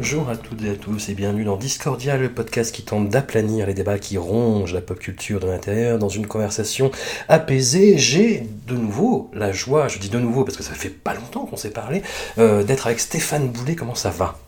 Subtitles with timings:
[0.00, 3.66] Bonjour à toutes et à tous et bienvenue dans Discordia, le podcast qui tente d'aplanir
[3.66, 6.90] les débats qui rongent la pop culture de l'intérieur dans une conversation
[7.28, 7.98] apaisée.
[7.98, 11.44] J'ai de nouveau la joie, je dis de nouveau parce que ça fait pas longtemps
[11.44, 12.00] qu'on s'est parlé,
[12.38, 13.76] euh, d'être avec Stéphane Boulet.
[13.76, 14.38] Comment ça va?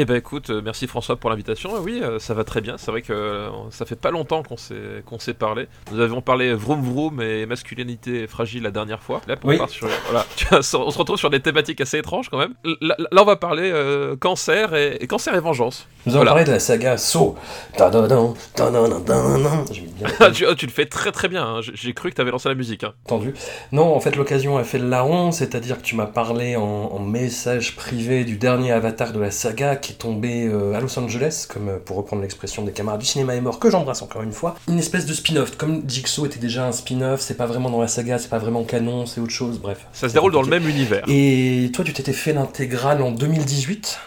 [0.00, 1.72] Eh ben écoute, euh, merci François pour l'invitation.
[1.80, 2.76] Oui, euh, ça va très bien.
[2.78, 5.66] C'est vrai que euh, ça fait pas longtemps qu'on s'est qu'on s'est parlé.
[5.90, 9.20] Nous avions parlé vroom vroom et masculinité fragile la dernière fois.
[9.26, 9.58] Là, on, Oui.
[9.58, 12.54] part sur, voilà, tu vois, on se retrouve sur des thématiques assez étranges quand même.
[12.80, 15.88] Là, là, on va parler euh, cancer et, et cancer et vengeance.
[16.06, 16.30] Nous allons Voilà.
[16.30, 17.34] parler de la saga So.
[17.76, 17.90] Bien
[20.32, 21.44] tu, ah, tu le fais très très bien.
[21.44, 21.60] hein.
[21.60, 22.84] J'ai- J'ai cru que tu avais lancé la musique.
[22.84, 22.92] hein.
[23.04, 23.34] entendu.
[23.72, 27.00] Non, en fait, l'occasion a fait le larron, c'est-à-dire que tu m'as parlé en, en
[27.00, 31.46] message privé du dernier avatar de la saga qui est tombé euh, à Los Angeles,
[31.48, 34.32] comme euh, pour reprendre l'expression des camarades du cinéma est mort, que j'embrasse encore une
[34.32, 34.56] fois.
[34.68, 35.56] Une espèce de spin-off.
[35.56, 38.64] Comme Jigsaw était déjà un spin-off, c'est pas vraiment dans la saga, c'est pas vraiment
[38.64, 39.86] canon, c'est autre chose, bref.
[39.92, 41.04] Ça se déroule dans le même univers.
[41.08, 43.98] Et toi, tu t'étais fait l'intégrale en 2018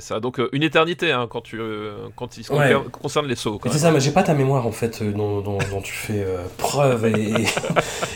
[0.00, 0.20] C'est ça.
[0.20, 2.72] Donc euh, une éternité hein, quand tu euh, quand il Ouais.
[2.92, 3.58] concerne les sauts.
[3.70, 6.22] c'est ça, mais j'ai pas ta mémoire en fait, euh, dont, dont- dont tu fais
[6.24, 7.34] euh, preuve et,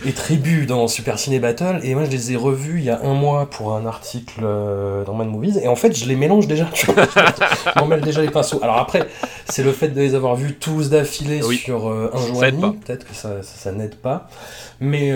[0.06, 1.80] et, tribut dans Super Ciné Battle.
[1.82, 5.14] Et moi, je les ai revus il y a un mois pour un article dans
[5.14, 5.58] Mad Movies.
[5.60, 6.66] Et en fait, je les mélange déjà.
[6.72, 8.60] Tu vois, je m'en mêle déjà les pinceaux.
[8.62, 9.08] Alors après,
[9.48, 11.56] c'est le fait de les avoir vus tous d'affilée Oui.
[11.56, 12.76] sur un jour et demi.
[12.76, 14.28] Peut-être que ça, ça, ça n'aide pas.
[14.80, 15.12] Mais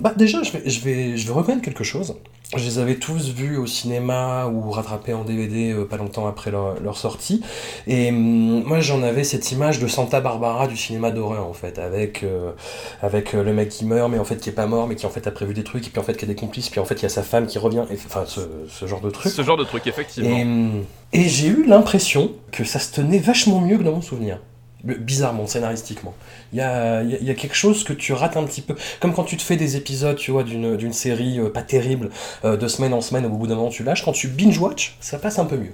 [0.00, 2.16] bah, déjà, je vais, je, vais, je vais reconnaître quelque chose.
[2.54, 6.50] Je les avais tous vus au cinéma ou rattrapés en DVD euh, pas longtemps après
[6.50, 7.42] leur, leur sortie.
[7.86, 11.78] Et hum, moi, j'en avais cette image de Santa Barbara du cinéma d'horreur, en fait,
[11.78, 12.52] avec, euh,
[13.00, 15.06] avec euh, le mec qui meurt, mais en fait qui est pas mort, mais qui
[15.06, 16.80] en fait a prévu des trucs, et puis en fait qui a des complices, puis
[16.80, 19.10] en fait il y a sa femme qui revient, et, enfin ce, ce genre de
[19.10, 19.32] truc.
[19.32, 20.36] Ce genre de truc effectivement.
[20.36, 20.84] Et, hum,
[21.14, 24.38] et j'ai eu l'impression que ça se tenait vachement mieux que dans mon souvenir.
[24.84, 26.12] Bizarrement, scénaristiquement.
[26.52, 28.74] Il y a, y a- y a quelque chose que tu rates un petit peu.
[29.00, 32.10] Comme quand tu te fais des épisodes, tu vois, d'une série euh, pas terrible,
[32.44, 34.04] euh, de semaine en semaine, au bout d'un moment tu lâches.
[34.04, 35.72] Quand tu binge-watch, ça passe un peu mieux.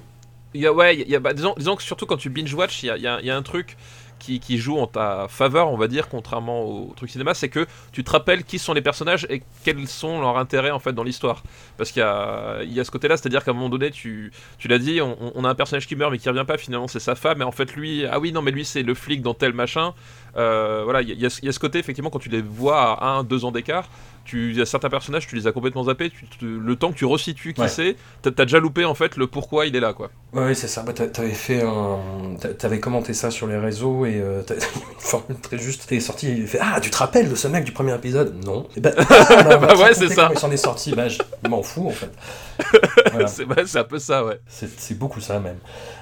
[0.54, 3.36] Y a, ouais, y bah, disons, disons que surtout quand tu binge-watch, il y a
[3.36, 3.76] un truc
[4.18, 8.04] qui, joue en ta faveur, on va dire, contrairement au truc cinéma, c'est que tu
[8.04, 11.42] te rappelles qui sont les personnages et quels sont leurs intérêts en fait dans l'histoire.
[11.76, 14.32] Parce qu'il y a, il y a ce côté-là, c'est-à-dire qu'à un moment donné, tu,
[14.58, 16.88] tu l'as dit, on, on a un personnage qui meurt mais qui revient pas, finalement
[16.88, 19.22] c'est sa femme, et en fait lui, ah oui, non, mais lui c'est le flic
[19.22, 19.94] dans tel machin.
[20.38, 22.80] Euh, voilà, il y, a- il y a ce- côté, effectivement, quand tu les vois
[23.02, 23.88] à 1, 2 ans d'écart,
[24.24, 26.96] tu, il y a certains personnages, tu les as complètement zappés, tu, le temps que
[26.98, 27.68] tu resitues qui Ouais.
[27.68, 30.10] c'est, t'as t'as déjà loupé en fait le pourquoi il est là, quoi.
[30.34, 30.82] Ouais, c'est ça.
[30.82, 31.98] Bah, t'a- t'avais fait un...
[32.38, 35.86] t'a- T'avais commenté ça sur les réseaux et euh, une formule très juste.
[35.88, 38.34] T'es sorti il fait Ah, tu te rappelles de ce mec du premier épisode?
[38.44, 38.68] Non.
[38.76, 40.28] Et bah, ah, bah, Bah ouais, c'est ça.
[40.32, 40.92] Il s'en est sorti?
[40.94, 41.18] Bah, je
[41.48, 42.10] m'en fous en fait.
[43.12, 43.26] Voilà.
[43.66, 44.38] c'est un peu ça, ouais.
[44.48, 45.58] C'est beaucoup ça même.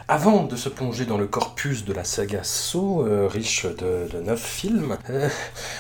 [0.09, 4.23] Avant de se plonger dans le corpus de la saga So, euh, riche de, de
[4.23, 5.29] neuf films, euh,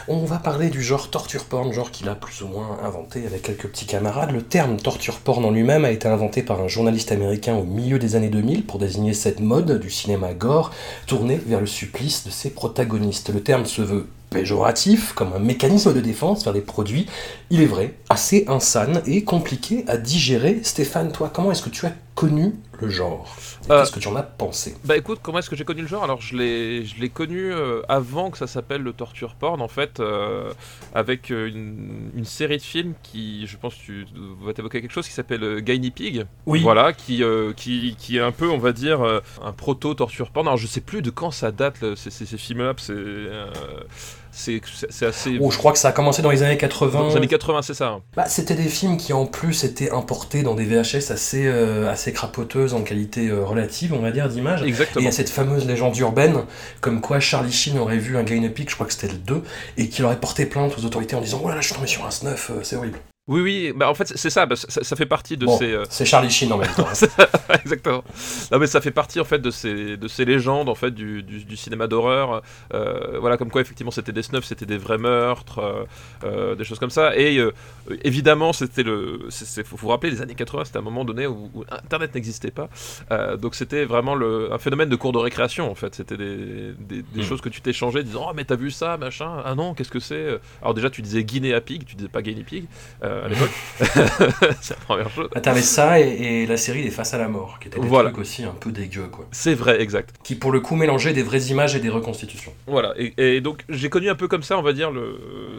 [0.08, 3.42] on va parler du genre torture porn, genre qu'il a plus ou moins inventé avec
[3.42, 4.32] quelques petits camarades.
[4.32, 8.00] Le terme torture porn en lui-même a été inventé par un journaliste américain au milieu
[8.00, 10.72] des années 2000 pour désigner cette mode du cinéma gore
[11.06, 13.32] tournée vers le supplice de ses protagonistes.
[13.32, 17.06] Le terme se veut péjoratif, comme un mécanisme de défense vers des produits,
[17.50, 20.60] il est vrai, assez insane et compliqué à digérer.
[20.64, 22.54] Stéphane, toi, comment est-ce que tu as connu
[22.84, 23.36] le genre
[23.70, 24.76] Euh, Qu'est-ce que tu en as pensé?
[24.84, 26.04] Bah écoute, comment est-ce que j'ai connu le genre?
[26.04, 29.68] Alors je l'ai, je l'ai connu euh, avant que ça s'appelle le torture porn en
[29.68, 30.52] fait, euh,
[30.94, 34.06] avec euh, une, une série de films qui, je pense, tu
[34.42, 36.26] vas t'évoquer quelque chose qui s'appelle Guinea Pig.
[36.46, 36.60] Oui.
[36.60, 39.00] Voilà, qui, euh, qui, qui est un peu, on va dire,
[39.42, 40.46] un proto torture porn.
[40.46, 42.74] Alors je sais plus de quand ça date ces, ces, ces films-là.
[42.76, 42.92] C'est,
[44.36, 45.38] c'est, c'est, c'est assez.
[45.40, 47.08] Oh, je crois que ça a commencé dans les années dans 80.
[47.08, 48.00] les années 80, c'est ça.
[48.14, 52.12] Bah, c'était des films qui en plus étaient importés dans des VHS assez, euh, assez
[52.12, 54.60] crapoteuses en qualité euh, relative, on va dire, d'image.
[54.60, 55.04] Et il Exactement.
[55.04, 56.44] y a cette fameuse légende urbaine,
[56.82, 59.42] comme quoi Charlie Sheen aurait vu un Guinea Pig, je crois que c'était le 2,
[59.78, 61.86] et qu'il aurait porté plainte aux autorités en disant Oh là là, je suis tombé
[61.86, 62.98] sur un snuff, euh, c'est horrible.
[63.28, 65.72] Oui, oui, bah en fait c'est ça, bah, ça, ça fait partie de Bon, ces.
[65.72, 66.86] euh, C'est Charlie Sheen en même temps.
[67.64, 68.04] Exactement.
[68.52, 71.24] Non mais ça fait partie en fait de ces de ces légendes en fait du,
[71.24, 72.42] du, du cinéma d'horreur.
[72.72, 75.86] Euh, voilà comme quoi effectivement c'était des snuffs, c'était des vrais meurtres,
[76.22, 77.16] euh, des choses comme ça.
[77.18, 77.40] Et
[78.04, 81.50] évidemment c'était le, c'est- faut vous rappeler les années 80, c'était un moment donné où,
[81.52, 82.68] où Internet n'existait pas.
[83.38, 85.96] Donc c'était vraiment le, un phénomène de cours de récréation en fait.
[85.96, 86.36] C'était des,
[86.78, 87.22] des, des Mm.
[87.24, 89.42] choses que tu t'échangeais disant oh mais t'as vu ça machin?
[89.44, 92.44] Ah non qu'est-ce que c'est alors déjà tu disais Guinea Pig, tu disais pas Guinea
[92.44, 92.66] Pig
[93.24, 93.50] à l'époque.
[94.60, 95.28] c'est la première chose.
[95.34, 97.86] Ah, T'avais ça et, et la série des Face à la mort, qui était des
[97.86, 98.10] Voilà.
[98.10, 99.26] trucs aussi un peu dégueux, quoi.
[99.32, 100.14] C'est vrai exact.
[100.24, 102.52] Qui pour le coup mélangeait des vraies images et des reconstitutions.
[102.66, 105.18] Voilà, et, et donc j'ai connu un peu comme ça, on va dire, le,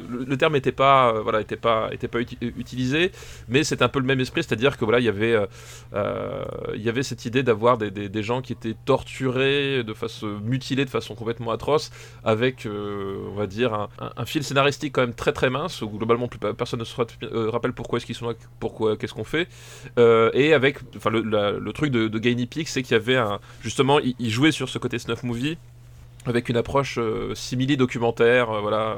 [0.09, 3.11] le, le terme n'était pas, euh, voilà, était pas, était pas uti- utilisé,
[3.49, 5.45] mais c'est un peu le même esprit, c'est-à-dire que voilà, il y avait, euh,
[5.93, 6.43] euh,
[6.75, 10.39] il y avait cette idée d'avoir des, des, des gens qui étaient torturés, de façon
[10.43, 11.91] mutilés de façon complètement atroce,
[12.23, 15.81] avec, euh, on va dire, un, un- un fil scénaristique quand même très très mince,
[15.81, 19.13] où globalement plus personne ne se euh, rappelle pourquoi est-ce qu'ils sont là, pourquoi, qu'est-ce
[19.13, 19.47] qu'on fait,
[19.97, 23.39] euh, et avec, enfin le, truc de, de Gainy Peak, c'est qu'il y avait un,
[23.61, 25.57] justement, il, il jouait sur ce côté snuff movie
[26.27, 28.97] avec une approche euh, simili-documentaire, euh, voilà,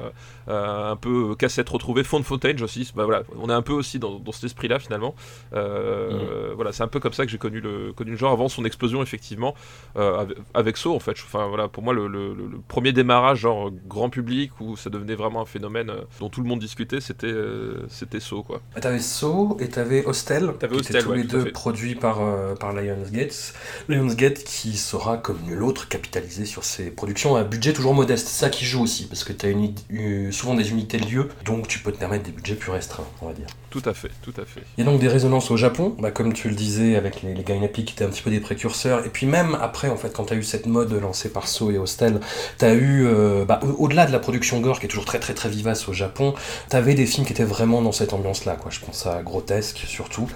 [0.49, 2.91] euh, un peu euh, cassette retrouvée, fond de footage aussi.
[2.95, 5.15] Bah, voilà, on est un peu aussi dans, dans cet esprit-là finalement.
[5.53, 8.49] Euh, Voilà, c'est un peu comme ça que j'ai connu le, connu le genre avant
[8.49, 9.55] son explosion effectivement
[9.97, 11.11] euh, avec, avec Saw en fait.
[11.25, 14.89] Enfin voilà, pour moi le, le- le- le premier démarrage genre grand public où ça
[14.89, 18.61] devenait vraiment un phénomène euh, dont tout le monde discutait, c'était euh, c'était Saw quoi.
[18.75, 21.51] Ah, T'avais Saw et t'avais Hostel, T'avais qui Hostel, étaient tous ouais, les deux fait.
[21.51, 23.53] produits par, euh, par Lionsgate.
[23.87, 28.27] Lionsgate qui saura, comme nul autre, capitaliser sur ses productions à budget toujours modeste.
[28.27, 31.29] C'est ça qui joue aussi, parce que une, id- une- souvent des unités de lieu,
[31.45, 33.47] donc tu peux te permettre des budgets plus restreints, on va dire.
[33.69, 34.61] Tout à fait, tout à fait.
[34.77, 37.33] Il y a donc des résonances au Japon, bah, comme tu le disais avec les,
[37.35, 40.11] les Gainapi qui étaient un petit peu des précurseurs, et puis même après, en fait,
[40.13, 42.19] quand tu as eu cette mode lancée par So et Hostel,
[42.57, 45.19] tu as eu, euh, bah, au- au-delà de la production gore qui est toujours très
[45.19, 46.33] très très vivace au Japon,
[46.69, 48.71] tu avais des films qui étaient vraiment dans cette ambiance-là, quoi.
[48.71, 50.27] Je pense à Grotesque surtout.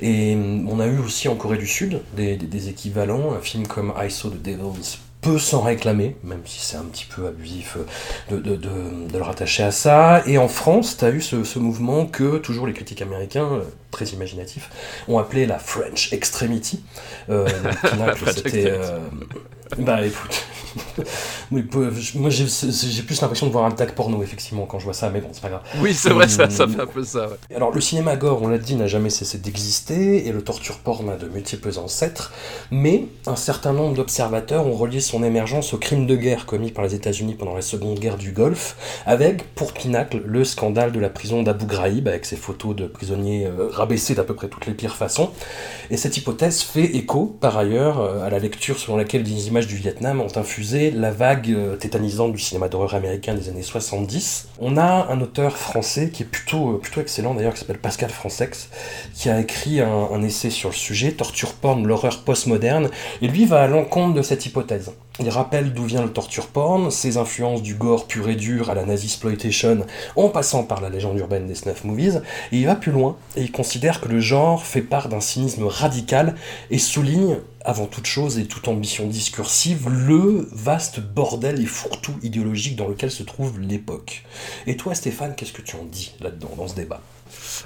[0.00, 3.40] Et hum, on a eu aussi en Corée du Sud des, des- des équivalents, un
[3.42, 7.26] film comme I Saw the Devils peut s'en réclamer, même si c'est un petit peu
[7.26, 10.22] abusif euh, de, de, de- de le rattacher à ça.
[10.26, 13.62] Et en France, tu as eu ce, ce mouvement que toujours les critiques américains, euh,
[13.90, 14.70] très imaginatifs,
[15.08, 16.84] ont appelé la French Extremity.
[17.30, 17.46] Euh,
[18.34, 18.70] c'était...
[18.70, 18.98] euh,
[19.76, 20.44] bah écoute,
[21.50, 21.64] Oui,
[22.14, 25.20] moi j'ai plus l'impression de voir un tag porno effectivement quand je vois ça, mais
[25.20, 25.62] bon c'est pas grave.
[25.80, 27.28] Oui, c'est vrai, ça, ça fait un peu ça.
[27.28, 27.56] ouais.
[27.56, 31.08] Alors le cinéma gore, on l'a dit, n'a jamais cessé d'exister, et le torture porn
[31.08, 32.32] a de multiples ancêtres,
[32.70, 36.84] mais un certain nombre d'observateurs ont relié son émergence au crime de guerre commis par
[36.84, 38.76] les États-Unis pendant la Seconde Guerre du Golfe,
[39.06, 43.46] avec, pour pinacle, le scandale de la prison d'Abu Ghraib, avec ses photos de prisonniers
[43.46, 45.30] euh, rabaissés d'à peu près toutes les pires façons.
[45.90, 49.57] Et cette hypothèse fait écho, par ailleurs, euh, à la lecture selon laquelle des images
[49.66, 54.48] du Vietnam ont infusé la vague euh, tétanisante du cinéma d'horreur américain des années 70.
[54.60, 58.10] On a un auteur français qui est plutôt, euh, plutôt excellent d'ailleurs, qui s'appelle Pascal
[58.10, 58.68] Francex,
[59.14, 62.90] qui a écrit un, un essai sur le sujet, Torture porn, l'horreur postmoderne,
[63.22, 64.92] et lui va à l'encontre de cette hypothèse.
[65.20, 68.74] Il rappelle d'où vient le torture porn, ses influences du gore pur et dur à
[68.74, 69.84] la nazi-exploitation,
[70.14, 72.22] en passant par la légende urbaine des snuff movies,
[72.52, 75.64] et il va plus loin, et il considère que le genre fait part d'un cynisme
[75.64, 76.36] radical,
[76.70, 82.76] et souligne, avant toute chose et toute ambition discursive, le vaste bordel et fourre-tout idéologique
[82.76, 84.24] dans lequel se trouve l'époque.
[84.68, 87.00] Et toi Stéphane, qu'est-ce que tu en dis là-dedans, dans ce débat?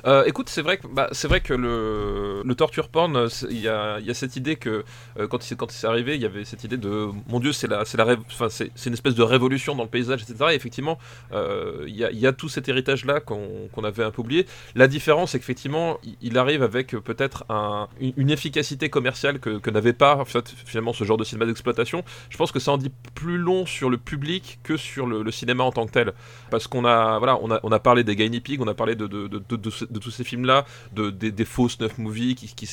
[0.07, 3.69] Euh, écoute, c'est vrai que bah, c'est vrai que le, le torture porn, il y
[3.69, 4.85] a, il cette idée que
[5.19, 7.67] euh, quand c'est quand c'est arrivé, il y avait cette idée de mon Dieu, c'est
[7.69, 10.51] la c'est la enfin c'est une espèce de révolution dans le paysage, etc.
[10.53, 10.99] Et effectivement,
[11.33, 14.47] euh, il y, a, il tout cet héritage là qu'on qu'on avait un peu oublié.
[14.75, 19.93] La différence, c'est qu'effectivement, il, il arrive avec peut-être un, une, efficacité commerciale que, n'avait
[19.93, 20.25] pas
[20.65, 22.05] finalement ce genre de cinéma d'exploitation.
[22.31, 25.65] Je pense que ça en dit plus long sur le public que sur le, cinéma
[25.65, 26.13] en tant que tel,
[26.51, 28.95] parce qu'on a voilà, on a on a parlé des Guinea Pig, on a parlé
[28.95, 29.07] de,
[29.57, 32.67] de, de ce- de tous ces films-là, de, des, des faux snuff movies qui, qui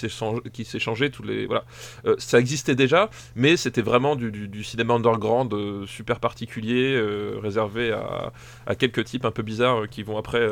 [0.66, 1.64] s'échangeaient, tous les voilà.
[2.06, 6.94] Euh, ça existait déjà, mais c'était vraiment du, du, du cinéma underground euh, super particulier,
[6.96, 8.32] euh, réservé à,
[8.66, 10.48] à quelques types un peu bizarres qui vont après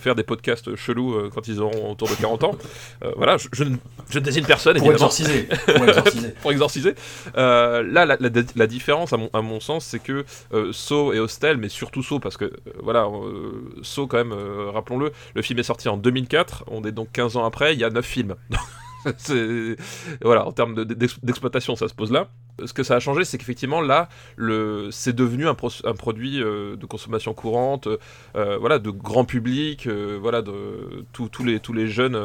[0.00, 2.56] faire des podcasts chelous quand ils auront autour de 40 ans.
[3.16, 3.76] Voilà, je, je, ne-
[4.10, 6.28] je ne désigne personne, Pour évidemment exorciser, pour exorciser.
[6.42, 6.94] pour exorciser.
[7.34, 10.24] Là, la, la- la différence, à mon, à mon sens, c'est que
[10.72, 12.52] Saw et Hostel, mais surtout Saw, parce que,
[12.82, 13.08] voilà,
[13.82, 14.32] Saw, quand même,
[14.72, 17.84] rappelons-le, le film est sorti en 2004, on est donc 15 ans après, il y
[17.84, 18.34] a 9 films.
[20.22, 22.28] Voilà, en termes de- d'ex- d'exploitation, ça se pose là.
[22.64, 24.08] Ce que ça a changé, c'est qu'effectivement là,
[24.90, 27.88] c'est devenu un, produit de consommation courante,
[28.34, 29.88] voilà, de grand public,
[30.20, 32.18] voilà, de tous les tous les jeunes,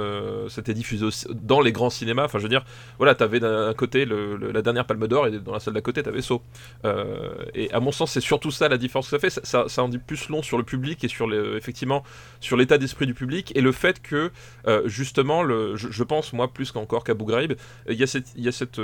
[0.50, 2.26] c'était diffusé dans les grands cinémas.
[2.26, 2.66] Enfin, je veux dire,
[2.98, 6.22] voilà, t'avais d'un côté la dernière Palme d'Or et dans la salle d'à côté, t'avais
[6.22, 6.42] Saut.
[7.54, 9.46] et à mon sens, c'est surtout ça la différence que ça fait.
[9.46, 12.04] Ça, ça, en dit plus long sur le public et sur effectivement
[12.40, 14.32] sur l'état d'esprit du public et le fait que
[14.86, 15.44] justement,
[15.76, 17.54] je, pense moi plus qu'encore qu'à Ghraib,
[17.90, 18.80] il y a cette, y a cette,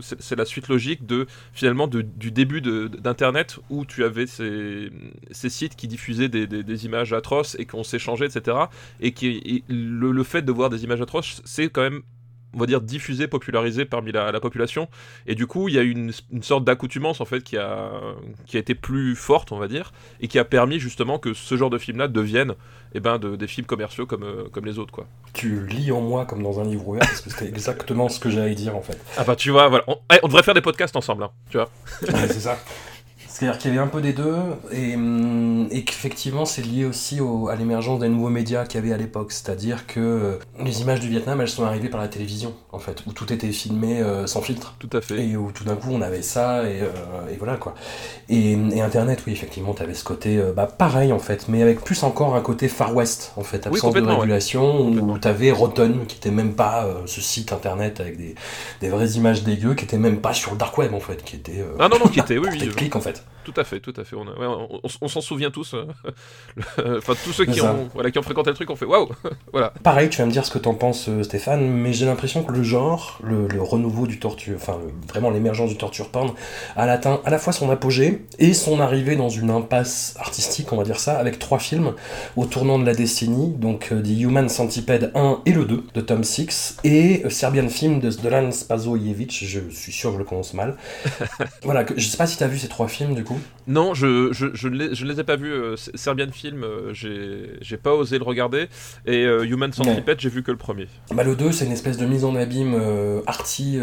[0.00, 4.90] c'est la suite logique de finalement du début d'internet où tu avais ces,
[5.32, 8.56] sites qui diffusaient des, des, images atroces et qu'on s'échangeait etc
[9.00, 12.02] et qui le, le fait de voir des images atroces c'est quand même
[12.54, 14.88] on va dire diffusé, popularisé parmi la, population.
[15.26, 17.90] Et du coup, il y a une, une sorte d'accoutumance en fait qui a,
[18.46, 21.56] qui a été plus forte, on va dire, et qui a permis justement que ce
[21.56, 22.54] genre de film-là devienne
[22.94, 24.92] eh ben, de, des films commerciaux comme, euh, comme les autres.
[24.92, 25.06] quoi.
[25.32, 28.30] Tu lis en moi comme dans un livre ouvert, parce que c'était exactement ce que
[28.30, 28.98] j'allais dire en fait.
[29.16, 29.84] Ah bah tu vois, voilà.
[29.86, 31.70] On, eh, on devrait faire des podcasts ensemble, hein, tu vois.
[32.02, 32.58] c'est ça.
[33.42, 34.36] C'est-à-dire qu'il y avait un peu des deux,
[34.70, 37.18] et, hum, et qu'effectivement c'est lié aussi
[37.50, 39.32] à l'émergence des nouveaux médias qu'il y avait à l'époque.
[39.32, 43.02] C'est-à-dire que euh, les images du Vietnam, elles sont arrivées par la télévision, en fait,
[43.04, 44.76] où tout était filmé euh, sans filtre.
[44.78, 45.26] Tout à fait.
[45.26, 47.74] Et où tout d'un coup on avait ça, et, euh, et voilà quoi.
[48.28, 52.04] Et, Internet, oui, effectivement, tu avais ce côté, bah, pareil en fait, mais avec plus
[52.04, 56.18] encore un côté Far West, en fait, absence de régulation, où tu avais Rotten, qui
[56.18, 58.36] était même pas ce site Internet avec des,
[58.80, 61.34] des, vraies images dégueu, qui était même pas sur le dark web en fait, qui
[61.34, 61.64] était.
[61.80, 62.68] ah non, non, qui était, oui, oui.
[62.76, 63.24] clic en fait.
[63.44, 64.16] Tout à fait, tout à fait.
[64.16, 65.74] On, s'en souvient tous.
[66.78, 69.08] Euh, enfin, tous ceux qui ont, voilà, qui ont fréquenté le truc ont fait waouh
[69.52, 69.72] voilà.
[69.82, 72.52] Pareil, tu vas me dire ce que t'en penses, euh, Stéphane, mais j'ai l'impression que
[72.52, 76.32] le genre, le, renouveau du torture, enfin, vraiment l'émergence du torture porn,
[76.76, 80.76] a atteint à la fois son apogée et son arrivée dans une impasse artistique, on
[80.76, 81.94] va dire ça, avec trois films
[82.36, 86.00] au tournant de la décennie, donc euh, The Human Centipede 1 et le 2 de
[86.00, 90.54] Tom Six, et Serbian Film de Zdolan Spazojevic, je suis sûr que je le prononce
[90.54, 90.76] mal.
[91.62, 93.31] voilà, je sais pas si t'as vu ces trois films du coup.
[93.66, 95.52] Non, je, je, je, ne les, ai pas vus.
[95.52, 98.68] Euh, Serbian Film, euh, j'ai pas osé le regarder.
[99.06, 100.88] Et euh, Human Centipede, j'ai vu que le premier.
[101.12, 102.80] Bah, le 2, c'est une espèce de mise en abîme
[103.26, 103.78] arty.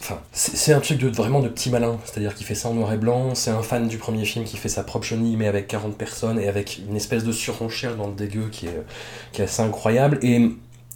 [0.00, 1.98] Enfin, c'est un truc de, vraiment de petit malin.
[2.04, 3.34] C'est-à-dire qu'il fait ça en noir et blanc.
[3.34, 6.38] C'est un fan du premier film qui fait sa propre chenille, mais avec 40 personnes
[6.38, 8.82] et avec une espèce de surenchère dans le dégueu qui est,
[9.32, 10.18] qui est assez incroyable.
[10.22, 10.50] Et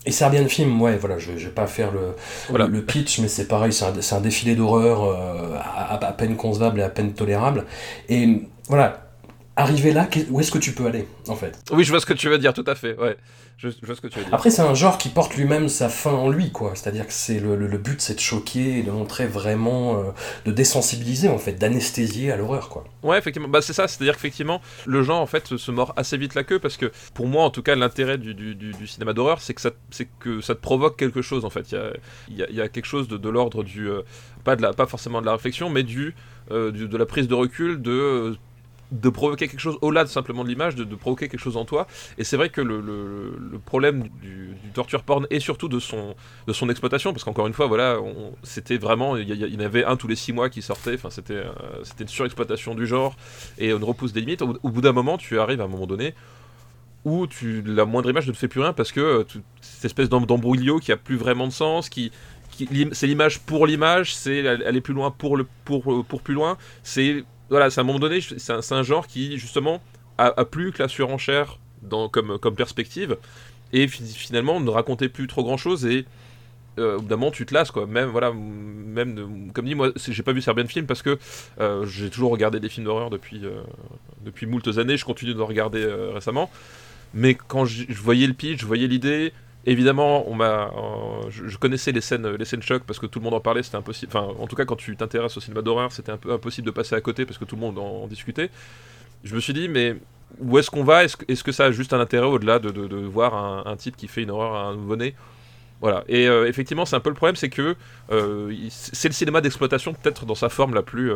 [0.06, 3.48] et Serbian Film, ouais, voilà, je, je vais pas faire le, le, pitch, mais c'est
[3.48, 7.64] pareil, c'est un, un, défilé d'horreur euh, à, à, peine concevable et à peine tolérable.
[8.08, 9.05] Et voilà,
[9.56, 11.58] arriver là, où est-ce que tu peux aller, en fait?
[11.72, 13.16] Oui, je vois ce que tu veux dire, tout à fait, ouais.
[13.56, 14.34] Je, vois ce que tu veux dire.
[14.34, 16.72] Après, c'est un genre qui porte lui-même sa fin en lui, quoi.
[16.74, 20.02] C'est-à-dire que c'est le, le, but, c'est de choquer et de montrer vraiment, euh,
[20.44, 22.84] de désensibiliser, en fait, d'anesthésier à l'horreur, quoi.
[23.02, 26.34] Ouais, effectivement, bah, c'est ça, c'est-à-dire qu'effectivement, le genre, en fait, se mord assez vite
[26.34, 29.40] la queue, parce que, pour moi, en tout cas, l'intérêt du, du, du, cinéma d'horreur,
[29.40, 29.70] c'est que, ça,
[30.20, 31.72] que ça te provoque quelque chose, en fait.
[31.72, 33.88] Il y a, y a, quelque chose de, de l'ordre du...
[33.88, 34.02] Euh,
[34.44, 36.14] pas, de la, pas forcément de la réflexion, mais du,
[36.50, 38.36] euh, du de la prise de recul, de
[38.92, 41.86] de provoquer quelque chose au-delà de simplement de l'image, de, provoquer quelque chose en toi.
[42.18, 46.14] Et c'est vrai que le, problème du, torture porn et surtout de son,
[46.46, 47.98] de son exploitation, parce qu'encore une fois, voilà,
[48.42, 51.34] c'était vraiment, il y, en avait un tous les six mois qui sortait, enfin c'était
[51.34, 51.52] euh,
[51.82, 53.16] c'était une surexploitation du genre,
[53.58, 54.42] et on repousse des limites.
[54.42, 56.14] Au, bout d'un moment, tu arrives à un moment donné
[57.04, 59.24] où tu, la moindre image ne te fait plus rien parce que euh,
[59.60, 62.10] cette espèce d'embrouillio qui a plus vraiment de sens, qui,
[62.92, 67.24] c'est l'image pour l'image, c'est aller plus loin pour le pour, pour plus loin, c'est
[67.50, 69.80] voilà, c'est à un moment donné, c'est un, genre qui justement
[70.18, 73.16] a, plus que la surenchère dans, comme, comme perspective.
[73.72, 76.04] Et finalement ne racontait plus trop grand chose et
[76.78, 77.86] euh, au tu te lasses quoi.
[77.86, 81.18] Même voilà même comme dit moi j'ai pas vu Serbian Film parce que
[81.58, 83.62] euh, j'ai toujours regardé des films d'horreur depuis euh,
[84.24, 84.96] depuis moultes années.
[84.96, 86.50] Je continue de regarder récemment.
[87.14, 89.32] Mais quand je voyais le pitch je voyais l'idée
[89.68, 93.24] Évidemment, on m'a, euh, je, connaissais les scènes, les scènes choc parce que tout le
[93.24, 94.12] monde en parlait, c'était impossible.
[94.14, 96.70] Enfin, en tout cas, quand tu t'intéresses au cinéma d'horreur, c'était un peu impossible de
[96.70, 98.50] passer à côté parce que tout le monde en, discutait.
[99.24, 99.96] Je me suis dit, mais
[100.38, 101.02] où est-ce qu'on va?
[101.02, 103.96] Est-ce est que ça a juste un intérêt au-delà de, de, voir un, un, type
[103.96, 105.16] qui fait une horreur à un nouveau-né
[105.80, 106.04] voilà.
[106.08, 107.76] Et euh, effectivement, c'est un peu le problème, c'est que
[108.10, 111.12] euh, c'est le cinéma d'exploitation peut-être dans sa forme la plus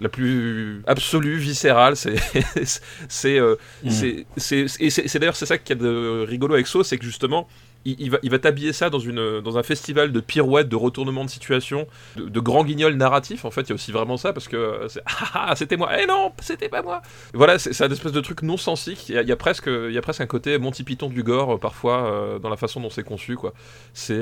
[0.00, 1.96] la plus absolue, viscérale.
[1.96, 2.16] C'est
[3.08, 3.90] c'est mm.
[4.38, 7.46] c'est d'ailleurs c'est ça qui est de rigolo avec So, c'est que justement
[7.84, 11.24] il, va, il va t'habiller ça dans, une, dans un festival de pirouettes, de retournements
[11.24, 13.44] de situation, de, de grands guignols narratifs.
[13.44, 15.90] En fait, il y a aussi vraiment ça parce que euh, ah, ah, c'était moi.
[15.98, 17.00] Eh non, c'était pas moi.
[17.32, 19.08] Voilà, c'est un espèce de truc non sensique.
[19.08, 21.58] Il y a, presque, il y a presque un côté Monty Python du gore euh,
[21.58, 23.54] parfois euh, dans la façon dont c'est conçu, quoi.
[23.94, 24.20] C'est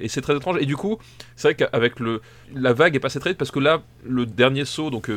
[0.00, 0.58] et c'est très étrange.
[0.60, 0.98] Et du coup,
[1.36, 2.20] c'est vrai qu'avec le
[2.54, 5.10] la vague est passée très vite parce que là, le dernier saut, donc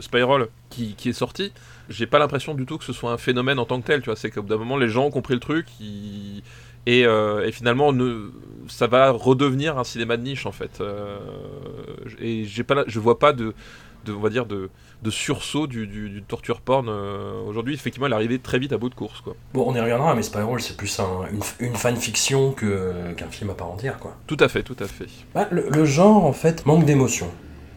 [0.00, 1.52] Spiral qui, qui est sorti,
[1.88, 4.00] j'ai pas l'impression du tout que ce soit un phénomène en tant que tel.
[4.00, 5.66] Tu vois, c'est qu'au bout d'un moment, les gens ont compris le truc.
[5.80, 6.42] Ils
[6.86, 8.30] Et, euh, et finalement, ne,
[8.68, 10.80] ça va redevenir un cinéma de niche en fait.
[10.80, 11.18] Euh,
[12.20, 13.54] et j'ai pas, la- je vois pas de,
[14.06, 14.70] de, on va dire de,
[15.02, 17.74] de sursaut du, du, du torture porn euh, aujourd'hui.
[17.74, 19.34] Effectivement, elle est arrivée très vite à bout de course quoi.
[19.52, 23.50] Bon, on y reviendra, mais Spiral, c'est plus un- une, une fanfiction que- qu'un film
[23.50, 24.16] à part entière, quoi.
[24.26, 25.06] Tout à fait, tout à fait.
[25.34, 27.28] Bah, le, le genre, en fait, manque d'émotion.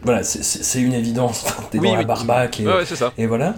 [0.04, 1.46] Voilà, c'est- c'est c'est une évidence.
[1.72, 2.06] T'es Oui, dans la oui.
[2.06, 3.12] barbaque et, Ouais, ouais, c'est ça.
[3.18, 3.56] et voilà.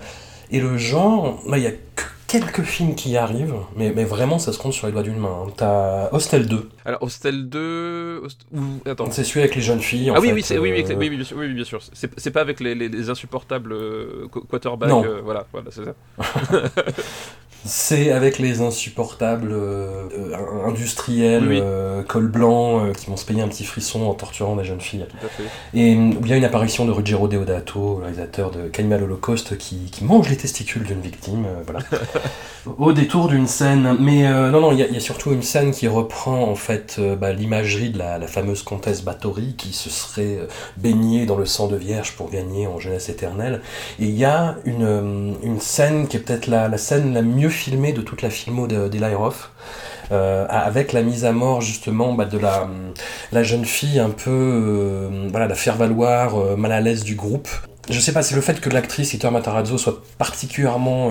[0.52, 4.04] Et le genre, bah, il y a que quelques films qui y arrivent, mais, mais
[4.04, 5.44] vraiment, ça se compte sur les doigts d'une main.
[5.48, 5.52] hein.
[5.56, 9.12] T'as Hostel 2, Alors Hostel 2, Host- ou attends.
[9.12, 10.10] c'est celui avec les jeunes filles.
[10.12, 11.54] en Ah oui, fait, oui, c'est, oui, oui, euh, oui, oui, bien sûr, oui, oui,
[11.54, 11.80] bien sûr.
[11.94, 14.90] C'est, c'est pas avec les, les, les insupportables euh, qu- quarterbacks.
[14.90, 15.04] Non.
[15.06, 15.94] euh, voilà, voilà, c'est ça.
[17.68, 23.26] C'est avec les insupportables euh, euh, industriels, Oui, euh, col blanc, euh, qui vont se
[23.26, 25.08] payer un petit frisson en torturant des jeunes filles.
[25.10, 25.50] Tout à fait.
[25.74, 29.58] Et euh, il y a une apparition de Ruggero Deodato, le réalisateur de Cannibal Holocaust,
[29.58, 31.80] qui, qui mange les testicules d'une victime, voilà.
[32.78, 33.96] Au détour d'une scène.
[34.00, 36.56] Mais non, non, il y, a- il y a surtout une scène qui reprend en
[36.56, 40.40] fait bah, l'imagerie de la, la fameuse comtesse Bathory qui se serait
[40.78, 43.62] baignée dans le sang de vierge pour gagner en jeunesse éternelle.
[44.00, 47.50] Et il y a une, une scène qui est peut-être la, la scène la mieux
[47.56, 49.50] filmée de toute la filmo de- d'Eli Roth.
[50.12, 52.68] euh, avec la mise à mort justement bah, de la,
[53.32, 57.16] la jeune fille un peu euh, voilà la faire valoir euh, mal à l'aise du
[57.16, 57.48] groupe
[57.90, 61.10] je sais pas c'est le fait que l'actrice Iter Matarazzo soit particulièrement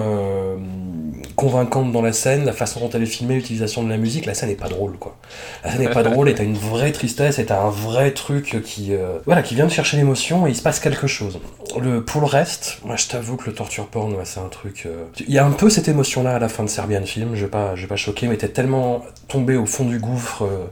[1.45, 4.33] convaincante dans la scène la façon dont elle est filmée l'utilisation de la musique la
[4.33, 5.17] scène est pas drôle quoi.
[5.63, 8.63] La scène est pas drôle et t'as une vraie tristesse et t'as un vrai truc
[8.65, 11.41] qui euh, voilà qui vient de chercher l'émotion et il se passe quelque chose.
[11.79, 15.05] Le pour le reste moi je t'avoue que le torture porn c'est un truc euh,
[15.21, 17.45] il y a un peu cette émotion là à la fin de Serbian Film je
[17.45, 20.65] vais pas je vais pas choquer mais t'es tellement tombé au fond du gouffre euh,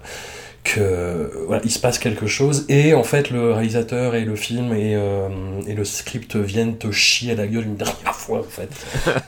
[0.65, 2.67] que voilà, il se passe quelque chose.
[2.69, 5.29] Et en fait le réalisateur et le film et, euh,
[5.67, 8.71] le script viennent te chier à la gueule une dernière fois en fait.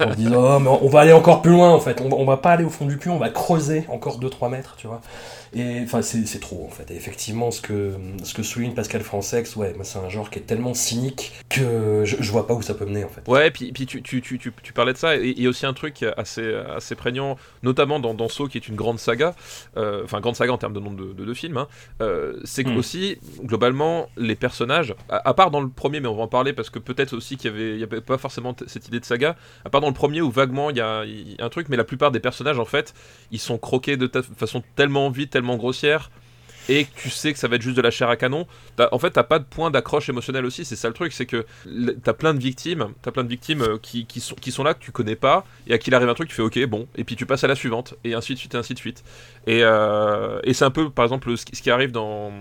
[0.01, 2.01] En disant oh, mais on va aller encore plus loin en fait.
[2.01, 4.75] On on va pas aller au fond du puits on va creuser encore 2-3 mètres
[4.79, 5.01] tu vois
[5.55, 9.57] et enfin c'est trop en fait et effectivement ce que ce que souligne Pascal Francex
[9.57, 12.75] ouais c'est un genre qui est tellement cynique que je, je vois pas où ça
[12.75, 15.17] peut mener en fait Ouais, puis, puis tu, tu, tu, tu, tu parlais de ça,
[15.17, 18.59] et il y a aussi un truc assez, assez prégnant, notamment dans, dans Saw, qui
[18.59, 19.35] est une grande saga,
[19.77, 21.69] euh, enfin grande saga en termes de nombre de, de, de films, hein,
[22.03, 22.77] euh, c'est que Mm.
[22.77, 26.53] aussi, globalement, les personnages, à, à part dans le premier, mais on va en parler
[26.53, 29.05] parce que peut-être aussi qu'il y avait, il y avait pas forcément cette idée de
[29.05, 31.49] saga, à part dans le premier où vaguement il y, a, il y a un
[31.51, 32.95] truc, mais la plupart des personnages, en fait,
[33.31, 36.11] ils sont croqués de façon tellement vite, tellement grossière,
[36.69, 38.47] et tu sais que ça va être juste de la chair à canon,
[38.79, 40.65] en fait, t'as pas de point d'accroche émotionnel aussi.
[40.65, 41.45] C'est ça le truc, c'est que
[42.03, 44.75] t'as plein de victimes, t'as plein de victimes euh, qui, qui sont, qui sont là
[44.75, 46.89] que tu connais pas et à qui il arrive un truc, tu fais ok, bon,
[46.97, 49.05] et puis tu passes à la suivante et ainsi de suite et ainsi de suite.
[49.47, 52.33] Et, euh, et c'est un peu, par exemple, ce qui, arrive dans,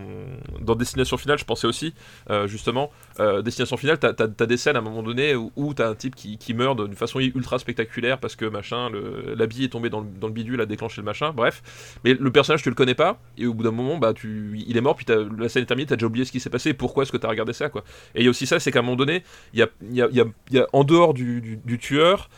[0.78, 1.38] Destination Finale.
[1.38, 1.94] Je pensais aussi,
[2.30, 5.89] euh, justement, euh, Destination Finale, t'as as, des scènes à un moment donné où, t'as
[5.89, 8.89] un type qui, meurt d'une façon ultra spectaculaire parce que machin,
[9.36, 11.98] l'habit est tombé dans le, bidule, a déclenché le machin, bref.
[12.04, 14.82] Mais le personnage, tu le connais pas, et au bout d'un moment, bah, il est
[14.82, 15.06] mort, puis
[15.38, 17.28] la scène est terminée, t'as déjà oublié ce qui s'est passé, pourquoi est-ce que t'as
[17.30, 17.84] regardé ça, quoi.
[18.16, 20.84] Et il y a aussi ça, c'est qu'à un moment donné, il y a, en
[20.84, 22.30] dehors du tueur,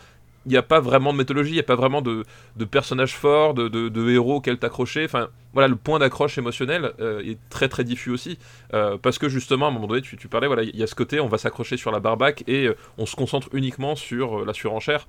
[0.46, 2.24] il n'y a pas vraiment de mythologie, il n'y a pas vraiment de,
[2.56, 5.06] de personnages forts, de, de- de héros auxquels t'accrocher.
[5.06, 8.38] Enfin, voilà, le point d'accroche émotionnel euh, est très très diffus aussi.
[8.74, 10.88] euh, parce que justement, à un moment donné, tu, tu parlais, voilà, il y a
[10.88, 14.46] ce côté, on va s'accrocher sur la barbaque et euh, on se concentre uniquement sur
[14.46, 15.08] la surenchère.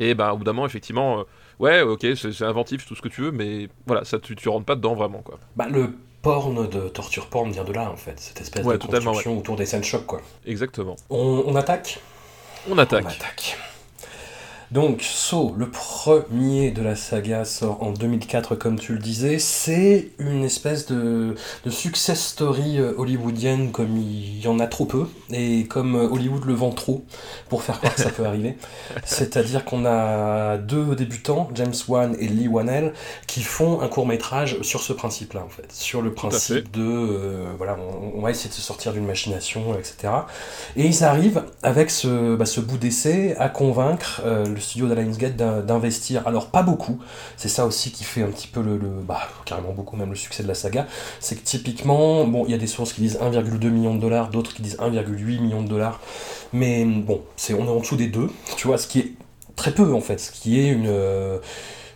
[0.00, 1.24] Et ben, au bout d'un moment, effectivement,
[1.58, 4.48] ouais, ok, c'est c'est inventif, tout ce que tu veux, mais voilà, ça, tu, tu
[4.48, 5.38] rentres pas dedans vraiment, quoi.
[5.56, 8.84] bah, le porn de torture porn vient de là en fait cette espèce Ouais, de
[8.84, 10.96] construction autour des scènes choc quoi Exactement.
[11.10, 12.00] on, on attaque?
[12.70, 13.04] On attaque.
[13.04, 13.56] On attaque.
[14.70, 19.38] Donc, Saw, le premier de la saga, sort en 2004, comme tu le disais.
[19.38, 24.84] C'est une espèce de, de success story euh, hollywoodienne comme il y en a trop
[24.84, 27.02] peu, et comme euh, Hollywood le vend trop,
[27.48, 28.58] pour faire croire que ça peut arriver.
[29.06, 32.92] C'est-à-dire qu'on a deux débutants, James Wan et Lee Wanell,
[33.26, 35.72] qui font un court-métrage sur ce principe-là, en fait.
[35.72, 39.78] Sur le principe de, euh, voilà, on, on va essayer de se sortir d'une machination,
[39.78, 40.12] etc.
[40.76, 45.60] Et ils arrivent avec ce, bah, ce bout d'essai à convaincre euh, le studio d'in-
[45.62, 46.26] d'investir.
[46.26, 46.98] Alors pas beaucoup,
[47.36, 50.16] c'est ça aussi qui fait un petit peu le, le- bah, carrément beaucoup même le
[50.16, 50.86] succès de la saga.
[51.20, 54.28] C'est que typiquement, bon, il y a des sources qui disent 1,2 million de dollars,
[54.30, 56.00] d'autres qui disent 1,8 million de dollars,
[56.52, 59.12] mais bon, c'est on est en dessous des deux, tu vois, ce qui est
[59.56, 61.38] très peu en fait, ce qui est une, euh,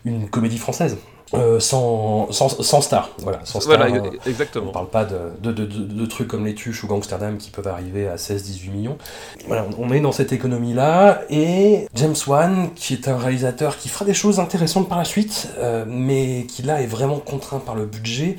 [0.05, 0.97] une comédie française.
[1.35, 3.79] Euh, sans, sans, sans star, voilà, sans star.
[3.79, 4.71] Voilà, euh, e- on exactement.
[4.71, 7.69] parle pas de, de, de, de- de trucs comme les Tuches ou Gangsterdam qui peuvent
[7.69, 8.99] arriver à 16-18 millions.
[9.47, 11.23] Voilà, on est dans cette économie-là.
[11.31, 15.49] Et James Wan, qui est un réalisateur qui fera des choses intéressantes par la suite,
[15.59, 18.37] euh, mais qui là est vraiment contraint par le budget,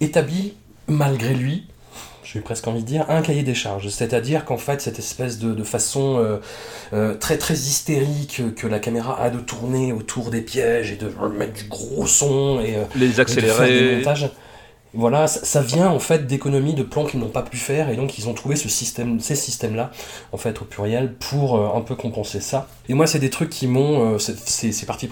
[0.00, 0.54] établit
[0.86, 1.66] malgré lui,
[2.32, 3.88] j'ai presque envie de dire, un cahier des charges.
[3.88, 6.36] C'est-à-dire qu'en fait, cette espèce de, de façon euh,
[6.92, 11.10] euh, très très hystérique que la caméra a de tourner autour des pièges et de
[11.36, 13.96] mettre du gros son et euh, Les et de faire des accélérer.
[13.96, 14.30] montages.
[14.92, 17.96] Voilà, ça, ça vient en fait d'économies de plans qu'ils n'ont pas pu faire et
[17.96, 19.92] donc ils ont trouvé ce système, ces systèmes-là,
[20.32, 22.66] en fait au pluriel, pour euh, un peu compenser ça.
[22.88, 25.08] Et moi, c'est des trucs qui m'ont, euh, ces parties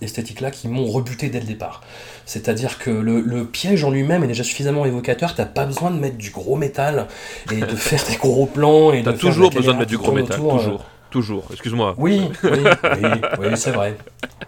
[0.00, 1.82] esthétiques-là qui m'ont rebuté dès le départ.
[2.26, 5.98] C'est-à-dire que le, le piège en lui-même est déjà suffisamment évocateur, t'as pas besoin de
[5.98, 7.08] mettre du gros métal
[7.50, 9.90] et de faire des gros plans et T'as de faire toujours la besoin de mettre
[9.90, 10.84] du gros métal, autour, euh, toujours.
[11.10, 11.94] Toujours, excuse-moi.
[11.96, 12.50] Oui, oui,
[13.02, 13.08] oui,
[13.40, 13.96] oui, c'est vrai.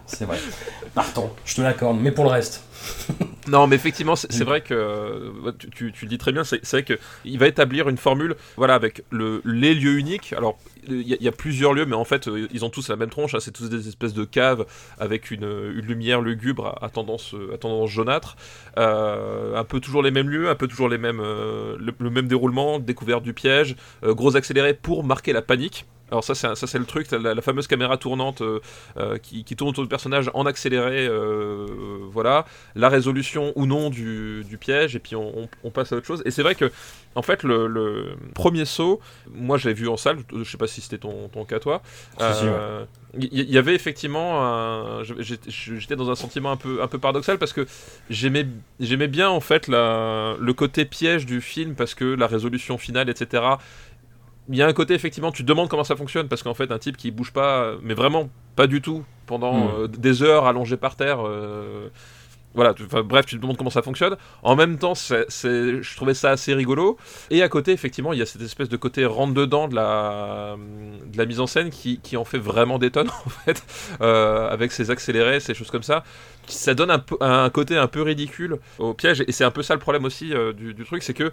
[0.05, 0.37] C'est vrai.
[0.93, 2.63] Pardon, je te l'accorde, mais pour le reste.
[3.47, 5.33] Non, mais effectivement, c'est vrai que
[5.71, 6.43] tu, le dis très bien.
[6.43, 10.33] C'est vrai que il va établir une formule, voilà, avec le, les lieux uniques.
[10.37, 13.09] Alors, il y, a- plusieurs lieux, mais en fait, euh, ils ont tous la même
[13.09, 13.33] tronche.
[13.33, 14.65] hein, c'est tous des espèces de caves
[14.99, 17.35] avec une, lumière lugubre à, tendance,
[17.87, 18.35] jaunâtre.
[18.77, 22.27] Euh, un peu toujours les mêmes lieux, un peu toujours les mêmes, euh, le, même
[22.27, 25.85] déroulement, découverte du piège, gros accéléré pour marquer la panique.
[26.11, 28.59] Alors ça c'est un- ça c'est le truc, la, la fameuse caméra tournante euh,
[28.97, 31.65] euh, qui, qui tourne autour du personnage en accéléré, euh,
[32.11, 32.45] voilà,
[32.75, 36.05] la résolution ou non du, du piège et puis on, on- on passe à autre
[36.07, 36.21] chose.
[36.25, 36.71] Et c'est vrai que
[37.15, 38.99] en fait le, le premier saut,
[39.33, 41.81] moi je l'ai vu en salle, je sais pas si c'était ton, ton cas toi.
[42.17, 42.45] Si, si,
[43.19, 47.37] il y, avait effectivement un- j'étais j'étais dans un sentiment un peu un peu paradoxal
[47.37, 47.67] parce que
[48.09, 48.47] j'aimais
[48.79, 53.09] j'aimais bien en fait la, le côté piège du film parce que la résolution finale
[53.09, 53.43] etc
[54.51, 56.71] il y a un côté effectivement tu te demandes comment ça fonctionne parce qu'en fait
[56.71, 59.71] un type qui bouge pas mais vraiment pas du tout pendant Mm.
[59.79, 61.89] euh, des heures allongé par terre euh,
[62.53, 64.17] voilà, tu- bref, tu te demandes comment ça fonctionne.
[64.43, 66.97] En même temps, c'est, c'est- je trouvais ça assez rigolo.
[67.29, 70.57] Et à côté, effectivement, il y a cette espèce de côté rentre-dedans de la,
[71.05, 73.63] de la mise en scène qui, qui en fait vraiment des tonnes, en fait,
[74.01, 76.03] euh, avec ses accélérés, ces choses comme ça.
[76.45, 79.23] Ça donne un, côté un peu ridicule au piège.
[79.29, 81.31] Et c'est un peu ça le problème aussi euh, du, du truc, c'est que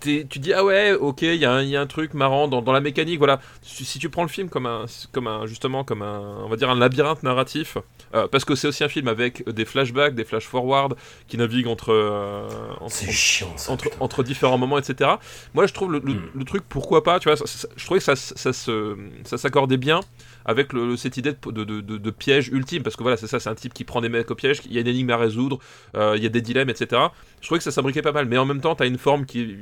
[0.00, 2.46] tu dis ah ouais ok il y, a un- il y a un truc marrant
[2.48, 5.46] dans, dans la mécanique voilà si, si tu prends le film comme un comme un
[5.46, 7.78] justement comme un on va dire un labyrinthe narratif
[8.14, 10.94] euh, parce que c'est aussi un film avec des flashbacks des flash forward
[11.26, 12.48] qui naviguent entre euh,
[12.80, 13.72] entre, chiant ça.
[14.00, 15.10] entre, différents moments, etc.
[15.54, 16.30] Moi, je trouve le, le- Mm.
[16.34, 20.00] le truc, pourquoi pas, tu vois, ça- ça- je trouvais que ça s'accordait bien
[20.44, 23.84] avec cette idée de, piège ultime, parce que voilà, c'est ça, c'est un type qui
[23.84, 25.58] prend des mecs au piège, il y a une énigme à résoudre,
[25.96, 27.02] euh, il y a des dilemmes, etc.
[27.40, 29.26] Je trouvais que ça s'abriquait pas mal, mais en même temps, tu as une forme
[29.26, 29.56] qui est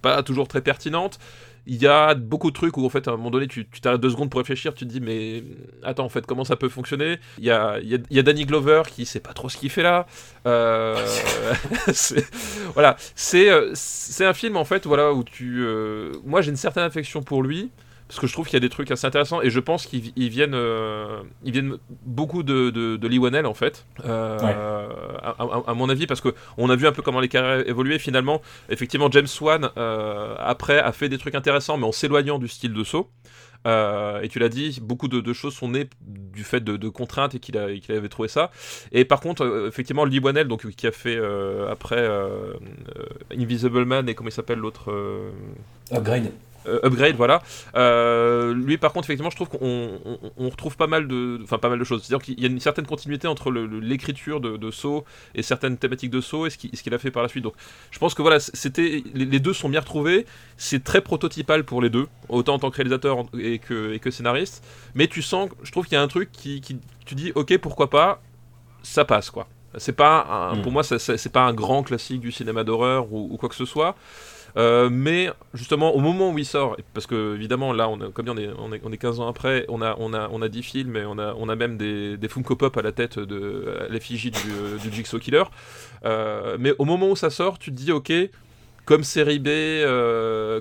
[0.00, 1.18] pas toujours très pertinente.
[1.66, 4.00] Il y a beaucoup de trucs où en fait à un moment donné tu t'arrêtes
[4.00, 5.44] deux secondes pour réfléchir, tu te dis mais
[5.84, 7.18] attends en fait comment ça peut fonctionner?
[7.38, 10.06] Il y a, Danny Glover qui sait pas trop ce qu'il fait là.
[10.44, 10.96] Euh,
[12.74, 12.96] voilà,
[13.34, 15.64] euh, c'est un film en fait voilà où tu
[16.24, 17.70] moi j'ai une certaine affection pour lui
[18.12, 20.12] parce que je trouve qu'il y a des trucs assez intéressants et je pense qu'ils
[20.16, 24.54] ils viennent euh, ils viennent beaucoup de, de, de en fait euh, Ouais.
[25.22, 27.66] à, à- à mon avis parce que on a vu un peu comment les carrières
[27.66, 32.38] évoluaient finalement effectivement James Wan euh, après a fait des trucs intéressants mais en s'éloignant
[32.38, 33.08] du style de saut
[33.66, 36.88] euh, et tu l'as dit, beaucoup de, de choses sont nées du fait de, de
[36.88, 38.50] contraintes et qu'il a- qu'il avait trouvé ça.
[38.90, 42.54] Et par contre, euh, effectivement, Lee Whannell, donc qui a fait euh, après euh,
[42.96, 43.04] euh,
[43.38, 45.30] Invisible Man et comment il s'appelle l'autre euh,
[45.92, 46.32] Upgrade.
[46.66, 47.42] Euh, Upgrade, voilà.
[47.76, 49.58] Euh, lui, par contre, effectivement, je trouve qu'on
[50.04, 52.02] on, on retrouve pas mal de, enfin pas mal de choses.
[52.02, 56.10] C'est-à-dire qu'il y a une certaine continuité entre l'écriture de, de Saw et certaines thématiques
[56.10, 57.44] de Saw et ce qu'il a fait par la suite.
[57.44, 57.54] Donc,
[57.90, 60.26] je pense que voilà, c'était les, les deux sont bien retrouvés.
[60.56, 64.10] C'est très prototypal pour les deux, autant en tant que réalisateur et que, et que
[64.10, 64.64] scénariste.
[64.94, 67.58] Mais tu sens, je trouve qu'il y a un truc qui, qui, tu dis, ok,
[67.58, 68.22] pourquoi pas,
[68.82, 69.48] ça passe quoi.
[69.78, 70.62] C'est pas, un- Mm.
[70.62, 73.64] pour moi, c'est pas un grand classique du cinéma d'horreur ou, ou quoi que ce
[73.64, 73.96] soit.
[74.56, 78.50] Euh, mais justement, au moment où il sort, parce que évidemment, là, comme on est,
[78.58, 80.96] on, est, on est 15 ans après, on a, on a, on a 10 films
[80.96, 84.38] et on a, on a même des, Funko Pop à la tête de l'effigie du,
[84.50, 85.44] euh, du Jigsaw Killer.
[86.04, 88.12] Euh, mais au moment où ça sort, tu te dis, ok,
[88.84, 89.48] comme série B,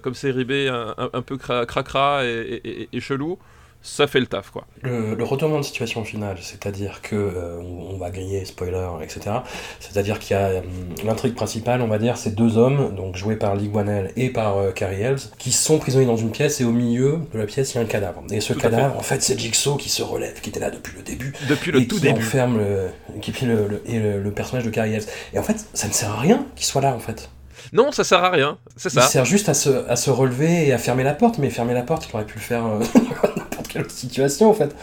[0.02, 3.40] comme série B un, un- un peu cra- cracra et- et- et chelou,
[3.84, 4.66] ça fait le taf, quoi.
[4.84, 9.38] Le, le retournement de situation finale, c'est-à-dire que euh, on, on va griller, spoiler, etc.
[9.80, 10.64] C'est-à-dire qu'il y a hum,
[11.04, 14.58] l'intrigue principale, on va dire, c'est deux hommes, donc joués par Lee Whannell et par
[14.58, 17.74] euh, Carrie Elves, qui sont prisonniers dans une pièce et au milieu de la pièce
[17.74, 18.22] il y a un cadavre.
[18.32, 20.96] Et ce Tout cadavre, en fait, c'est Jigsaw qui se relève, qui était là depuis
[20.96, 21.34] le début.
[21.50, 22.20] Depuis le et tout qui début.
[22.20, 25.08] enferme le, qui le, le- et le, personnage de Carrie Elves.
[25.34, 27.30] Et en fait, ça ne sert à rien qu'il soit là, en fait.
[27.74, 29.08] Non, ça sert à rien, c'est Il ça.
[29.08, 31.84] sert juste à se, à se relever et à fermer la porte, mais fermer la
[31.84, 32.80] porte, il aurait pu le faire euh,
[33.72, 34.76] quelle situation, en fait.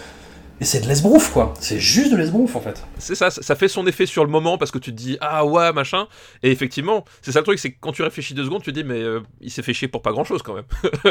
[0.60, 1.54] Et c'est de l'esbrouf, quoi.
[1.60, 2.82] C'est juste de l'esbrouf, en fait.
[2.98, 5.44] C'est ça, ça fait son effet sur le moment parce que tu te dis ah
[5.46, 6.08] ouais machin
[6.42, 8.74] et effectivement c'est ça le truc c'est que quand tu réfléchis deux secondes tu te
[8.80, 10.64] dis mais euh, il s'est fait chier pour pas grand chose quand même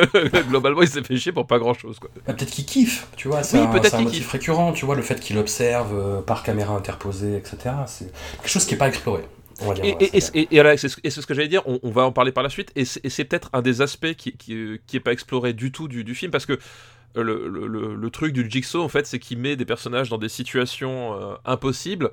[0.50, 2.10] globalement il s'est fait chier pour pas grand chose quoi.
[2.26, 3.42] Bah, peut-être qu'il kiffe, tu vois.
[3.42, 4.32] C'est Oui, un, peut-être un motif kiffe.
[4.32, 7.58] récurrent, tu vois, le fait qu'il observe euh, par caméra interposée, etc.
[7.86, 8.12] C'est
[8.42, 9.22] quelque chose qui n'est pas exploré.
[9.62, 9.86] on va dire.
[9.86, 12.12] Et, la et, et, et, voilà, c'est ce, que j'allais dire, on, on va en
[12.12, 15.13] parler par la suite, et c'est peut-être un des aspects qui, qui, qui est pas
[15.13, 16.60] exploré du tout du, du film, parce que
[17.15, 21.13] le- le truc du Jigsaw, en fait, c'est qu'il met des personnages dans des situations
[21.13, 22.12] euh, impossibles,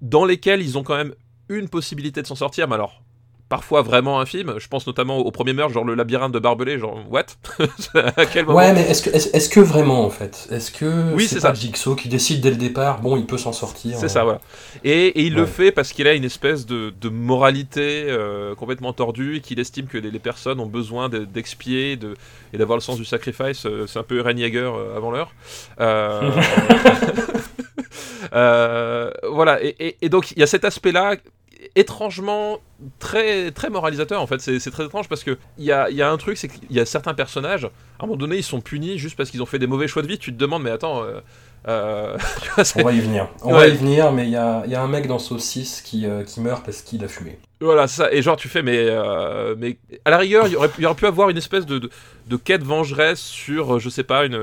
[0.00, 1.14] dans lesquelles ils ont quand même
[1.48, 3.03] une possibilité de s'en sortir, mais alors
[3.48, 4.54] parfois vraiment infime.
[4.58, 7.26] Je pense notamment au premier meurtre, genre le labyrinthe de Barbelé, genre what?
[8.16, 8.58] À quel moment?
[8.58, 10.48] Ouais, mais est-ce que, est-ce que vraiment en fait?
[10.50, 11.52] Est-ce que Oui, c'est ça.
[11.54, 14.40] Jigsaw qui décide dès le départ, bon, il peut s'en sortir C'est euh, ça, voilà.
[14.82, 18.92] Et, et il le fait parce qu'il a une espèce de, de moralité euh, complètement
[18.92, 22.14] tordue et qu'il estime que les, les personnes ont besoin de- d'expier de,
[22.52, 23.66] et d'avoir le sens du sacrifice.
[23.66, 25.32] euh, C'est un peu Eren Yeager avant l'heure.
[28.32, 31.16] Euh, voilà, et, et- et donc il y a cet aspect-là
[31.74, 32.60] étrangement
[32.98, 34.40] très moralisateur en fait.
[34.40, 36.80] C'est très étrange parce que il y a, y a un truc c'est qu'il y
[36.80, 39.58] a certains personnages à un moment donné ils sont punis juste parce qu'ils ont fait
[39.58, 40.18] des mauvais choix de vie.
[40.18, 41.20] Tu te demandes mais attends euh,
[41.68, 43.28] euh, tu vois, c'est- On va y venir.
[43.42, 43.58] On Ouais.
[43.58, 46.06] va y venir, mais il y a, il y a un mec dans Saucisse qui,
[46.06, 47.38] euh, qui meurt parce qu'il a fumé.
[47.60, 48.12] Voilà, ça.
[48.12, 50.86] Et genre, tu fais, mais, euh, mais à la rigueur, il y aurait, il y
[50.86, 51.88] aurait pu avoir une espèce de, de,
[52.26, 54.34] de quête vengeresse sur, je sais pas, une,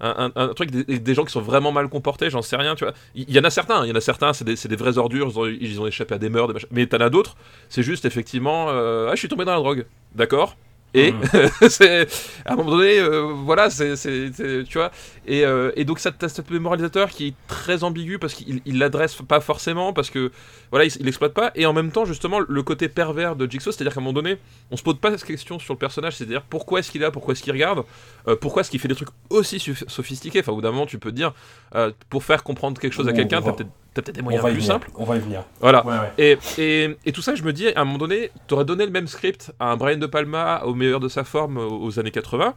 [0.00, 2.76] un, un- un truc, des, des gens qui sont vraiment mal comportés, j'en sais rien,
[2.76, 2.94] tu vois.
[3.16, 4.98] Il y, en a certains, il y en a certains, c'est des, c'est des vrais
[4.98, 6.68] ordures, ils ont, ils ont échappé à des meurtres, des machins.
[6.70, 7.36] mais t'en as d'autres,
[7.68, 10.56] c'est juste effectivement, ah, je suis tombé dans la drogue, d'accord?
[10.94, 11.12] Et
[11.68, 12.06] c'est
[12.44, 14.90] à un moment donné, euh, voilà, c'est, tu vois.
[15.26, 18.78] Et, euh, et donc ça, t'as cet moralisateur qui est très ambigu parce qu'il il
[18.78, 20.30] l'adresse pas forcément parce que
[20.70, 21.50] voilà, il, il exploite pas.
[21.54, 24.38] Et en même temps, justement, le côté pervers de Jigsaw, c'est-à-dire qu'à un moment donné,
[24.70, 27.10] on se pose pas cette question sur le personnage, c'est-à-dire pourquoi est-ce qu'il est là,
[27.10, 27.84] pourquoi est-ce qu'il regarde,
[28.28, 30.40] euh, pourquoi est-ce qu'il fait des trucs aussi sophistiqués?
[30.40, 31.32] Enfin, au bout d'un moment, tu peux te dire,
[31.74, 34.52] euh, pour faire comprendre quelque chose à quelqu'un, t'as peut-être, t'as peut-être des moyens plus
[34.54, 34.66] venir.
[34.66, 34.90] simples.
[34.96, 35.44] On va y venir.
[35.60, 35.86] Voilà.
[35.86, 36.12] Ouais, ouais.
[36.18, 38.90] Et, et, et tout ça, je me dis, à un moment donné, t'aurais donné le
[38.92, 42.54] même script à un Brian De Palma au meilleur de sa forme aux années 80.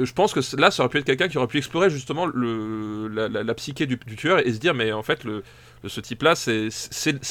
[0.00, 2.26] Euh, Je pense que là, ça aurait pu être quelqu'un qui aurait pu explorer justement
[2.26, 5.42] le, la, la- la psyché du, du tueur et se dire, mais en fait, le,
[5.88, 6.68] ce type-là, c'est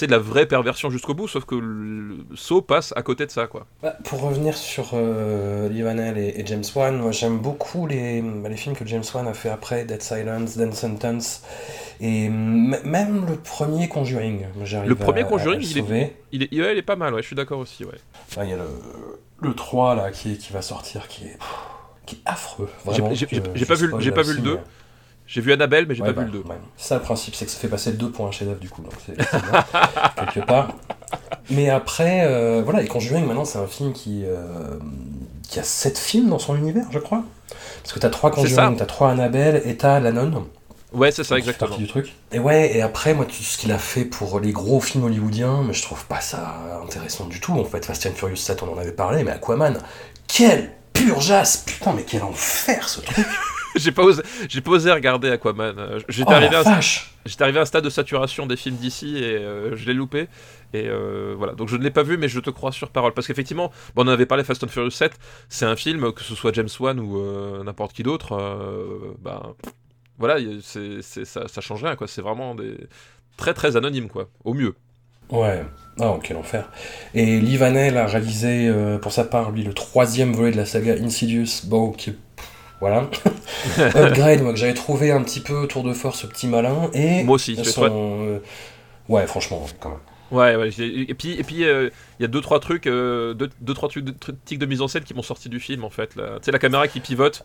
[0.08, 3.48] de la vraie perversion jusqu'au bout, sauf que le saut passe à côté de ça,
[3.48, 3.66] quoi.
[3.82, 8.58] Bah, pour revenir sur euh, et, et James Wan, moi j'aime beaucoup les, bah, les
[8.58, 11.42] films que James Wan a fait après, Dead Silence, Dead Sentence,
[12.00, 14.46] et même le premier Conjuring.
[14.86, 16.16] Le premier à- Conjuring, à le il est-.
[16.32, 17.98] Il est, il est pas mal, ouais, je suis d'accord aussi, ouais.
[18.44, 18.64] Il y a le,
[19.42, 21.56] le 3 là qui, qui va sortir qui est, pff,
[22.06, 22.70] qui est affreux.
[22.92, 23.02] J'ai-
[23.66, 24.62] pas vu- pas vu le aussi, deux, mais-
[25.28, 26.50] J'ai vu Annabelle, mais j'ai Ouais, pas bah, vu le 2.
[26.50, 26.56] ouais.
[26.78, 28.82] Ça, le principe, c'est que ça fait passer le 2 pour un chef-d'œuvre, du coup,
[28.84, 29.18] donc c'est
[30.34, 30.70] quelque part.
[31.50, 34.78] Mais après, euh, voilà, et Conjuring, maintenant, c'est un film qui, euh,
[35.48, 37.24] qui a 7 films dans son univers, je crois.
[37.82, 40.44] Parce que t'as 3 C'est Conjuring, t'as 3 Annabelle, et t'as La Nonne.
[40.94, 41.70] Ouais, c'est ça, exactement.
[41.70, 42.14] partie du truc.
[42.32, 45.64] Et ouais, et après, moi, tout ce qu'il a fait pour les gros films hollywoodiens,
[45.66, 47.52] mais je trouve pas ça intéressant du tout.
[47.54, 49.78] En fait, Fast and Furious 7, on en avait parlé, mais Aquaman,
[50.28, 53.26] quel purgeasse Putain, mais quel enfer, ce truc
[53.80, 55.76] j'ai pas osé, j'ai pas osé regarder Aquaman.
[55.78, 56.56] Euh, J'étais Oh arrivé
[57.26, 60.28] J'étais arrivé à un stade de saturation des films d'ici et euh, je l'ai loupé.
[60.74, 63.14] Et euh, voilà, donc je ne l'ai pas vu, mais je te crois sur parole.
[63.14, 65.14] Parce qu'effectivement, bon, on en avait parlé Fast and Furious 7,
[65.50, 68.38] c'est un film, que ce soit James Wan ou euh, n'importe qui d'autre,
[69.22, 69.54] bah,
[70.18, 72.08] voilà, c'est, ça, ça change rien, quoi.
[72.08, 72.78] C'est vraiment des...
[73.38, 74.76] très très anonyme, quoi, au mieux.
[75.30, 75.66] Ouais,
[76.00, 76.70] oh quel enfer.
[77.16, 80.66] Et Lee Vanell a réalisé euh, pour sa part, lui, le troisième volet de la
[80.66, 82.16] saga Insidious, bon, qui est-
[82.82, 83.08] Voilà.
[83.96, 86.90] Upgrade, moi, que j'avais trouvé un petit peu tour de force, ce petit malin.
[86.94, 87.90] Et Moi aussi, son, toi.
[87.92, 88.40] euh,
[89.10, 90.00] Ouais, franchement, quand même.
[90.32, 93.48] Ouais, ouais, et puis et puis euh, il y a deux trois trucs, euh, deux,
[93.62, 96.16] deux trois trucs de, mise en scène qui m'ont sorti du film en fait.
[96.16, 96.38] là.
[96.40, 97.44] Tu sais la caméra qui pivote.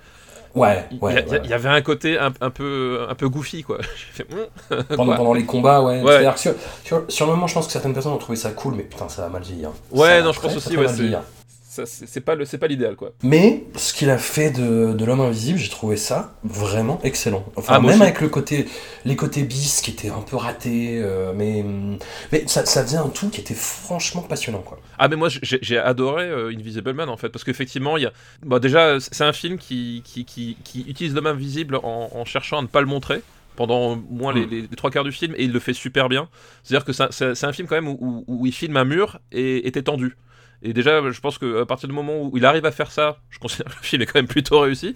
[0.54, 1.12] Ouais, Il ouais.
[1.12, 1.40] y, ouais.
[1.44, 3.78] il y avait un côté un, un peu un peu goofy quoi.
[4.12, 4.82] Fait, Hum.
[4.88, 6.00] Pendant, Quoi pendant les combats, ouais.
[6.00, 6.06] Ouais.
[6.12, 8.50] C'est-à-dire que sur, sur, sur le moment, je pense que certaines personnes ont trouvé ça
[8.50, 9.70] cool, mais putain, ça va mal vieillir.
[9.92, 10.86] Ouais, Ça non, je pense aussi, ouais,
[11.84, 13.12] c'est- pas le c'est pas l'idéal quoi.
[13.22, 17.44] Mais ce qu'il a fait de, de l'homme invisible, j'ai trouvé ça vraiment excellent.
[17.56, 18.02] Enfin, Ah, même aussi.
[18.02, 18.66] avec le côté,
[19.04, 21.64] les côtés bis qui étaient un peu ratés, euh, mais,
[22.32, 24.80] mais ça, ça faisait un tout qui était franchement passionnant, quoi.
[24.98, 28.12] Ah mais moi j'ai adoré euh, Invisible Man en fait parce qu'effectivement il y a
[28.44, 32.58] bon, déjà c'est un film qui qui, qui, qui utilise l'homme invisible en, en cherchant
[32.58, 33.22] à ne pas le montrer
[33.56, 34.50] pendant au moins les, Mm.
[34.50, 36.28] les- les trois quarts du film et il le fait super bien.
[36.62, 38.76] C'est-à-dire que c'est un- c'est c'est un film quand même où, où- où il filme
[38.76, 40.16] un mur et était tendu.
[40.62, 43.38] Et déjà, je pense qu'à partir du moment où il arrive à faire ça, je
[43.38, 44.94] considère que le film est quand même plutôt réussi.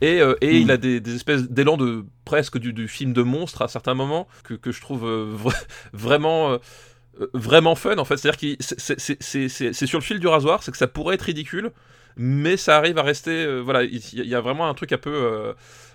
[0.00, 3.62] Et, euh, et il a des, des espèces d'élan de presque du, film de monstre
[3.62, 6.52] à certains moments que, que je trouve euh, vra- vraiment.
[6.52, 6.58] euh,
[7.34, 10.72] vraiment fun en fait c'est à dire que c'est sur le fil du rasoir c'est
[10.72, 11.70] que ça pourrait être ridicule
[12.16, 15.52] mais ça arrive à rester voilà il y, a vraiment un truc un peu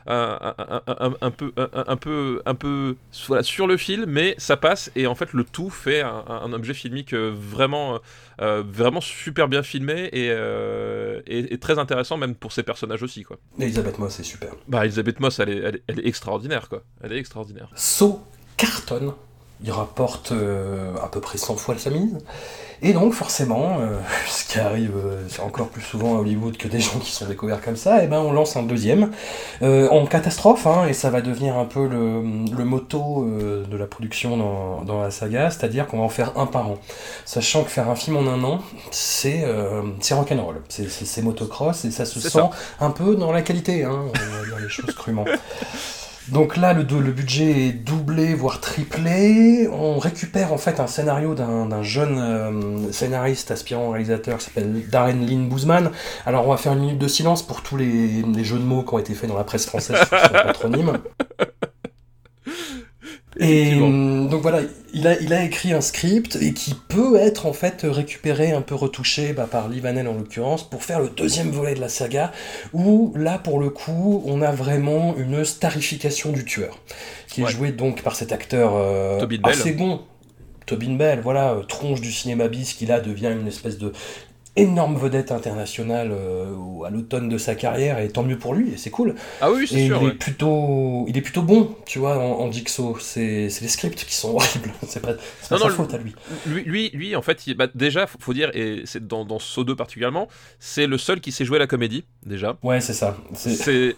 [0.08, 2.96] un, peu un, peu un peu
[3.28, 6.74] voilà sur le fil mais ça passe et en fait le tout fait un, objet
[6.74, 8.00] filmique euh, vraiment
[8.42, 13.04] euh, vraiment super bien filmé et, euh, et, et très intéressant même pour ses personnages
[13.04, 14.54] aussi quoi Elisabeth Moss est super.
[14.68, 18.22] bah Elisabeth Moss elle est, elle est, elle est extraordinaire quoi elle est extraordinaire Saut
[18.56, 19.14] cartonne
[19.64, 22.20] il rapporte à peu près 100 fois sa mise.
[22.82, 26.80] Et donc forcément, euh, ce qui arrive euh, encore plus souvent à Hollywood que des
[26.80, 29.12] gens qui sont découverts comme ça, et eh ben on lance un deuxième
[29.62, 32.22] euh, en catastrophe, hein, et ça va devenir un peu le,
[32.56, 33.28] le motto
[33.70, 36.78] de la production dans, dans la saga, c'est-à-dire qu'on va en faire un par an.
[37.26, 38.62] Sachant que faire un film en un an,
[38.92, 39.46] c'est
[40.00, 42.40] c'est rock'n'roll, c'est motocross, et ça se sent
[42.80, 45.26] un peu dans la qualité, hein, on va dire les choses crûment.
[46.30, 49.70] Donc là, le, budget est doublé, voire triplé.
[49.72, 55.26] On récupère en fait un scénario d'un jeune euh, scénariste aspirant réalisateur qui s'appelle Darren
[55.26, 55.92] Lynn Boozman.
[56.26, 58.84] Alors on va faire une minute de silence pour tous les, les jeux de mots
[58.84, 60.98] qui ont été faits dans la presse française sur son patronyme.
[63.40, 64.62] Et hum, donc voilà,
[64.94, 68.62] il a, il a écrit un script et qui peut être en fait récupéré, un
[68.62, 72.32] peu retouché bah, par Livanel en l'occurrence, pour faire le deuxième volet de la saga,
[72.74, 76.80] où là pour le coup on a vraiment une starification du tueur,
[77.28, 80.02] qui est joué donc par cet acteur euh, assez bon,
[80.68, 83.94] Tobin Bell, voilà, euh, tronche du cinéma bis qui là devient une espèce de
[84.58, 88.78] énorme vedette internationale euh, à l'automne de sa carrière et tant mieux pour lui et
[88.78, 89.16] c'est cool.
[89.40, 90.00] Ah oui, c'est sûr.
[90.02, 92.98] Il est plutôt, il est plutôt bon, tu vois, en, en Jigsaw.
[93.00, 94.74] C'est, les scripts qui sont horribles.
[94.88, 96.16] c'est pas, pas sa faute à lui.
[96.46, 99.64] Lui, lui, en fait, il, bah, déjà, faut, faut dire, et c'est dans, dans Saw
[99.64, 100.28] 2 particulièrement,
[100.60, 102.58] c'est le seul qui sait jouer la comédie déjà.
[102.64, 103.18] Ouais, c'est ça.
[103.34, 103.96] C'est...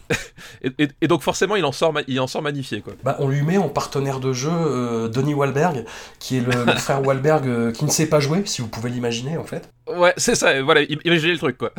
[1.01, 2.93] et, donc forcément, il en sort, il en sort magnifié quoi.
[3.03, 5.85] Bah, on lui met en partenaire de jeu euh, Donny Wahlberg,
[6.19, 9.37] qui est le, frère Wahlberg euh, qui ne sait pas jouer, si vous pouvez l'imaginer
[9.37, 9.69] en fait.
[9.95, 11.71] Ouais, c'est ça, voilà, imaginez le truc, quoi.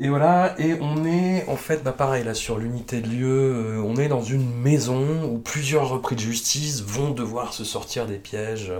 [0.00, 3.82] et voilà, et on est, en fait, bah pareil, là, sur l'unité de lieu, euh,
[3.84, 8.18] on est dans une maison où plusieurs repris de justice vont devoir se sortir des
[8.18, 8.72] pièges.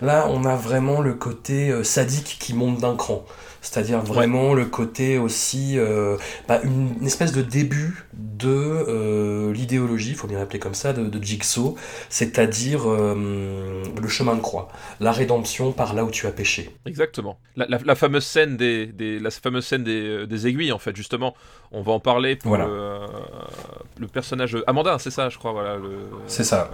[0.00, 3.24] Là, on a vraiment le côté euh, sadique qui monte d'un cran.
[3.64, 10.16] C'est-à-dire vraiment le côté aussi, euh, bah, une, espèce de début de euh, l'idéologie, il
[10.16, 11.74] faut bien l'appeler comme ça, de, de Jigsaw,
[12.10, 14.68] c'est-à-dire euh, le chemin de croix,
[15.00, 16.76] la rédemption par là où tu as péché.
[16.84, 17.38] Exactement.
[17.56, 21.34] La, fameuse scène des, la fameuse scène des, aiguilles, en fait, justement,
[21.72, 25.78] on va en parler pour le, personnage Amanda, c'est ça, je crois, voilà.
[26.26, 26.70] C'est ça.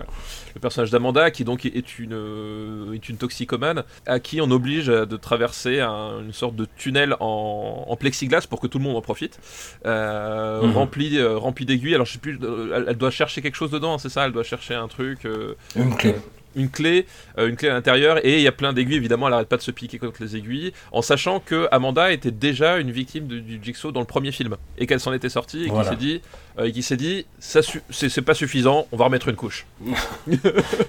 [0.54, 5.16] Le personnage d'Amanda qui donc est une, est une toxicomane à qui on oblige de
[5.16, 9.38] traverser une sorte de tunnel en, plexiglas pour que tout le monde en profite,
[9.84, 10.72] euh, mhm.
[10.72, 11.94] rempli, euh, rempli d'aiguilles.
[11.94, 14.24] Alors je sais plus, euh, elle, doit chercher quelque chose dedans, c'est ça?
[14.24, 15.28] Elle doit chercher un truc.
[15.76, 16.14] une clé
[16.56, 17.06] une clé,
[17.38, 19.62] une clé à l'intérieur, et il y a plein d'aiguilles, évidemment, elle arrête pas de
[19.62, 23.92] se piquer contre les aiguilles, en sachant que Amanda était déjà une victime du Jigsaw
[23.92, 26.22] dans le premier film, et qu'elle s'en était sortie, et qu'il s'est dit,
[26.62, 29.66] et qui s'est dit, c'est pas suffisant, on va remettre une couche.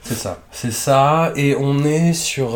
[0.01, 2.51] c'est ça, c'est ça, et on est sur,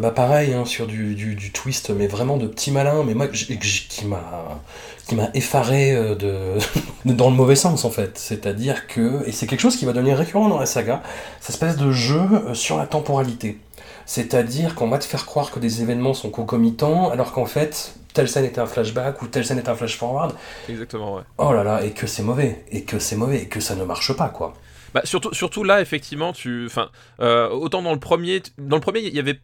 [0.00, 4.04] bah pareil, hein, sur du, du, twist, mais vraiment de petit malin, mais moi, qui
[4.06, 4.60] m'a
[5.06, 6.58] qui m'a effaré euh, de,
[7.12, 8.18] dans le mauvais sens en fait.
[8.18, 11.02] C'est-à-dire que, et c'est quelque chose qui va devenir récurrent dans la saga,
[11.40, 13.58] cette espèce de jeu euh, sur la temporalité.
[14.04, 18.30] C'est-à-dire qu'on va te faire croire que des événements sont concomitants, alors qu'en fait, telle
[18.30, 20.34] scène était un flashback ou telle scène est un flash forward.
[20.70, 21.22] Exactement, ouais.
[21.36, 23.84] Oh là là, et que c'est mauvais, et que c'est mauvais, et que ça ne
[23.84, 24.54] marche pas, quoi.
[24.94, 26.88] Bah, surtout, surtout là, effectivement, tu, enfin,
[27.20, 29.38] euh, autant dans le premier, dans le premier, il y avait,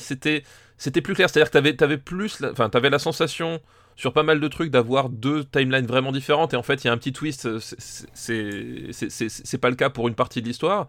[0.00, 0.42] c'était,
[0.76, 3.60] c'était plus clair, c'est-à-dire que t'avais, avais plus, enfin, t'avais la sensation
[3.94, 6.90] sur pas mal de trucs d'avoir deux timelines vraiment différentes et en fait il y
[6.90, 10.86] a un petit twist c'est pas le cas pour une partie de l'histoire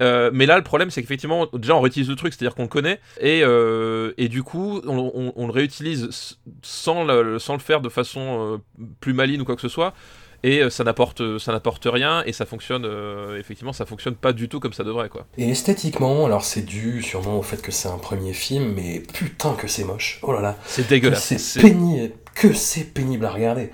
[0.00, 2.54] euh, mais là le problème c'est qu'effectivement déjà on réutilise le truc c'est à dire
[2.54, 7.60] qu'on le connaît et, euh, et du coup on, le réutilise sans le, sans le
[7.60, 9.94] faire de façon euh, plus maligne ou quoi que ce soit
[10.42, 12.88] et ça n'apporte ça n'apporte rien et ça fonctionne
[13.38, 15.26] effectivement ça fonctionne pas du tout comme ça devrait quoi.
[15.36, 19.52] Et esthétiquement alors c'est dû sûrement au fait que c'est un premier film mais putain
[19.52, 20.18] que c'est moche.
[20.22, 20.56] Oh là là.
[20.64, 21.36] C'est dégueulasse.
[21.36, 23.70] C'est pénible que c'est pénible à regarder.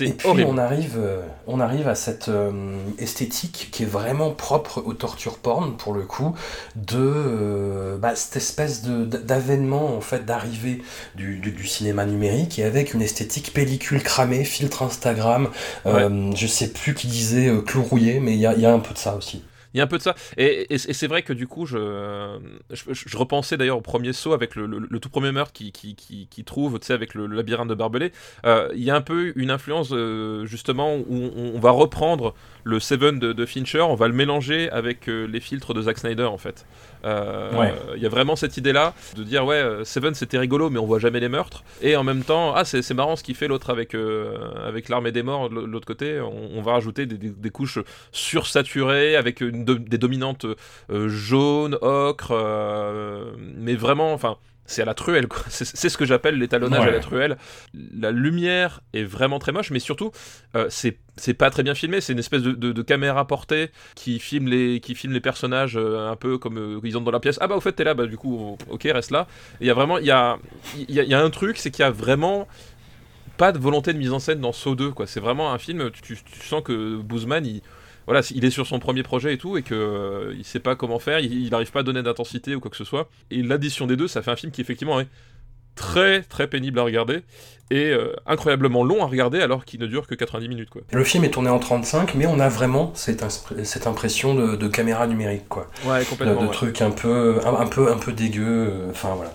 [0.00, 4.82] Et puis on arrive, euh, on arrive à cette euh, esthétique qui est vraiment propre
[4.84, 6.34] au torture porn pour le coup,
[6.76, 10.82] de euh, bah, cette espèce d'avènement en fait d'arrivée
[11.14, 15.48] du, du, cinéma numérique et avec une esthétique pellicule cramée, filtre Instagram,
[15.84, 18.94] je sais plus qui disait clou rouillé, mais il y a, y a un peu
[18.94, 19.42] de ça aussi.
[19.74, 20.14] Il y a un peu de ça.
[20.36, 22.38] Et, c'est vrai que du coup, je,
[23.14, 27.14] repensais d'ailleurs au premier saut avec le, tout premier meurtre qui, trouve, tu sais, avec
[27.14, 28.12] le, labyrinthe de Barbelé.
[28.44, 32.80] Euh, il y a un peu une influence, euh, justement, où on, va reprendre le
[32.80, 36.38] Seven de, Fincher, on va le mélanger avec euh, les filtres de Zack Snyder, en
[36.38, 36.66] fait.
[37.04, 41.00] Il y a vraiment cette idée-là de dire, ouais, Seven c'était rigolo, mais on voit
[41.00, 41.64] jamais les meurtres.
[41.80, 43.96] Et en même temps, ah, c'est marrant ce qu'il fait l'autre avec,
[44.64, 46.20] avec l'armée des morts de l'autre côté.
[46.20, 47.80] On, va rajouter des, des couches
[48.12, 50.46] sursaturées avec une des dominantes
[50.90, 55.42] euh, jaunes, ocre, euh, mais vraiment, enfin, c'est à la truelle, quoi.
[55.48, 57.36] C'est ce que j'appelle l'étalonnage à la truelle.
[57.74, 60.12] La lumière est vraiment très moche, mais surtout,
[60.56, 62.00] euh, c'est pas très bien filmé.
[62.00, 66.16] C'est une espèce de, caméra portée qui filme les, qui filme les personnages euh, un
[66.16, 67.38] peu comme euh, ils entrent dans la pièce.
[67.40, 69.26] Ah bah, au fait, t'es là, bah, du coup, ok, reste là.
[69.60, 70.38] Il y a vraiment, il y a,
[70.76, 72.48] y, y a un truc, c'est qu'il y a vraiment
[73.36, 75.06] pas de volonté de mise en scène dans Saw 2, quoi.
[75.06, 77.62] C'est vraiment un film, tu, tu sens que Boozman, il
[78.06, 80.76] voilà, il est sur son premier projet et tout, et que euh, il sait pas
[80.76, 83.08] comment faire, il n'arrive pas à donner d'intensité ou quoi que ce soit.
[83.30, 85.08] Et l'addition des deux, ça fait un film qui effectivement est
[85.74, 87.22] très très pénible à regarder
[87.70, 90.82] et euh, incroyablement long à regarder alors qu'il ne dure que 90 minutes quoi.
[90.92, 93.24] Le film est tourné en 35 mais on a vraiment cette,
[93.64, 95.70] cette impression de, caméra numérique quoi.
[95.86, 96.42] Ouais complètement.
[96.42, 99.32] De, trucs un peu un, peu un peu dégueu euh, enfin voilà.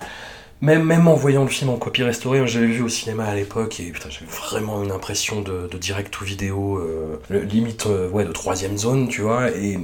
[0.62, 3.80] Même, même en voyant le film en copie restaurée, j'avais vu au cinéma à l'époque
[3.80, 8.32] et putain, j'avais vraiment une impression de, direct ou vidéo, euh, limite euh, ouais, de
[8.32, 9.52] troisième zone, tu vois.
[9.52, 9.78] Et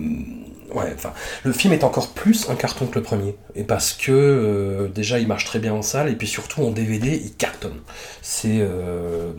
[0.74, 1.14] Ouais, enfin,
[1.44, 3.36] le film est encore plus un carton que le premier.
[3.56, 6.72] Et parce que euh, déjà il marche très bien en salle, et puis surtout en
[6.72, 7.80] DVD il cartonne.
[8.24, 9.34] C'est euh,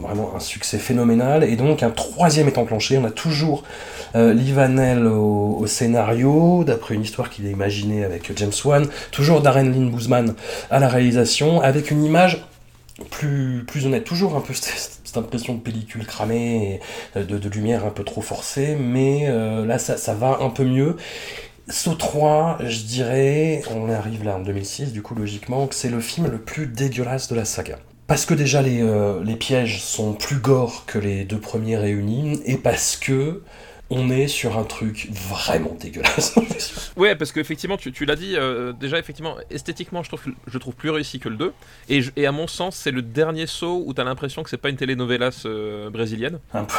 [0.00, 1.44] vraiment un succès phénoménal.
[1.44, 2.98] Et donc un troisième est enclenché.
[2.98, 3.62] On a toujours
[4.16, 8.88] euh, Livanel au, scénario, d'après une histoire qu'il a imaginée avec James Wan.
[9.12, 10.34] Toujours Darren Lynn Boozman
[10.70, 12.44] à la réalisation, avec une image
[13.10, 14.04] plus, plus honnête.
[14.04, 14.52] Toujours un peu
[15.08, 16.80] cette impression de pellicule cramée,
[17.16, 20.64] de, de, lumière un peu trop forcée, mais euh, là ça, ça, va un peu
[20.64, 20.96] mieux.
[21.68, 26.00] Saut 3, je dirais, on arrive là en 2006, du coup logiquement, que c'est le
[26.00, 27.78] film le plus dégueulasse de la saga.
[28.06, 32.42] Parce que déjà les, euh, les pièges sont plus gore que les deux premiers réunis,
[32.44, 33.42] et parce que
[33.90, 36.36] on est sur un truc vraiment dégueulasse.
[36.96, 40.74] ouais, parce qu'effectivement, tu, tu l'as dit, euh, déjà, effectivement, esthétiquement, je trouve, je trouve
[40.74, 41.52] plus réussi que le 2.
[41.88, 44.68] Et, et à mon sens, c'est le dernier saut où t'as l'impression que c'est pas
[44.68, 46.38] une telenovelas euh, brésilienne.
[46.52, 46.74] Un peu.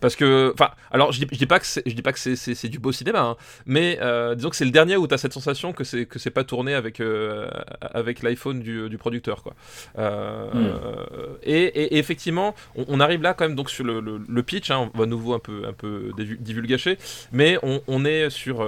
[0.00, 2.18] Parce que, enfin, alors je dis, je dis pas que c'est, je dis pas que
[2.18, 5.14] c'est, c'est, du beau cinéma, hein, mais euh, disons que c'est le dernier où tu
[5.14, 7.48] as cette sensation que c'est que c'est pas tourné avec euh,
[7.80, 9.54] avec l'iPhone du, du, producteur, quoi.
[9.98, 11.36] Euh, hmm.
[11.42, 14.98] et, et, effectivement, on, arrive là quand même donc sur le, le, pitch, hein, on
[14.98, 16.12] va nouveau un peu un peu
[16.46, 16.98] divulgacher,
[17.32, 18.66] mais on, est sur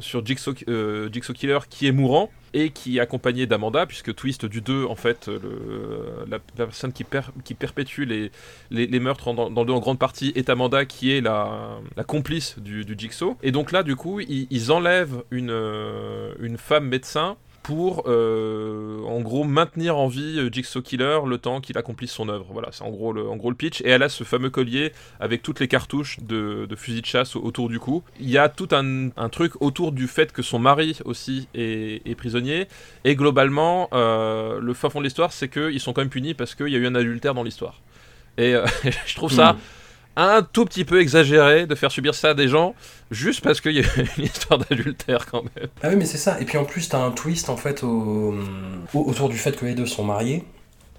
[0.00, 0.54] sur Jigsaw,
[1.12, 4.94] Jigsaw Killer qui est mourant et qui est accompagné d'Amanda, puisque Twist du 2, en
[4.94, 7.04] fait, le, la, personne qui,
[7.42, 8.30] qui perpétue les,
[8.70, 12.84] les, meurtres dans, le 2 en grande partie est Amanda, qui est la, complice du,
[12.84, 13.36] du, Jigsaw.
[13.42, 15.50] Et donc là, du coup, ils, ils enlèvent une,
[16.40, 21.62] une femme médecin pour euh, en gros maintenir en vie euh, Jigsaw Killer le temps
[21.62, 22.46] qu'il accomplisse son œuvre.
[22.50, 23.80] Voilà, c'est en gros, le, en gros le pitch.
[23.80, 27.70] Et elle a ce fameux collier avec toutes les cartouches de, fusil de chasse autour
[27.70, 28.04] du cou.
[28.20, 32.14] Il y a tout un, truc autour du fait que son mari aussi est, est
[32.14, 32.68] prisonnier.
[33.04, 36.54] Et globalement, euh, le fin fond de l'histoire, c'est qu'ils sont quand même punis parce
[36.54, 37.80] qu'il y a eu un adultère dans l'histoire.
[38.36, 38.54] Et
[39.06, 39.54] je trouve ça.
[39.54, 39.58] Hmm
[40.16, 42.74] un tout petit peu exagéré de faire subir ça à des gens
[43.10, 43.86] juste parce qu'il y a
[44.18, 45.68] une histoire d'adultère quand même.
[45.82, 46.40] Ah oui, mais c'est ça.
[46.40, 48.34] Et puis en plus, t'as un twist en fait au...
[48.94, 50.44] autour du fait que les deux sont mariés.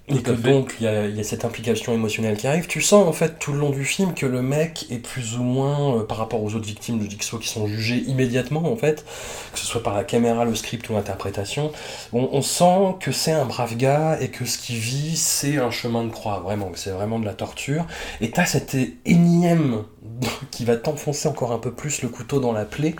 [0.08, 2.68] Et que donc il y, a, cette implication émotionnelle qui arrive.
[2.68, 5.42] Tu sens en fait tout le long du film que le mec est plus ou
[5.42, 9.04] moins, euh, par rapport aux autres victimes de Jigsaw qui sont jugées immédiatement en fait,
[9.52, 11.72] que ce soit par la caméra, le script ou l'interprétation,
[12.14, 16.04] on, sent que c'est un brave gars et que ce qu'il vit c'est un chemin
[16.04, 17.88] de croix, vraiment, c'est vraiment de la torture.
[18.22, 19.86] Et t'as cette énième
[20.52, 22.96] qui va t'enfoncer encore un peu plus le couteau dans la plaie.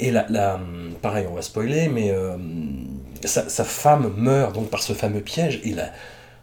[0.00, 0.58] Et là, la
[1.00, 2.36] pareil, on va spoiler, mais euh,
[3.24, 5.92] sa, sa, femme meurt donc par ce fameux piège et la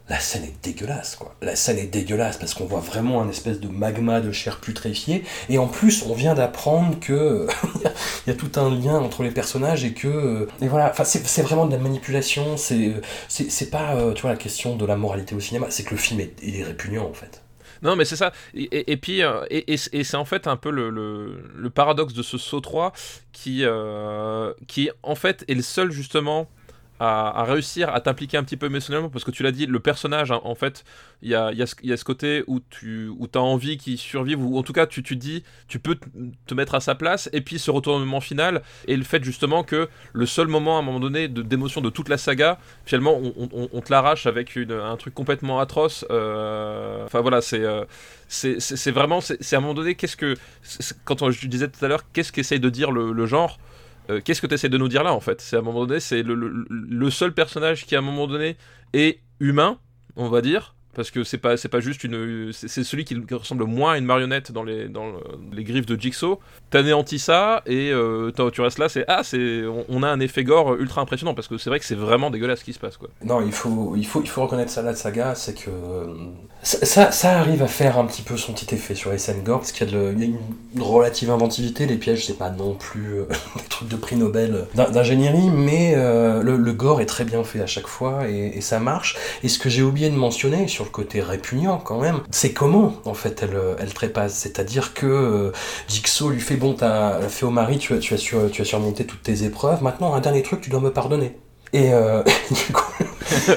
[0.10, 1.36] la scène est dégueulasse, quoi.
[1.42, 5.24] La scène est dégueulasse parce qu'on voit vraiment un espèce de magma de chair putréfiée.
[5.50, 7.48] Et en plus, on vient d'apprendre que
[8.26, 10.90] il y a tout un lien entre les personnages et que euh, et voilà.
[10.92, 12.56] Enfin, c'est vraiment de la manipulation.
[12.56, 12.94] C'est
[13.28, 15.68] c'est pas euh, tu vois la question de la moralité au cinéma.
[15.70, 17.44] C'est que le film est, est répugnant en fait.
[17.84, 18.32] Non, mais c'est ça.
[18.56, 22.16] Et, et, puis, euh, et, et c'est en fait un peu le, le, le, paradoxe
[22.16, 22.92] de ce saut 3
[23.34, 23.66] qui,
[24.68, 26.48] qui, en fait, est le seul justement
[27.00, 30.32] à, réussir à t'impliquer un petit peu émotionnellement parce que tu l'as dit le personnage
[30.32, 30.84] hein, en fait
[31.22, 34.74] il y a, ce côté où tu où as envie qu'il survive ou en tout
[34.74, 35.96] cas tu, tu dis tu peux
[36.46, 39.90] te mettre à sa place et puis ce retournement final et le fait justement que
[40.14, 43.82] le seul moment à un moment donné d'émotion de, toute la saga finalement on, on,
[43.82, 47.86] te l'arrache avec une, un truc complètement atroce euh, enfin voilà c'est euh,
[48.28, 50.36] c'est vraiment c'est à un moment donné qu'est-ce que
[51.06, 53.60] quand je disais tout à l'heure qu'est-ce qu'essaye de dire le genre?
[54.10, 55.42] Euh, qu'est-ce que tu essaies de nous dire là en fait?
[55.42, 58.58] C'est à un moment donné, c'est le, seul personnage qui à un moment donné
[58.94, 59.80] est humain,
[60.16, 60.76] on va dire.
[60.98, 64.06] Parce que c'est pas c'est pas juste une c'est celui qui ressemble moins à une
[64.06, 65.20] marionnette dans les dans le-
[65.54, 66.40] les griffes de Jigsaw.
[66.70, 70.76] T'anéantis ça et euh, tu restes là, c'est ah c'est on, a un effet gore
[70.76, 73.08] ultra impressionnant parce que c'est vrai que c'est vraiment dégueulasse ce qui se passe quoi.
[73.24, 76.14] Non, il faut, il faut, il faut reconnaître ça, la saga, c'est que euh,
[76.64, 79.60] ça, ça, arrive à faire un petit peu son petit effet sur les scènes gore,
[79.60, 83.20] parce qu'il y de y a une relative inventivité, les pièges, c'est pas non plus
[83.20, 83.26] euh,
[83.56, 87.62] des trucs de prix Nobel d'in- d'ingénierie, mais le, le gore est très bien fait
[87.62, 89.16] à chaque fois, et, et ça marche.
[89.44, 93.14] Et ce que j'ai oublié de mentionner, sur côté répugnant quand même, c'est comment, en
[93.14, 94.36] fait, elle, euh, elle trépasse?
[94.36, 95.52] C'est-à-dire que euh,
[95.88, 99.24] Jigsaw lui fait, bon, t'as fait au mari, tu as, tu, tu as surmonté toutes
[99.24, 101.38] tes épreuves, maintenant, un dernier truc, tu dois me pardonner.
[101.74, 102.94] Et euh, du, coup,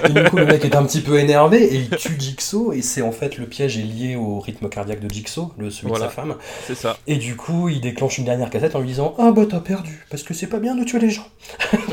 [0.05, 2.73] et du coup, le mec est un petit peu énervé et il tue Jigsaw.
[2.73, 5.89] Et c'est en fait le piège est lié au rythme cardiaque de Jigsaw, le, celui
[5.89, 6.07] Voilà.
[6.07, 6.35] de sa femme.
[6.67, 6.99] C'est ça.
[7.07, 10.05] Et du coup, il déclenche une dernière cassette en lui disant Ah bah t'as perdu,
[10.11, 11.29] parce que c'est pas bien de tuer les gens.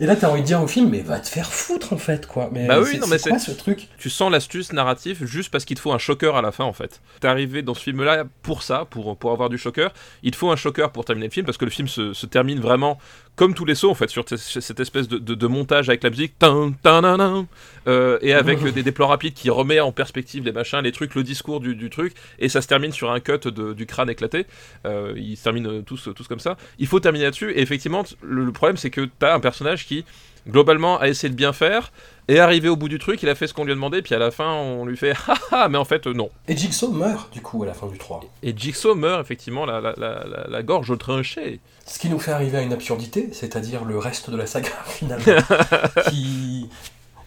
[0.00, 2.26] et là, t'as envie de dire au film Mais va te faire foutre en fait,
[2.26, 2.48] quoi.
[2.52, 3.88] Mais Bah oui, non, mais c'est ce truc?
[3.98, 6.72] Tu sens l'astuce narrative juste parce qu'il te faut un choqueur à la fin en
[6.72, 7.00] fait.
[7.20, 9.92] T'es arrivé dans ce film là pour ça, pour, pour avoir du choqueur.
[10.22, 12.26] Il te faut un choqueur pour terminer le film parce que le film se, se
[12.26, 12.98] termine vraiment
[13.36, 16.10] comme tous les sauts en fait sur cette espèce de, de- de montage avec la
[16.10, 17.46] musique nan, nan,
[17.86, 21.14] euh, et avec des, des plans rapides qui remet en perspective les machins, les trucs,
[21.14, 24.10] le discours du, du truc et ça se termine sur un cut de- du crâne
[24.10, 24.46] éclaté.
[24.86, 26.56] Euh, ils se terminent euh, tous, tous comme ça.
[26.78, 30.04] Il faut terminer là-dessus et effectivement le, le problème c'est que t'as un personnage qui
[30.48, 31.90] globalement a essayé de bien faire
[32.28, 34.14] et arrivé au bout du truc, il a fait ce qu'on lui a demandé, puis
[34.14, 35.12] à la fin, on lui fait
[35.52, 36.30] haha, mais en fait, euh, non.
[36.48, 38.20] Et Jigsaw meurt du coup à la fin du 3.
[38.42, 41.60] Et Jigsaw meurt effectivement la, la- la gorge tranchée.
[41.86, 45.24] Ce qui nous fait arriver à une absurdité, c'est-à-dire le reste de la saga finalement,
[46.10, 46.68] qui,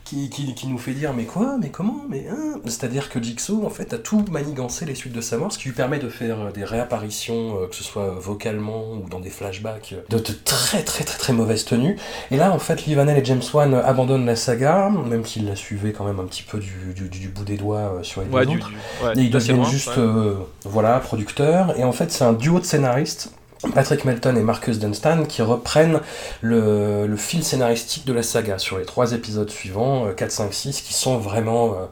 [0.04, 2.60] qui, qui, qui nous fait dire mais quoi, mais comment, mais hein?
[2.66, 5.70] C'est-à-dire que Jigsaw en fait a tout manigancé les suites de sa mort, ce qui
[5.70, 9.30] lui permet de faire euh, des réapparitions, euh, que ce soit vocalement ou dans des
[9.30, 11.96] flashbacks, euh, de, de très très très très mauvaise tenue.
[12.32, 15.56] Et là en fait Lee Vanell et James Wan abandonnent la saga, même s'ils la
[15.56, 18.46] suivaient quand même un petit peu du, du, du bout des doigts sur les Ouais,
[18.46, 18.70] deux du, autres.
[18.70, 19.94] du- ouais, Et ils deviennent juste, ouais.
[20.00, 20.34] euh,
[20.66, 21.80] voilà, producteurs.
[21.80, 23.32] Et en fait, c'est un duo de scénaristes,
[23.74, 26.00] Patrick Melton et Marcus Dunstan, qui reprennent
[26.42, 28.58] le, fil scénaristique de la saga.
[28.58, 31.74] Sur les trois épisodes suivants, euh, 4, 5, 6, qui sont vraiment...
[31.74, 31.86] euh,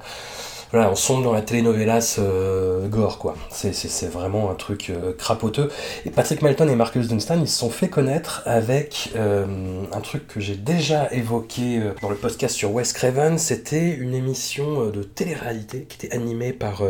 [0.72, 3.36] voilà, on sombre dans la telenovelas euh, gore, quoi.
[3.52, 3.72] C'est,
[4.12, 5.70] vraiment un truc euh, crapoteux.
[6.06, 9.46] Et Patrick Melton et Marcus Dunstan, ils se sont fait connaître avec euh,
[9.92, 13.38] un truc que j'ai déjà évoqué euh, dans le podcast sur Wes Craven.
[13.38, 16.84] C'était une émission de télé-réalité qui était animée par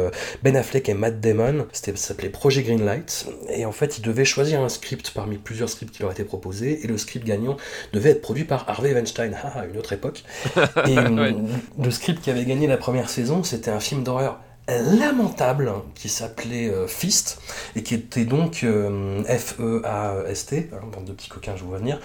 [0.44, 1.66] Ben Affleck et Matt Damon.
[1.72, 3.28] C'était, ça s'appelait Projet Greenlight.
[3.50, 6.84] Et en fait, ils devaient choisir un script parmi plusieurs scripts qui leur étaient proposés.
[6.84, 7.58] Et le script gagnant
[7.94, 9.36] devait être produit par Harvey Weinstein.
[9.44, 10.24] Ah, ah, une autre époque.
[10.88, 11.36] Et Ouais.
[11.82, 16.70] le script qui avait gagné la première saison, c'était un film d'horreur lamentable qui s'appelait
[16.70, 17.40] euh, Fist
[17.76, 22.02] et qui était donc euh, F-E-A-S-T, hein, bande de petits coquins, je vous vois venir,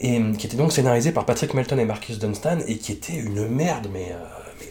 [0.00, 3.14] et euh, qui était donc scénarisé par Patrick Melton et Marcus Dunstan et qui était
[3.14, 4.12] une merde, mais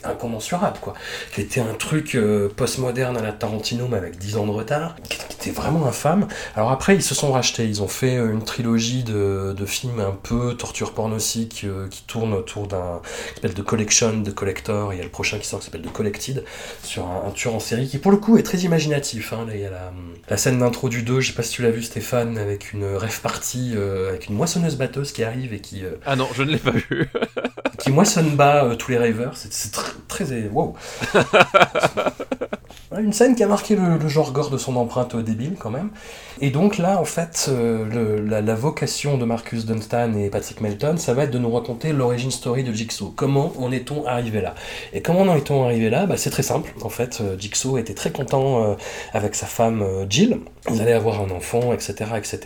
[0.03, 0.93] incommensurable quoi,
[1.33, 4.95] qui était un truc euh, postmoderne à la Tarantino mais avec 10 ans de retard,
[5.07, 6.27] qui, qui était vraiment infâme.
[6.55, 9.99] Alors après ils se sont rachetés, ils ont fait euh, une trilogie de, de films
[9.99, 14.91] un peu torture pornosique euh, qui tourne autour d'un qui s'appelle The Collection, The Collector,
[14.91, 16.43] et il y a le prochain qui sort qui s'appelle The Collected,
[16.83, 19.33] sur un, un tueur en série qui pour le coup est très imaginatif.
[19.33, 19.45] Hein.
[19.47, 19.91] Là, il y a la,
[20.29, 22.85] la scène d'intro du 2, je sais pas si tu l'as vu Stéphane, avec une
[22.95, 26.43] rêve partie, euh, avec une moissonneuse batteuse qui arrive et qui, euh, Ah non, je
[26.43, 27.09] ne l'ai pas vu.
[27.79, 29.35] qui moissonne bas tous les rêveurs.
[29.35, 29.71] C'est, c'est
[30.07, 30.49] très.
[30.51, 30.75] Wow
[32.97, 35.69] Une scène qui a marqué le, le genre gore de son empreinte euh, débile quand
[35.69, 35.89] même.
[36.41, 40.61] Et donc là, en fait, euh, le- la, la vocation de Marcus Dunstan et Patrick
[40.61, 43.11] Melton, ça va être de nous raconter l'origine story de Jigsaw.
[43.15, 44.55] Comment en est-on arrivé là?
[44.93, 46.05] Et comment en est-on arrivé là?
[46.05, 46.73] Bah, C'est très simple.
[46.81, 48.75] En fait, euh, Jigsaw était très content euh,
[49.13, 50.39] avec sa femme Jill.
[50.71, 52.39] Ils allaient avoir un enfant, etc., etc.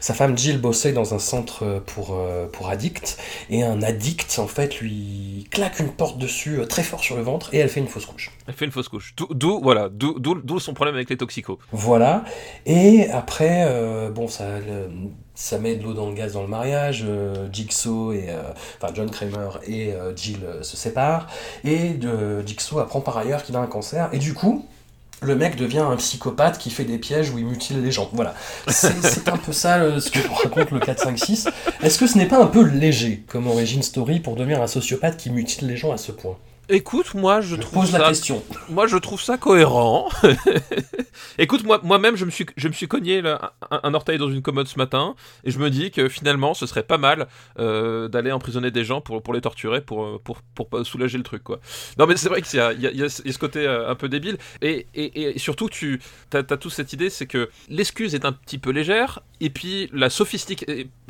[0.00, 2.16] Sa femme Jill bossait dans un centre pour,
[2.52, 3.16] pour addicts.
[3.50, 7.52] Et un addict, en fait, lui claque une porte dessus très fort sur le ventre
[7.54, 8.30] et elle fait une fausse couche.
[8.46, 9.14] Elle fait une fausse couche.
[9.16, 11.58] D'où- voilà, d'où son problème avec les toxicos.
[11.72, 12.24] Voilà.
[12.66, 17.04] Et après, euh, bon, ça, met de l'eau dans le gaz dans le mariage.
[17.06, 21.26] euh, Jigsaw et, euh, John Kramer et Jill se séparent.
[21.64, 21.98] Et
[22.46, 24.08] Jigsaw apprend par ailleurs qu'il a un cancer.
[24.12, 24.66] Et du coup,
[25.22, 28.10] le mec devient un psychopathe qui fait des pièges où il mutile les gens.
[28.12, 28.34] Voilà.
[28.68, 31.48] C'est un peu ça ce que raconte le 4-5-6.
[31.82, 35.16] Est-ce que ce n'est pas un peu léger comme origine story pour devenir un sociopathe
[35.16, 36.36] qui mutile les gens à ce point?
[36.68, 38.42] Écoute, moi je Je trouve pose la ça question.
[38.70, 40.08] Moi, je trouve ça cohérent.
[41.38, 44.30] Écoute, moi, moi-même, je me suis, je me suis cogné là, un, un orteil dans
[44.30, 47.26] une commode ce matin, et je me dis que finalement, ce serait pas mal
[47.58, 51.18] euh, d'aller emprisonner des gens pour, pour les torturer, pour, euh, pour, pour, pas soulager
[51.18, 51.60] le truc, quoi.
[51.98, 53.66] Non, mais c'est vrai qu'il y a, il y, a, il y a ce côté
[53.66, 56.00] euh, un peu débile, et, et, et surtout, tu
[56.32, 59.88] as, as toute cette idée, c'est que l'excuse est un petit peu légère, et puis
[59.92, 60.08] la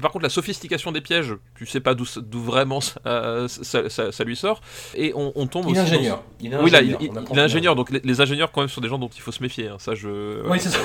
[0.01, 3.01] par contre, la sophistication des pièges, tu sais pas d'où vraiment ça,
[3.49, 4.61] ça, ça- ça lui sort,
[4.95, 6.23] et on, tombe Il est aussi dans- ingénieur.
[6.41, 6.99] Il est Oui, là, ingénieur.
[7.03, 9.33] il, est ingénieur, donc les, les ingénieurs, quand même, sont des gens dont il faut
[9.33, 9.69] se méfier.
[9.69, 9.77] hein.
[9.79, 10.47] Ça, je.
[10.49, 10.79] Oui, c'est ça.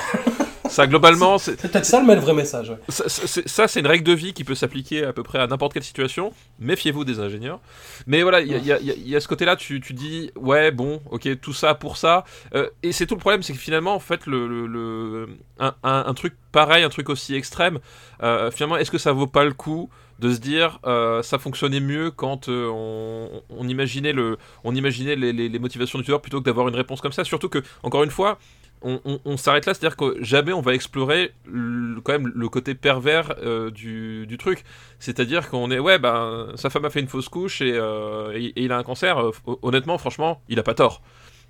[0.69, 1.59] Ça, globalement, c'est.
[1.59, 2.69] C'est peut-être ça le vrai message.
[2.69, 2.77] ouais.
[2.89, 5.83] Ça, c'est- une règle de vie qui peut s'appliquer à peu près à n'importe quelle
[5.83, 6.33] situation.
[6.59, 7.59] Méfiez-vous des ingénieurs.
[8.07, 11.27] Mais voilà, il y, a- y y ce côté-là, tu, tu dis, ouais, bon, ok,
[11.41, 12.23] tout ça pour ça.
[12.55, 15.73] Euh, et c'est tout le problème, c'est que finalement, en fait, le, le- le- un,
[15.83, 17.79] un- un truc pareil, un truc aussi extrême,
[18.23, 19.89] euh, finalement, est-ce que ça vaut pas le coup
[20.19, 25.15] de se dire, euh, ça fonctionnait mieux quand euh, on, on imaginait, le, on imaginait
[25.15, 27.23] les, les- les motivations du tueur plutôt que d'avoir une réponse comme ça?
[27.23, 28.37] Surtout que, encore une fois,
[28.81, 33.33] on, s'arrête là, c'est-à-dire que jamais on va explorer le- quand même le côté pervers
[33.43, 34.63] euh, du, truc.
[34.99, 38.71] C'est-à-dire qu'on est, ouais, ben, sa femme a fait une fausse couche et, euh, il
[38.71, 39.17] a un cancer.
[39.45, 41.01] hon- honnêtement, franchement, il a pas tort.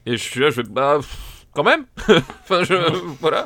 [0.05, 0.99] Et je suis là, je vais, bah,
[1.53, 1.85] quand même.
[2.43, 2.73] enfin, je,
[3.19, 3.45] voilà.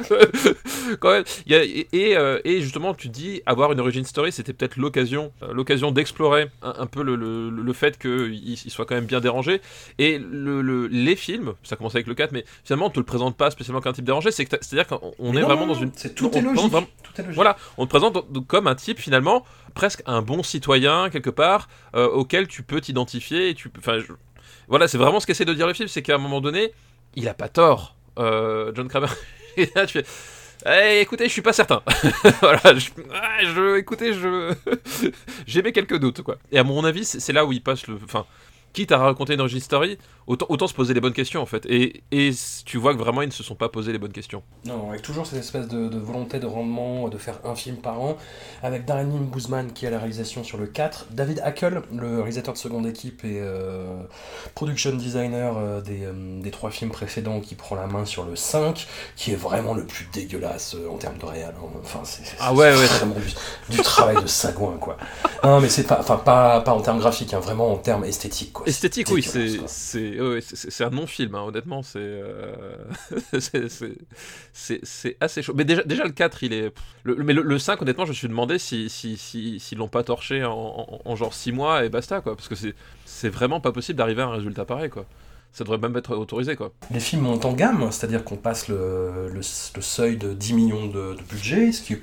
[1.00, 1.24] quand même.
[1.46, 4.54] Il y a- et, et, euh, et justement, tu dis, avoir une origin story, c'était
[4.54, 8.86] peut-être l'occasion, euh, l'occasion d'explorer un, un peu le, le, le fait qu'il il soit
[8.86, 9.62] quand même bien dérangé.
[10.00, 13.06] Et le, le- les films, ça commence avec le 4, mais finalement, on te le
[13.06, 14.32] présente pas spécialement qu'un type dérangé.
[14.32, 15.92] C'est t'as- c'est-à-dire qu'on est non, vraiment dans une.
[15.92, 16.72] Tout on- est on- logique.
[16.72, 17.36] vraiment- Tout est logique.
[17.36, 22.08] voilà, on te présente comme un type finalement presque un bon citoyen quelque part euh,
[22.08, 23.50] auquel tu peux t'identifier.
[23.50, 23.98] Et tu, enfin,
[24.68, 26.72] voilà, c'est vraiment ce qu'essaie de dire le film, c'est qu'à un moment donné,
[27.16, 29.08] il a pas tort, euh, John Kramer.
[29.58, 30.06] et là, tu fais.
[30.66, 31.82] Eh, écoutez, je suis pas certain.
[32.42, 34.54] voilà, je, ah, je- écoutez, je
[35.48, 36.38] j'émets quelques doutes quoi.
[36.52, 38.26] Et à mon avis, c'est c'est là où il passe le, enfin,
[38.74, 39.98] quitte à raconter une origin story,
[40.28, 41.66] autant, autant se poser les bonnes questions en fait.
[41.68, 42.32] Et, et
[42.66, 44.44] tu vois que vraiment ils ne se sont pas posé les bonnes questions.
[44.66, 48.00] Non, avec toujours cette espèce de, de volonté de rendement, de faire un film par
[48.02, 48.18] an,
[48.62, 52.60] avec Darren Boozman qui à la réalisation sur le 4, David Hackel, le réalisateur de
[52.60, 54.02] seconde équipe et euh,
[54.56, 58.36] production designer euh, des, euh, des trois films précédents qui prend la main sur le
[58.36, 61.54] 5, qui est vraiment le plus dégueulasse en termes de réal.
[61.58, 61.68] hein.
[61.84, 62.88] Enfin, c'est Ah ouais, c'est ouais.
[62.88, 64.98] vraiment du, du travail de sagouin, quoi.
[65.44, 68.54] Non, mais c'est pas, enfin, pas, pas en termes graphiques, hein, vraiment en termes esthétiques,
[68.54, 68.63] quoi.
[68.66, 70.40] Esthétique, oui, c'est ouais,
[70.80, 72.54] un non-film, hein, honnêtement, c'est euh,
[74.54, 75.54] c'est- assez chaud.
[75.56, 76.74] Mais déjà, déjà le 4, il est.
[77.04, 79.88] Le, mais le, le 5, honnêtement, je me suis demandé s'ils si, si, s'ils l'ont
[79.88, 82.36] pas torché en, en- en genre 6 mois et basta, quoi.
[82.36, 82.74] Parce que c'est
[83.06, 85.06] c'est vraiment pas possible d'arriver à un résultat pareil, quoi.
[85.52, 86.72] Ça devrait même être autorisé, quoi.
[86.92, 90.88] Les films montent en gamme, c'est-à-dire qu'on passe le, le- le seuil de 10 millions
[90.88, 92.02] de, de budget, ce qui est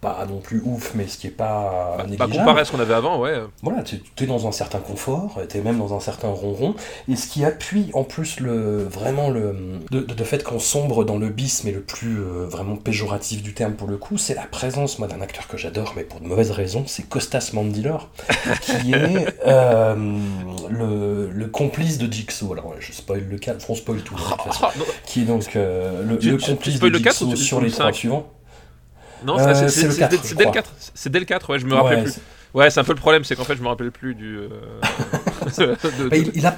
[0.00, 2.32] pas non plus ouf, mais ce qui est pas Bah, négligeable.
[2.36, 3.34] comparé à ce qu'on avait avant, ouais.
[3.62, 6.74] Voilà, tu es dans un certain confort, tu es même dans un certain ronron,
[7.08, 9.56] et ce qui appuie en plus le vraiment le
[9.90, 13.42] de, de- de fait qu'on sombre dans le bis, mais le plus euh, vraiment péjoratif
[13.42, 16.20] du terme pour le coup, c'est la présence moi d'un acteur que j'adore, mais pour
[16.20, 18.08] de mauvaises raisons, c'est Costas Mandylor,
[18.60, 19.94] qui est euh,
[20.70, 22.52] le, le complice de Jigsaw.
[22.52, 24.72] Alors je spoil le cas, on spoil tout de toute façon Ah,
[25.06, 27.60] qui est donc euh, le, Tu- le tu- tu complice de le 4 Jigsaw sur
[27.60, 27.94] les le trois 5?
[27.94, 28.26] suivants.
[29.24, 30.52] Non, Euh, c'est- c'est c'est le c'est 4, dès- dès le crois.
[30.52, 30.72] 4.
[30.94, 32.14] C'est dès le 4, ouais, je me rappelle Ouais, plus.
[32.54, 34.38] Ouais, c'est un peu le problème, c'est qu'en fait, je me rappelle plus du.
[34.38, 34.48] euh,
[35.58, 36.16] de- Bah,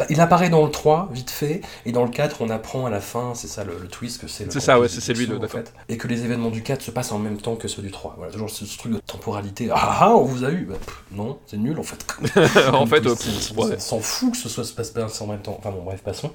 [0.09, 3.01] il, apparaît dans le 3, vite fait, et dans le 4, on apprend à la
[3.01, 5.27] fin, c'est ça le, le twist, que c'est le C'est ça, ouais, c'est- c'est lui,
[5.27, 7.67] le- en fait, et que les événements du 4 se passent en même temps que
[7.67, 8.15] ceux du 3.
[8.17, 9.69] Voilà, toujours ce, ce truc de temporalité.
[9.73, 12.07] Ah ah, on vous a eu Bah, pff, Non, c'est nul en fait.
[12.73, 13.79] en fait, on euh, pff, ouais.
[13.81, 15.57] s'en fout que ce soit se passe pas en même temps.
[15.59, 16.31] Enfin bon, bref, passons.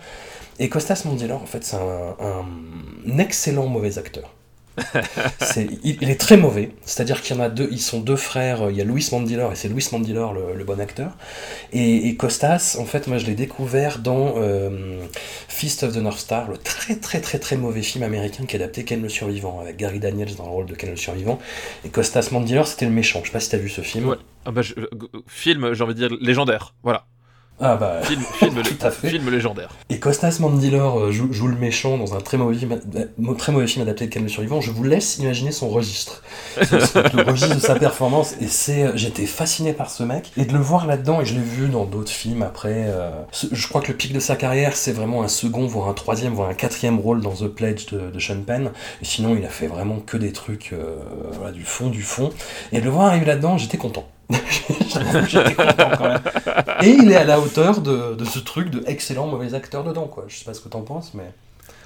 [0.59, 4.29] Et Costas Mandylor, en fait, c'est un, un excellent mauvais acteur.
[5.83, 8.75] Il, est très mauvais, c'est-à-dire qu'il y en a deux, ils sont deux frères, il
[8.75, 11.11] y a Louis Mandylor et c'est Louis Mandylor le, bon acteur.
[11.71, 15.05] Et, Costas, en fait, moi je l'ai découvert dans euh,
[15.47, 18.83] Fist of the North Star, le très très très très mauvais film américain qui adaptait
[18.83, 21.39] Ken le Survivant, avec Gary Daniels dans le rôle de Ken le Survivant.
[21.85, 23.21] Et Costas Mandylor, c'était le méchant.
[23.23, 24.15] Je sais pas si t'as vu ce film.
[24.45, 24.87] Ah bah, je- euh,
[25.27, 26.75] film, j'ai envie de dire légendaire.
[26.83, 27.05] Voilà.
[27.59, 28.01] Ah bah.
[28.03, 29.09] Film, film, Tout à fait.
[29.09, 29.69] film légendaire.
[29.89, 33.53] Et Costas Mandylor euh, joue, joue le méchant dans un très mauvais film, euh, très
[33.53, 34.59] mauvais film adapté de le Survivant.
[34.59, 36.21] Je vous laisse imaginer son registre.
[36.59, 38.35] Le registre de sa performance.
[38.41, 40.33] Et c'est, euh, j'étais fasciné par ce mec.
[40.35, 42.87] Et de le voir là-dedans, et je l'ai vu dans d'autres films après.
[42.87, 43.09] euh,
[43.51, 46.33] je crois que le pic de sa carrière, c'est vraiment un second, voire un troisième,
[46.33, 48.71] voire un quatrième rôle dans The Pledge de, de Sean Penn.
[49.01, 50.97] Et sinon, il a fait vraiment que des trucs, euh,
[51.37, 52.31] voilà, du fond, du fond.
[52.73, 54.05] Et de le voir arriver là-dedans, j'étais content.
[56.81, 60.25] Et il est à la hauteur de, ce truc de excellent mauvais acteur dedans, quoi.
[60.27, 61.31] Je sais pas ce que t'en penses, mais.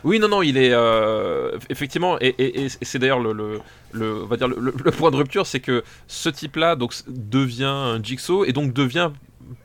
[0.06, 3.60] Oui, non, non, il est euh, effectivement, et, c'est d'ailleurs le,
[3.94, 8.02] on va dire le, le- point de rupture, c'est que ce type-là donc devient un
[8.02, 9.12] Jigsaw et donc devient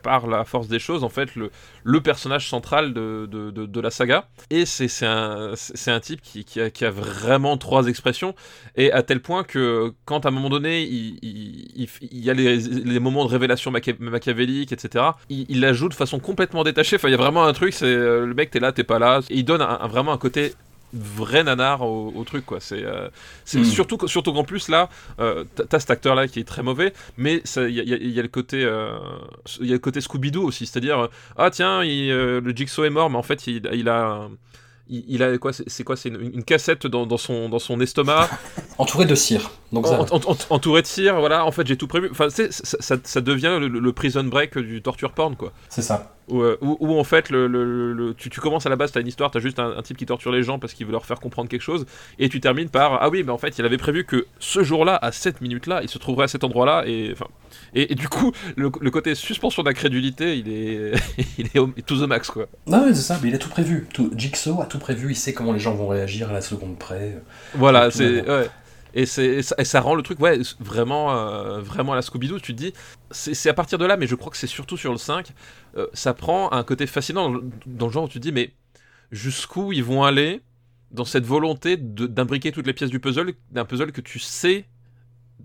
[0.03, 1.51] par la force des choses en fait le,
[1.82, 4.28] le personnage central de, de, de- la saga.
[4.51, 5.53] Et c'est un,
[5.87, 8.35] un type qui, qui, a, qui a vraiment trois expressions
[8.76, 12.35] et à tel point que quand à un moment donné il, il, il y a
[12.35, 16.97] les, les moments de révélation machiavélique etc il, la joue de façon complètement détachée.
[16.97, 18.99] Enfin il y a vraiment un truc c'est euh, le mec t'es là t'es pas
[18.99, 19.20] là.
[19.30, 20.55] Et il donne un- vraiment un côté
[20.95, 22.61] vrai nanar au, au truc quoi.
[22.61, 23.09] C'est euh,
[23.45, 23.64] c'est Mm.
[23.64, 24.88] surtout surtout qu'en plus là,
[25.18, 28.22] euh, t'as- cet acteur là qui est très mauvais, mais il y a, y y
[28.22, 28.97] le côté euh,
[29.61, 32.55] il y a le côté Scooby Doo aussi, c'est-à-dire euh, ah tiens il, euh, le
[32.55, 34.28] Jigsaw est mort, mais en fait il, il a
[34.88, 37.59] il, il a quoi C'est c'est quoi C'est une, une cassette dans, dans son dans
[37.59, 38.28] son estomac.
[38.79, 39.51] Entouré de cire.
[39.72, 42.09] Donc ça, En- en- en- entouré de cire, voilà, en fait j'ai tout prévu.
[42.11, 45.53] Enfin, ça, ça, ça devient le, le prison break du torture porn, quoi.
[45.68, 46.12] c'est ça.
[46.29, 48.93] Où, euh, où- où, en fait, le, le- le- tu, tu commences à la base,
[48.93, 50.93] t'as une histoire, t'as juste un, un type qui torture les gens parce qu'il veut
[50.93, 51.85] leur faire comprendre quelque chose,
[52.18, 54.99] et tu termines par Ah oui, mais en fait, il avait prévu que ce jour-là,
[55.03, 57.27] à cette minute-là, il se trouverait à cet endroit-là, et enfin.
[57.75, 60.93] Et, et du coup, le, côté suspension d'incrédulité, il est,
[61.39, 62.47] il est au, to the max, quoi.
[62.66, 63.87] Non, mais c'est ça, mais il a tout prévu.
[63.93, 66.79] Tout, Jigsaw a tout prévu, il sait comment les gens vont réagir à la seconde
[66.79, 67.20] près.
[67.55, 68.27] Voilà, Tout c'est.
[68.27, 68.49] Ouais.
[68.95, 72.38] Et, ça, et ça rend le truc ouais, vraiment, euh, vraiment à la Scooby-Doo.
[72.40, 72.72] Tu te dis,
[73.11, 75.32] c'est, à partir de là, mais je crois que c'est surtout sur le 5,
[75.76, 78.32] euh, ça prend un côté fascinant dans le, dans le genre où tu te dis,
[78.32, 78.53] mais
[79.11, 80.42] jusqu'où ils vont aller
[80.92, 84.64] dans cette volonté d'imbriquer toutes les pièces du puzzle, d'un puzzle que tu sais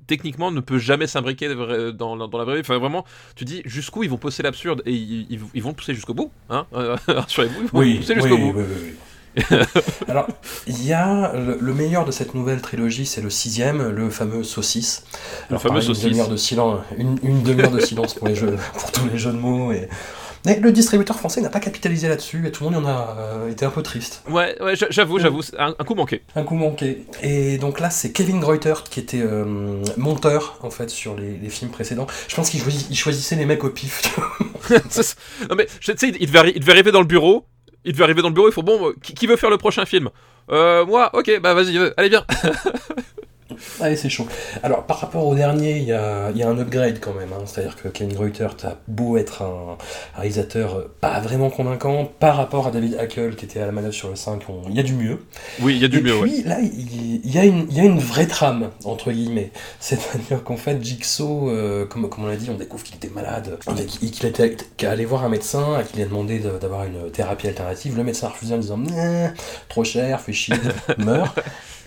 [0.05, 2.61] techniquement ne peut jamais s'imbriquer vra- dans, la- dans la vraie vie.
[2.61, 4.81] Enfin, vraiment, tu dis jusqu'où ils vont pousser l'absurde?
[4.85, 6.31] Et ils, ils- ils vont le pousser jusqu'au bout.
[6.49, 8.59] Hein Euh, Rassurez-vous, ils vont le pousser jusqu'au bout.
[8.59, 8.95] oui, oui, oui.
[10.07, 10.27] Alors,
[10.67, 14.43] il y a le, le meilleur de cette nouvelle trilogie, c'est le sixième, le fameux
[14.43, 15.03] saucisse.
[15.49, 16.03] Alors, fameux pareil, saucisse.
[16.05, 19.17] Une demi-heure de silence, une, une demi-heure de silence pour les jeux, pour tous les
[19.17, 19.71] jeux de mots.
[19.71, 19.87] Et...
[20.45, 23.17] Mais le distributeur français n'a pas capitalisé là-dessus et tout le monde y en a
[23.19, 24.23] euh, été un peu triste.
[24.29, 26.21] Ouais, ouais, j'a- j'avoue, j'avoue, c'est un, un coup manqué.
[26.33, 27.05] Un coup manqué.
[27.21, 31.49] Et donc là, c'est Kevin Greuter qui était euh, monteur en fait sur les, les
[31.49, 32.07] films précédents.
[32.29, 32.61] Je pense qu'il
[32.95, 34.17] choisissait les mecs au pif.
[35.49, 37.45] non mais tu sais, il devait, il devait arriver dans le bureau.
[37.85, 38.49] Il devait arriver dans le bureau.
[38.49, 40.09] Il faut bon, euh, qui, veut faire le prochain film?
[40.51, 42.25] Euh, Moi, ok, bah vas-y, euh, allez bien.
[43.81, 44.27] Allez, c'est chaud.
[44.63, 47.29] Alors, par rapport au dernier, il y a, y a un upgrade quand même.
[47.33, 47.43] hein.
[47.45, 49.77] C'est-à-dire que Kevin Greuter, t'as beau être un
[50.15, 53.93] réalisateur euh, pas vraiment convaincant, par rapport à David Hackel qui était à la manœuvre
[53.93, 55.19] sur le 5, on- il y a du mieux.
[55.61, 56.17] Oui, il y a du Et mieux.
[56.19, 56.27] ouais.
[56.29, 59.51] puis là, il y, a une, y a une vraie trame, entre guillemets.
[59.79, 63.57] C'est-à-dire qu'en fait, Jigsaw, euh, comme, comme on l'a dit, on découvre qu'il était malade,
[64.01, 64.55] et qu'il était
[64.85, 67.95] allé voir un médecin, et qu'il a demandé de- d'avoir une thérapie alternative.
[67.97, 68.79] Le médecin a refusé en disant
[69.69, 70.55] trop cher, fais chier,
[70.97, 71.33] meurs.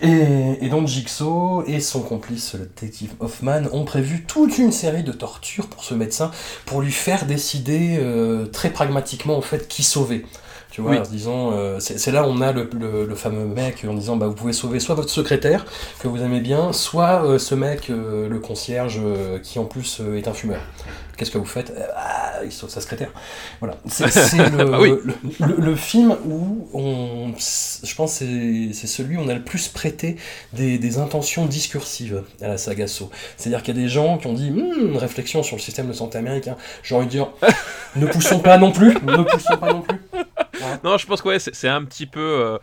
[0.03, 5.03] Et, et donc Jigsaw et son complice, le détective Hoffman, ont prévu toute une série
[5.03, 6.29] de tortures pour ce médecin,
[6.65, 10.25] pour lui faire décider euh, très pragmatiquement en fait qui sauver.
[10.71, 10.97] Tu vois, Oui.
[10.97, 14.15] en disant, euh, c'est là où on a le, le- le fameux mec en disant,
[14.17, 15.65] bah, vous pouvez sauver soit votre secrétaire,
[15.99, 19.99] que vous aimez bien, soit euh, ce mec, euh, le concierge, euh, qui en plus
[20.01, 20.61] euh, est un fumeur.
[21.17, 23.11] Qu'est-ce que vous faites Euh, Ah, il sauve sa secrétaire.
[23.59, 23.77] Voilà.
[23.87, 24.93] C'est c'est le, Bah oui.
[25.03, 25.13] le,
[25.47, 28.25] le- le film où on, je pense que
[28.73, 30.17] c'est celui où on a le plus prêté
[30.53, 33.09] des, des intentions discursives à la saga Saw.
[33.37, 35.93] C'est-à-dire qu'il y a des gens qui ont dit, Hmm, réflexion sur le système de
[35.93, 36.57] santé américain.
[36.83, 37.29] J'ai envie de dire,
[37.95, 39.99] ne poussons pas non plus, ne poussons pas non plus.
[40.83, 42.57] Non, je pense que ouais, c'est un petit peu, euh,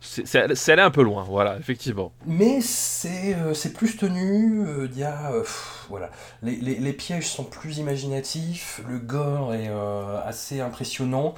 [0.00, 1.24] c'est allé un peu loin.
[1.28, 2.12] Voilà, effectivement.
[2.26, 5.32] Mais c'est euh, plus tenu, euh, il y a...
[5.32, 6.10] euh, pff, voilà.
[6.42, 11.34] Les, les- les pièges sont plus imaginatifs, le gore est euh, assez impressionnant,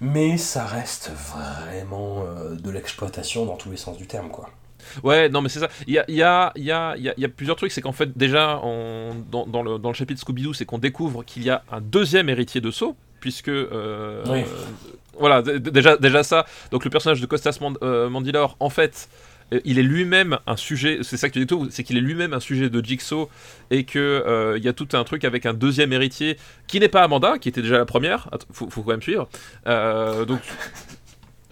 [0.00, 4.50] mais ça reste vraiment euh, de l'exploitation dans tous les sens du terme, quoi.
[5.02, 5.68] Ouais, non, mais c'est ça.
[5.86, 7.72] Il y a, y, a, y, a, y a- plusieurs trucs.
[7.72, 11.22] C'est qu'en fait, déjà, on- dans, dans le, dans le chapitre Scooby-Doo, c'est qu'on découvre
[11.24, 13.48] qu'il y a un deuxième héritier de Saw, puisque.
[13.48, 14.44] euh, Oui.
[15.18, 16.44] voilà, déjà, déjà ça.
[16.70, 17.78] Donc, le personnage de Costas Mand-
[18.10, 19.08] Mandylor, en fait.
[19.54, 22.00] Euh, Il est lui-même un sujet, c'est ça que tu dis tout, c'est qu'il est
[22.00, 23.28] lui-même un sujet de Jigsaw
[23.70, 26.36] et que euh, il y a tout un truc avec un deuxième héritier
[26.66, 28.28] qui n'est pas Amanda, qui était déjà la première.
[28.52, 29.28] Faut, faut quand même suivre.
[29.66, 30.40] Euh, donc,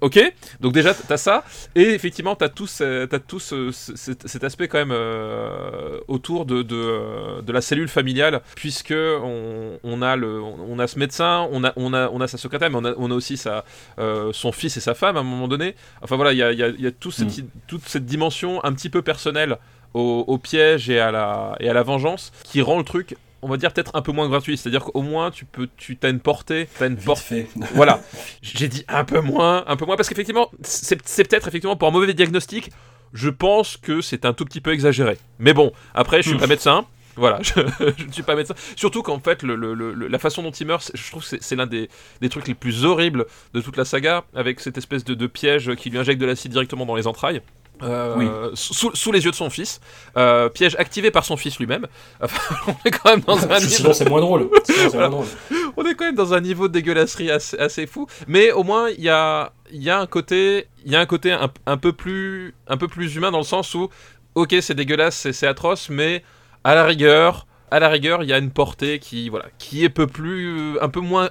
[0.02, 0.20] ok.
[0.60, 1.42] Donc déjà t'as ça
[1.74, 6.44] et effectivement, t'as tout, t'as tout ce- ce- cet, cet aspect quand même euh, autour
[6.44, 10.98] de, de, euh, de la cellule familiale, puisque on, on a le, on a ce
[10.98, 13.36] médecin, on a, on a, on a sa secrétaire, mais on a, on a aussi
[13.38, 13.64] sa,
[13.98, 15.74] euh, son fils et sa femme à un moment donné.
[16.02, 17.28] Enfin voilà, il y a, y a- il y a tout cette,
[17.66, 19.56] toute cette dimension un petit peu personnelle
[19.94, 23.16] au, au piège et à la, et à la vengeance qui rend le truc.
[23.44, 26.08] On va dire peut-être un peu moins gratuit, c'est-à-dire qu'au moins tu peux, tu as
[26.08, 28.00] une portée, t'as une portée voilà,
[28.40, 31.90] j'ai dit un peu moins, un peu moins, parce qu'effectivement, c'est peut-être effectivement pour un
[31.90, 32.70] mauvais diagnostic,
[33.12, 35.18] je pense que c'est un tout petit peu exagéré.
[35.40, 36.86] Mais bon, après, je suis pas médecin.
[37.16, 37.52] Voilà, je,
[37.98, 38.54] je ne suis pas médecin.
[38.74, 41.42] Surtout qu'en fait, le, le- le- la façon dont il meurt, je trouve que c'est-
[41.42, 41.90] c'est l'un des,
[42.22, 45.74] des trucs les plus horribles de toute la saga, avec cette espèce de, de piège
[45.74, 47.42] qui lui injecte de l'acide directement dans les entrailles.
[47.82, 48.28] Euh, Oui.
[48.54, 49.80] sous, sous les yeux de son fils.
[50.16, 51.86] Euh, piège activé par son fils lui-même.
[52.22, 53.68] Enfin, on est quand même dans un niveau...
[53.68, 54.48] Sinon, c'est moins drôle.
[54.64, 55.26] Sinon, c'est moins drôle.
[55.76, 58.90] On est quand même dans un niveau de dégueulasserie assez, assez fou, mais au moins
[58.90, 61.76] il y a, il y a un côté, il y a un côté un, un
[61.78, 63.88] peu plus, un peu plus humain dans le sens où,
[64.34, 66.22] ok c'est dégueulasse, c'est atroce, mais
[66.62, 69.88] à la rigueur, à la rigueur, il y a une portée qui, voilà, qui est
[69.88, 71.30] peu plus, un peu moins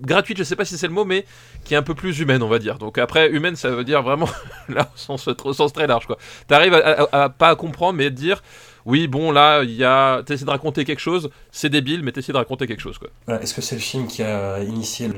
[0.00, 1.24] gratuite, je sais pas si c'est le mot, mais
[1.64, 2.78] qui est un peu plus humaine, on va dire.
[2.78, 4.28] Donc après, humaine, ça veut dire vraiment,
[4.68, 6.18] là, au sens, très large, quoi.
[6.48, 8.42] T'arrives à, à, pas à comprendre, mais à dire,
[8.84, 12.32] oui, bon, là, il y a, t'essaies de raconter quelque chose, c'est débile, mais t'essaies
[12.32, 13.38] de raconter quelque chose, quoi.
[13.40, 15.08] Est-ce que c'est le film qui a initié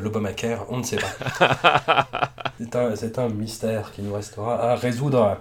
[0.00, 0.66] l'Obamacare?
[0.70, 2.08] On ne sait pas.
[2.96, 5.38] c'est un, un, mystère qui nous restera à résoudre.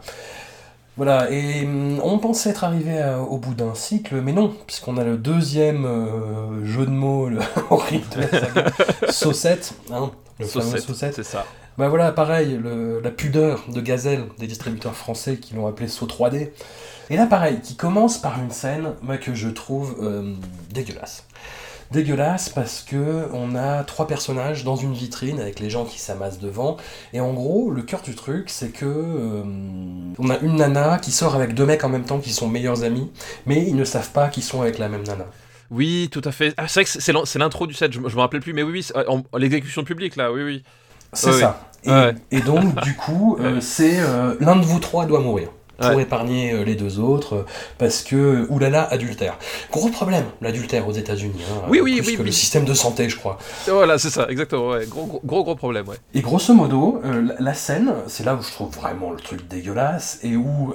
[0.97, 5.03] Voilà, et hum, on pensait être arrivé au bout d'un cycle, mais non, puisqu'on a
[5.03, 7.39] le deuxième euh, jeu de mots le
[7.69, 8.65] horrible de la saga,
[9.09, 11.15] Saucette, hein, le fameux Saucette.
[11.15, 11.45] C'est ça.
[11.77, 16.07] Bah voilà, pareil, le, la pudeur de Gazelle des distributeurs français qui l'ont appelé Saut
[16.07, 16.51] 3D.
[17.09, 20.33] Et là, pareil, qui commence par une scène moi, que je trouve euh,
[20.71, 21.25] dégueulasse.
[21.91, 26.39] Dégueulasse parce que on a trois personnages dans une vitrine avec les gens qui s'amassent
[26.39, 26.77] devant.
[27.13, 29.43] Et en gros, le cœur du truc, c'est que euh,
[30.17, 32.83] on a une nana qui sort avec deux mecs en même temps qui sont meilleurs
[32.83, 33.11] amis,
[33.45, 35.25] mais ils ne savent pas qu'ils sont avec la même nana.
[35.71, 36.53] Oui, tout à fait.
[36.57, 38.85] Ah, c'est vrai que c'est l'intro du set, je, je me rappelais plus, mais oui,
[38.95, 40.63] oui, l'exécution publique là, oui, oui.
[41.13, 41.69] C'est ça.
[42.31, 43.99] Et, donc, du coup, euh, c'est
[44.39, 47.45] l'un de vous trois doit mourir pour épargner euh, les deux autres, euh,
[47.77, 49.37] parce que, oulala, adultère.
[49.71, 51.41] Gros problème, l'adultère aux États-Unis.
[51.51, 53.37] Hein, oui, oui, plus oui, que le système de santé, je crois.
[53.67, 54.77] Voilà, c'est ça, exactement.
[54.87, 55.97] Gros, gros, gros, problème, ouais.
[56.13, 60.19] Et grosso modo, euh, la, scène, c'est là où je trouve vraiment le truc dégueulasse,
[60.23, 60.73] et où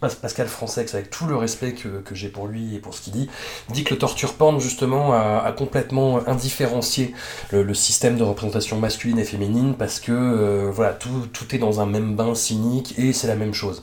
[0.00, 3.12] Pascal Francex, avec tout le respect que, que j'ai pour lui et pour ce qu'il
[3.14, 3.30] dit,
[3.70, 7.14] dit que le torture porn, justement, a, complètement indifférencié
[7.50, 11.86] le, système de représentation masculine et féminine, parce que, voilà, tout, tout est dans un
[11.86, 13.82] même bain cynique, et c'est la même chose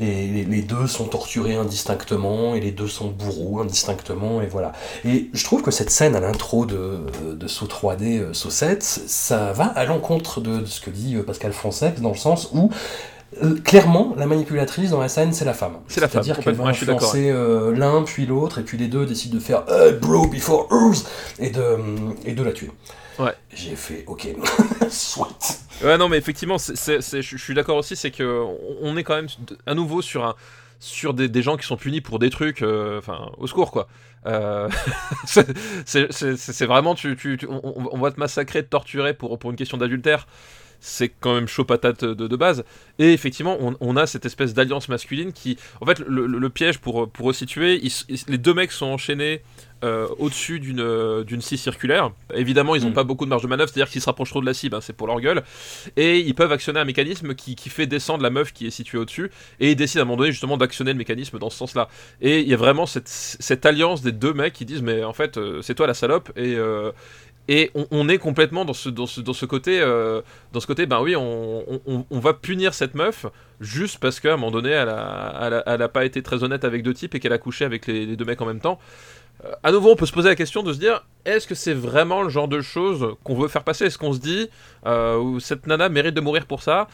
[0.00, 4.72] et les, deux sont torturés indistinctement et les deux sont bourreaux indistinctement et voilà.
[5.04, 7.00] Et je trouve que cette scène à l'intro de,
[7.32, 11.22] de Saut 3D euh, Saut 7, ça va à l'encontre de, ce que dit euh,
[11.22, 12.70] Pascal Fonseca dans le sens où
[13.42, 15.78] euh, clairement, la manipulatrice dans la scène, c'est la femme.
[15.88, 16.22] C'est la femme.
[16.22, 17.32] C'est-à-dire qu'elle va influencer
[17.74, 21.04] l'un puis l'autre, et puis les deux décident de faire hey, bro before us
[21.38, 21.76] et de,
[22.24, 22.70] et de la tuer.
[23.18, 23.32] Ouais.
[23.52, 24.28] J'ai fait ok,
[24.90, 25.64] soit.
[25.82, 28.44] Ouais, non, mais effectivement, je suis d'accord aussi, c'est que
[28.82, 29.28] on est quand même
[29.66, 30.34] à nouveau sur un
[30.78, 33.88] sur des, gens qui sont punis pour des trucs, euh, enfin, au secours quoi.
[34.26, 34.68] Euh,
[35.26, 40.26] c'est vraiment, tu, tu, on, va te massacrer, te torturer pour, pour une question d'adultère
[40.78, 42.62] c'est quand même chaud patate de, base.
[42.98, 47.26] Et effectivement, on, a cette espèce d'alliance masculine qui, en fait, le, piège pour, pour
[47.26, 47.80] resituer,
[48.28, 49.42] les deux mecs sont enchaînés
[49.84, 52.10] euh, au-dessus d'une euh, d'une scie circulaire.
[52.34, 52.94] Évidemment, ils n'ont mm.
[52.94, 54.80] pas beaucoup de marge de manœuvre, c'est-à-dire qu'ils se rapprochent trop de la cible, hein,
[54.80, 55.42] c'est pour leur gueule.
[55.96, 58.96] Et ils peuvent actionner un mécanisme qui, qui fait descendre la meuf qui est située
[58.96, 59.30] au-dessus.
[59.60, 61.88] Et ils décident à un moment donné justement d'actionner le mécanisme dans ce sens-là.
[62.22, 65.12] Et il y a vraiment cette, cette, alliance des deux mecs qui disent mais en
[65.12, 66.56] fait euh, c'est toi la salope et
[67.48, 69.80] et on, est complètement dans ce, dans ce, dans ce côté,
[70.52, 73.26] dans ce côté, ben oui, on, on, va punir cette meuf
[73.60, 76.82] juste parce qu'à un moment donné, elle a, elle a, pas été très honnête avec
[76.82, 78.80] deux types et qu'elle a couché avec les, les, deux mecs en même temps.
[79.44, 81.74] Euh, à nouveau, on peut se poser la question de se dire est-ce que c'est
[81.74, 83.86] vraiment le genre de choses qu'on veut faire passer?
[83.86, 84.48] Est-ce qu'on se dit
[84.86, 86.88] euh, cette nana mérite de mourir pour ça?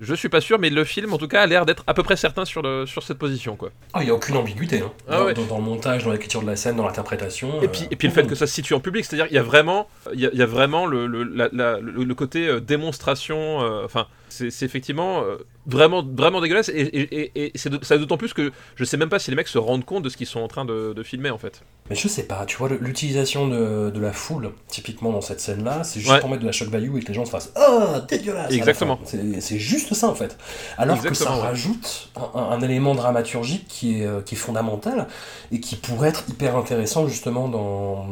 [0.00, 2.04] Je suis pas sûr, mais le film, en tout cas, a l'air d'être à peu
[2.04, 3.56] près certain sur, le, sur cette position.
[3.56, 3.70] quoi.
[3.92, 4.80] Ah, il n'y a aucune ambiguïté.
[4.80, 4.92] Hein.
[5.08, 7.60] Ah dans, le montage, dans l'écriture de la scène, dans l'interprétation.
[7.62, 9.34] Et, puis, euh, et puis le fait que ça se situe en public, c'est-à-dire qu'il
[9.34, 13.58] y a vraiment, il y a, vraiment le, le, le, côté démonstration.
[13.84, 18.84] Enfin, c'est effectivement euh, vraiment, vraiment dégueulasse et, et, c'est ça d'autant plus que je
[18.84, 20.64] sais même pas si les mecs se rendent compte de ce qu'ils sont en train
[20.64, 21.62] de, filmer en fait.
[21.88, 26.00] Mais je sais pas, tu vois, l'utilisation de, la foule, typiquement dans cette scène-là, c'est
[26.00, 28.52] juste pour mettre de la shock value et que les gens se fassent Oh, dégueulasse
[28.52, 29.00] Exactement.
[29.04, 30.36] C'est juste ça en fait.
[30.76, 35.06] Alors que ça rajoute un, élément dramaturgique qui est, euh, qui est fondamental
[35.52, 38.06] et qui pourrait être hyper intéressant justement dans,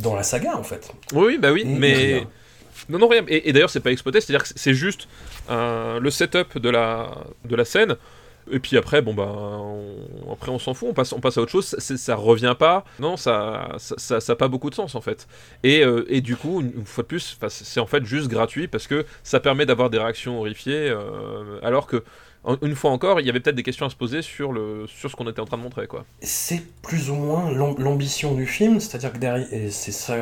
[0.00, 0.92] dans la saga en fait.
[1.12, 2.26] Oui, bah oui, mais.
[2.88, 3.24] Non, non, rien.
[3.28, 5.08] Et, d'ailleurs, c'est pas exploité, c'est-à-dire que c'est juste
[5.48, 7.10] le setup de la,
[7.44, 7.96] de la scène.
[8.50, 11.42] Et puis après, bon bah, on, après on s'en fout, on passe, on passe à
[11.42, 11.66] autre chose.
[11.66, 12.84] Ça, ça revient pas.
[12.98, 15.28] Non, ça, ça, ça, pas beaucoup de sens en fait.
[15.62, 18.86] Et, euh, et du coup, une, fois de plus, c'est en fait juste gratuit parce
[18.86, 22.02] que ça permet d'avoir des réactions horrifiées, euh, alors que
[22.62, 25.10] une fois encore, il y avait peut-être des questions à se poser sur, le, sur
[25.10, 25.86] ce qu'on était en train de montrer.
[25.86, 26.04] quoi.
[26.20, 30.16] C'est plus ou moins l'ambition du film, c'est-à-dire que derrière, c'est ça,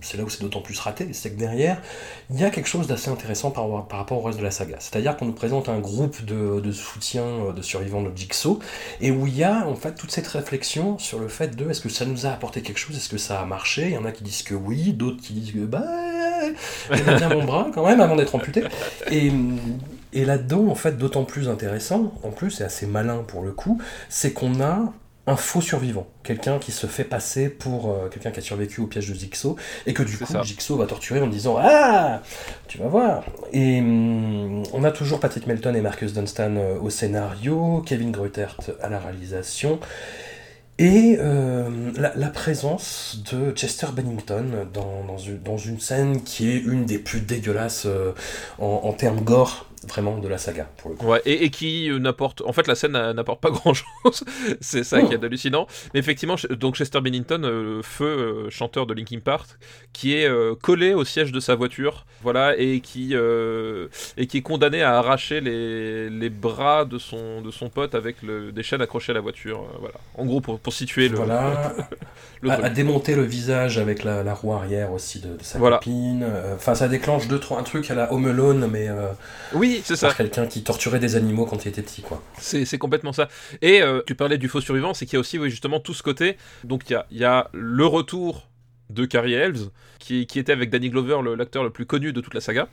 [0.00, 1.82] c'est là où c'est d'autant plus raté, c'est que derrière,
[2.30, 4.76] il y a quelque chose d'assez intéressant par, rapport au reste de la saga.
[4.78, 8.60] C'est-à-dire qu'on nous présente un groupe de, soutien euh, de survivants de Jigsaw,
[9.00, 11.80] et où il y a en fait toute cette réflexion sur le fait de est-ce
[11.80, 14.04] que ça nous a apporté quelque chose, est-ce que ça a marché Il y en
[14.04, 15.82] a qui disent que oui, d'autres qui disent que bah,
[16.92, 18.62] j'ai bien mon bras quand même avant d'être amputé.
[20.12, 23.80] Et là-dedans, en fait, d'autant plus intéressant, en plus, et assez malin pour le coup,
[24.08, 24.92] c'est qu'on a
[25.26, 28.86] un faux survivant, quelqu'un qui se fait passer pour euh, quelqu'un qui a survécu au
[28.86, 29.56] piège de Jigsaw,
[29.86, 32.22] et que du coup Jigsaw va torturer en disant Ah!
[32.66, 33.24] Tu vas voir.
[33.52, 38.56] Et hum, on a toujours Patrick Melton et Marcus Dunstan euh, au scénario, Kevin Greutert
[38.80, 39.80] à la réalisation,
[40.78, 46.48] Et euh, la, la présence de Chester Bennington dans, dans, une, dans une scène qui
[46.50, 47.86] est une des plus dégueulasses
[48.58, 51.06] en, en termes gore vraiment de la saga pour le coup.
[51.06, 52.42] Ouais, et, et qui euh, n'apporte.
[52.42, 54.24] En fait, la scène n'a- n'apporte pas grand chose.
[54.60, 55.66] c'est ça qui est hallucinant.
[55.94, 59.48] Mais effectivement, donc Chester Bennington, euh, feu euh, chanteur de Linkin Park,
[59.92, 64.38] qui est euh, collé au siège de sa voiture, voilà, et qui euh, et qui
[64.38, 68.62] est condamné à arracher les, les bras de son de son pote avec le, des
[68.62, 69.60] chaînes accrochées à la voiture.
[69.62, 69.96] euh, voilà.
[70.14, 71.16] En gros, pour, pour situer le.
[71.16, 71.74] Voilà,
[72.48, 75.76] à, démonter le visage avec la, la roue arrière aussi de, de sa Voilà.
[75.78, 76.22] copine.
[76.22, 79.08] Euh, Enfin, ça déclenche deux, trois, un truc à la Home Alone, mais euh,
[79.54, 80.12] Oui, c'est ça.
[80.12, 82.22] quelqu'un qui torturait des animaux quand il était petit, quoi.
[82.38, 83.28] C'est c'est complètement ça.
[83.62, 85.94] Et euh, tu parlais du faux survivant, c'est qu'il y a aussi oui, justement tout
[85.94, 86.36] ce côté.
[86.64, 88.48] Donc il y a, il y a le retour
[88.90, 89.68] de Carrie Elves,
[89.98, 92.68] qui, qui était avec Danny Glover, le- l'acteur le plus connu de toute la saga.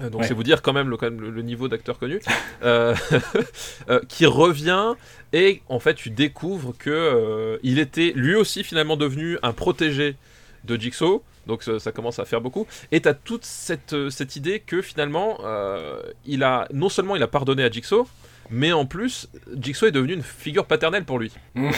[0.00, 0.26] Euh, donc Ouais.
[0.28, 2.20] c'est vous dire quand même le, quand même le, le niveau d'acteur connu,
[2.62, 2.94] Euh,
[3.88, 4.94] euh, qui revient
[5.32, 10.16] et en fait tu découvres que euh, il était lui aussi finalement devenu un protégé
[10.64, 12.66] de Jigsaw, donc ça, ça commence à faire beaucoup.
[12.92, 17.28] Et t'as toute cette, cette idée que finalement euh, il a non seulement il a
[17.28, 18.06] pardonné à Jigsaw,
[18.50, 21.32] mais en plus Jigsaw est devenu une figure paternelle pour lui.
[21.54, 21.70] Mm.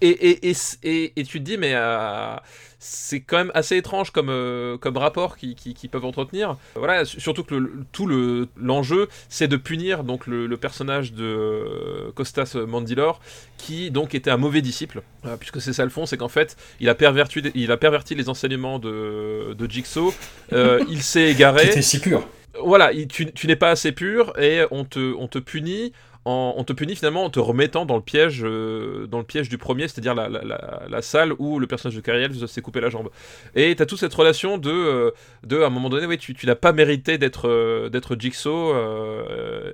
[0.00, 0.52] Et, et,
[0.84, 2.36] et, et, tu te dis mais euh,
[2.78, 6.56] c'est quand même assez étrange comme, euh, comme rapport qu'ils qui, qui peuvent entretenir.
[6.76, 11.24] Voilà, surtout que le, tout le l'enjeu, c'est de punir donc le, le personnage de
[11.24, 13.20] euh, Costas Mandylor,
[13.56, 15.02] qui donc était un mauvais disciple,
[15.40, 18.28] puisque c'est ça le fond, c'est qu'en fait, il a perverti, il a perverti les
[18.28, 20.14] enseignements de, de Jigsaw,
[20.88, 21.66] il s'est égaré.
[21.66, 22.26] était si pur.
[22.62, 25.92] Voilà, il- tu, tu n'es pas assez pur et on te, on te punit.
[26.28, 29.48] En, on te punit finalement en te remettant dans le piège, euh, dans le piège
[29.48, 33.08] du premier, c'est-à-dire la, salle où le personnage de Carrie Elves s'est coupé la jambe.
[33.54, 35.10] Et t'as toute cette relation de, euh,
[35.46, 38.74] de à un moment donné, tu, n'as pas mérité d'être euh, d'être Jigsaw,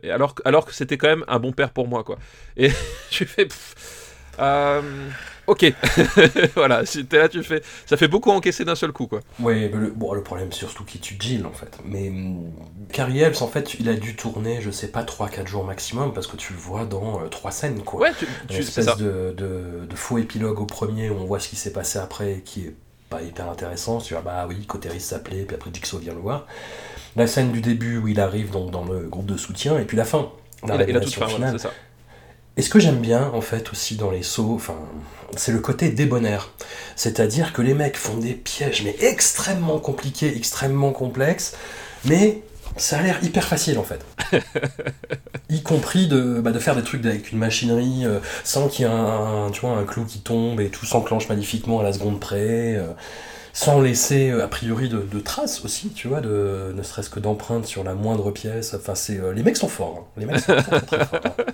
[0.08, 2.18] alors, que- alors que c'était quand même un bon père pour moi, quoi.
[2.56, 2.70] Et
[3.10, 3.48] tu fais.
[4.38, 4.82] Euh,
[5.46, 5.72] ok,
[6.54, 6.82] voilà,
[7.12, 7.62] là, tu fais.
[7.86, 9.20] Ça fait beaucoup encaisser d'un seul coup, quoi.
[9.40, 11.78] Ouais, le, bon, le problème, c'est surtout qu'il tue Jill, en fait.
[11.84, 12.50] Mais hum,
[12.92, 16.26] Carrie Elves, en fait, il a dû tourner, je sais pas, 3-4 jours maximum, parce
[16.26, 18.00] que tu le vois dans 3 scènes, quoi.
[18.00, 18.94] Ouais, tu, Une tu- espèce ça.
[18.96, 22.42] de, de, de faux épilogue au premier où on voit ce qui s'est passé après
[22.44, 22.74] qui est
[23.10, 23.98] pas hyper intéressant.
[23.98, 26.46] Tu vois, bah oui, Coteris s'appelait, puis après Jigsaw vient le voir.
[27.16, 29.96] La scène du début où il arrive donc dans le groupe de soutien, et puis
[29.96, 30.30] la fin.
[30.64, 31.70] Et la, et la toute révélation fin, c'est ça.
[32.56, 34.76] Et ce que j'aime bien, en fait, aussi dans les sauts, enfin,
[35.36, 36.50] c'est le côté débonnaire.
[36.94, 41.56] C'est-à-dire que les mecs font des pièges, mais extrêmement compliqués, extrêmement complexes,
[42.04, 42.42] mais
[42.76, 44.04] ça a l'air hyper facile, en fait.
[45.50, 48.88] y compris de, bah, de faire des trucs avec une machinerie, euh, sans qu'il y
[48.88, 51.92] ait un, un- tu vois, un clou qui tombe et tout s'enclenche magnifiquement à la
[51.92, 52.76] seconde près.
[52.76, 52.88] euh,
[53.54, 57.20] sans laisser euh, a priori de, de traces aussi, tu vois, de, ne serait-ce que
[57.20, 58.74] d'empreintes sur la moindre pièce.
[58.74, 60.00] Enfin, c'est euh, les mecs sont forts.
[60.00, 60.20] hein.
[60.20, 60.54] Les mecs sont
[60.86, 61.20] très, forts.
[61.24, 61.30] hein.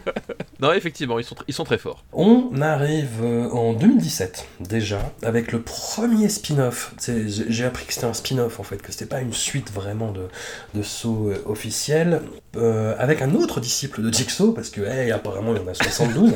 [0.61, 2.05] Non, effectivement, ils sont, ils sont très forts.
[2.13, 6.93] On arrive euh, en 2017 déjà avec le premier spin-off.
[7.27, 10.29] J'ai appris que c'était un spin-off en fait, que c'était pas une suite vraiment de,
[10.75, 12.21] de saut officiel,
[12.57, 15.73] euh, avec un autre disciple de Jigsaw parce que hey, apparemment il y en a
[15.75, 16.35] 72.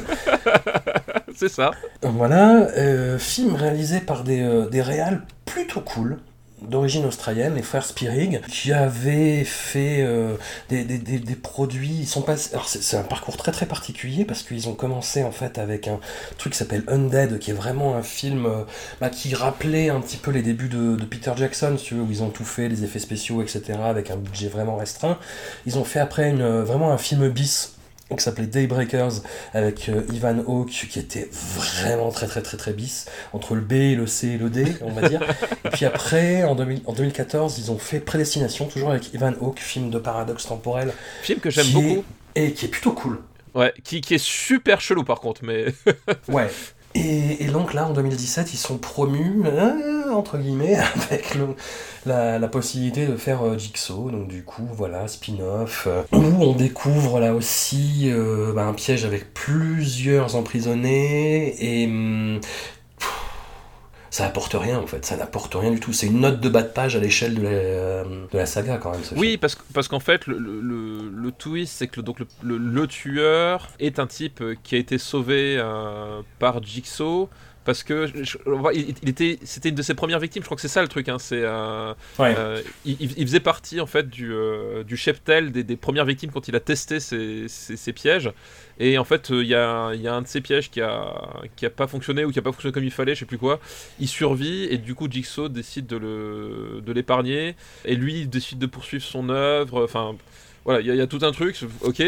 [1.37, 1.73] C'est ça.
[2.03, 6.19] voilà, euh, film réalisé par des, euh, des réals plutôt cool.
[6.63, 10.37] D'origine australienne, les frères Spirig, qui avaient fait euh,
[10.71, 11.91] des, des- des- produits.
[12.01, 12.25] Ils sont.
[12.53, 15.99] Alors c'est un parcours très très particulier parce qu'ils ont commencé en fait avec un
[16.39, 18.63] truc qui s'appelle Undead, qui est vraiment un film euh,
[19.01, 22.45] bah, qui rappelait un petit peu les débuts de, Peter Jackson, où ils ont tout
[22.45, 25.19] fait, les effets spéciaux, etc., avec un budget vraiment restreint.
[25.67, 27.73] Ils ont fait après une, euh, vraiment un film bis
[28.11, 29.13] qui s'appelait Daybreakers
[29.55, 33.97] avec euh, Ivan Hawke qui était vraiment très très très très bis entre le B,
[33.97, 35.23] le C et le D on va dire
[35.65, 39.59] et puis après en, 2000 en 2014 ils ont fait Prédestination toujours avec Ivan Hawke
[39.59, 40.93] film de paradoxe temporel
[41.23, 42.05] Film que j'aime est- beaucoup.
[42.35, 43.19] et qui est plutôt cool
[43.55, 45.67] Ouais, qui, qui est super chelou par contre, mais.
[46.29, 46.49] Ouais.
[46.97, 50.77] Et, et donc là, en 2017, ils sont promus, euh, entre guillemets,
[51.11, 51.55] avec le-
[52.07, 54.11] la, la possibilité de faire euh, Jigsaw.
[54.11, 59.05] Donc du coup, voilà, spin-off, euh, où on découvre là aussi euh, bah, un piège
[59.05, 61.55] avec plusieurs emprisonnés.
[61.59, 62.41] Et hum,
[62.99, 63.11] pff,
[64.11, 65.93] ça apporte rien en fait, ça n'apporte rien du tout.
[65.93, 68.93] C'est une note de bas de page à l'échelle de, la, de la saga quand
[68.93, 69.03] même.
[69.03, 72.19] ce Oui, parce, parce qu'en fait, le, le- le- le twist, c'est que le, donc
[72.43, 77.29] le, tueur est un type qui a été sauvé euh, par Jigsaw.
[77.65, 78.37] Parce que je-
[78.75, 80.43] il, il était, c'était une de ses premières victimes.
[80.43, 81.09] Je crois que c'est ça le truc.
[81.09, 82.35] Hein, c'est, euh, Ouais.
[82.37, 86.47] euh, il, faisait partie en fait du, euh, du cheptel des, des premières victimes quand
[86.47, 88.31] il a testé ses, ses- ses pièges.
[88.79, 91.15] Et en fait, il y, a, y a un de ces pièges qui a,
[91.57, 93.39] qui a pas fonctionné ou qui a pas fonctionné comme il fallait, je sais plus
[93.39, 93.61] quoi.
[93.99, 97.55] Il survit et du coup Jigsaw décide de le, de l'épargner
[97.87, 99.85] et lui il décide de poursuivre son œuvre.
[99.85, 100.17] Enfin,
[100.65, 102.03] Voilà, il y, a- il y a tout un truc, ok,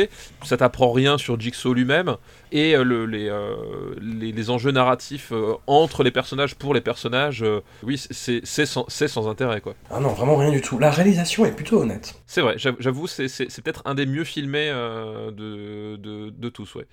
[0.45, 2.17] ça t'apprend rien sur Jigsaw lui-même,
[2.53, 3.55] et euh, le- les, euh,
[4.01, 7.45] les, les enjeux narratifs euh, entre les personnages, pour les personnages,
[7.83, 9.75] oui, c'est sans, sans intérêt, quoi.
[9.91, 10.79] Ah non, vraiment rien du tout.
[10.79, 12.15] La réalisation est plutôt honnête.
[12.27, 13.27] C'est vrai, j'av- j'avoue, c'est
[13.63, 16.87] peut-être un des mieux filmés de, de, de tous, ouais.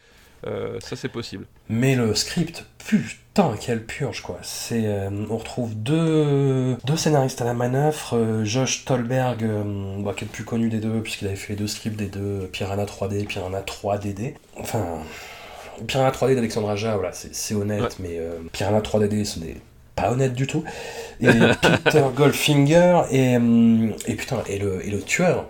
[0.45, 1.45] Euh, ça, c'est possible.
[1.69, 4.39] Mais le script, putain, quelle purge quoi.
[4.41, 8.11] C'est, euh, on retrouve deux, deux scénaristes à la manœuvre.
[8.17, 9.43] euh, Josh Tolberg,
[9.99, 12.07] bah, qui est le plus connu des deux, puisqu'il avait fait les deux scripts des
[12.07, 14.33] deux Piranha 3D, Piranha 3DD.
[14.57, 14.83] Enfin,
[15.87, 17.89] Piranha 3D d'Alexandre Aja, voilà, c'est honnête, Ouais.
[17.99, 18.19] mais
[18.51, 19.55] Piranha 3DD, ce n'est
[19.95, 20.63] pas honnête du tout.
[21.21, 21.27] Et
[21.85, 23.33] Peter Goldfinger, et,
[24.07, 25.45] et putain, et le, et le tueur.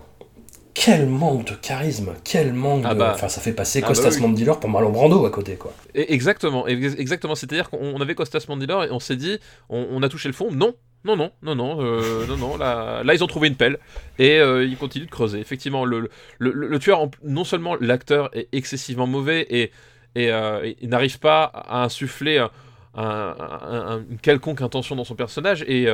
[0.74, 2.98] Quel manque de charisme, quel manque Ah de.
[2.98, 3.12] bah.
[3.14, 4.22] Enfin, ça fait passer Ah Costas bah oui.
[4.22, 5.72] Mandylor pour Marlon Brando à côté, quoi.
[5.94, 7.36] Exactement, ex- exactement.
[7.36, 10.34] C'est-à-dire qu'on on avait Costas Mandylor et on s'est dit, on, on a touché le
[10.34, 10.50] fond.
[10.50, 12.56] Non, non, non, non, non, euh, non, non.
[12.56, 13.78] Là, là, ils ont trouvé une pelle
[14.18, 15.38] et euh, ils continuent de creuser.
[15.38, 16.00] Effectivement, le,
[16.38, 19.70] le, le- le tueur, non seulement l'acteur est excessivement mauvais et,
[20.16, 22.50] et, euh, n'arrive pas à insuffler un-
[22.96, 25.84] un- un- un- une quelconque intention dans son personnage et,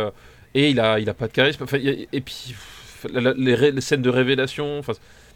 [0.54, 1.64] et il a, il a pas de charisme.
[1.64, 2.76] Enfin, et puis pff,
[3.08, 4.82] les, scènes de révélation,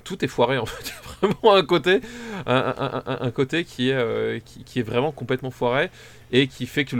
[0.04, 0.92] tout est foiré en fait.
[1.22, 2.00] Vraiment un côté,
[2.46, 5.90] un, un- côté qui est, euh, qui, est vraiment complètement foiré
[6.32, 6.96] et qui fait que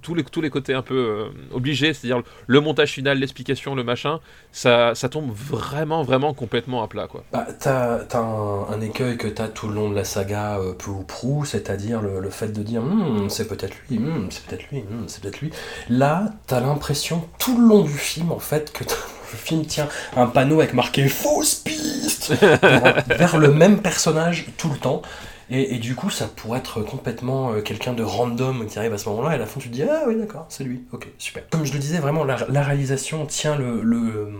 [0.00, 3.84] tous les, tous les côtés un peu euh, obligés, c'est-à-dire le montage final, l'explication, le
[3.84, 4.18] machin,
[4.50, 7.22] ça, tombe vraiment, vraiment complètement à plat quoi.
[7.32, 10.90] Bah, t'as t'as un, écueil que t'as tout le long de la saga, euh, peu
[10.90, 14.80] ou prou, c'est-à-dire le, fait de dire Hmm, c'est peut-être lui, hmm, c'est peut-être lui,
[14.80, 15.50] hmm, c'est peut-être lui.
[15.88, 18.84] Là, t'as l'impression tout le long du film, en fait, que
[19.32, 22.32] le film tient un panneau avec marqué fausse piste
[23.06, 25.02] vers, le même personnage tout le temps.
[25.50, 28.98] Et, et du coup, ça pourrait être complètement euh, quelqu'un de random qui arrive à
[28.98, 31.08] ce moment-là, et à la fin, tu te dis Ah oui, d'accord, c'est lui, ok,
[31.16, 31.48] super.
[31.48, 34.30] Comme je le disais, vraiment, la, la réalisation tient le, le,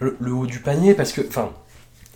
[0.00, 1.50] le, le haut du panier parce que, enfin,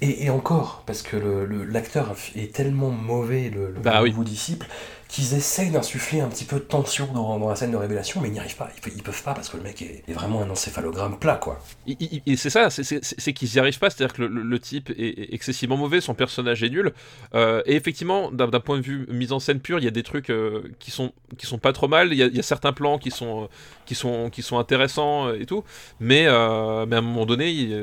[0.00, 4.11] et, et encore, parce que le- l'acteur est tellement mauvais, le, Bah oui.
[4.11, 4.66] nouveau disciple,
[5.11, 8.28] qu'ils essayent d'insuffler un petit peu de tension dans, dans la scène de révélation, mais
[8.28, 8.70] ils n'y arrivent pas.
[8.86, 11.58] Ils, ils peuvent pas parce que le mec est, est vraiment un encéphalogramme plat, quoi.
[11.86, 15.76] Et c'est ça, c'est- qu'ils n'y arrivent pas, c'est-à-dire que le, le- type est, excessivement
[15.76, 16.92] mauvais, son personnage est nul.
[17.34, 20.02] Euh, et effectivement, d'un point de vue mise en scène pure, il y a des
[20.02, 22.98] trucs euh, qui, sont, qui sont pas trop mal, il y y a certains plans
[22.98, 23.46] qui sont, euh,
[23.86, 25.64] qui sont, qui sont intéressants et tout,
[25.98, 27.74] mais, mais à un moment donné, il,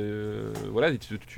[0.71, 0.91] voilà,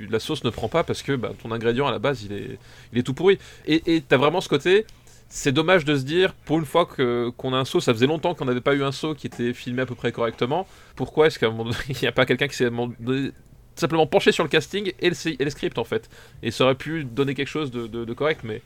[0.08, 2.58] la sauce ne prend pas parce que bah, ton ingrédient à la base, il est,
[2.92, 3.38] il est tout pourri.
[3.66, 4.86] Et tu as vraiment ce côté.
[5.32, 8.34] C'est dommage de se dire, pour une fois qu'on a un saut, ça faisait longtemps
[8.34, 10.66] qu'on n'avait pas eu un saut qui était filmé à peu près correctement.
[10.96, 12.70] Pourquoi est-ce qu'à un moment il n'y a pas quelqu'un qui s'est
[13.76, 16.10] simplement penché sur le casting et le, et script en fait?
[16.42, 18.60] Et ça aurait pu donner quelque chose de correct, mais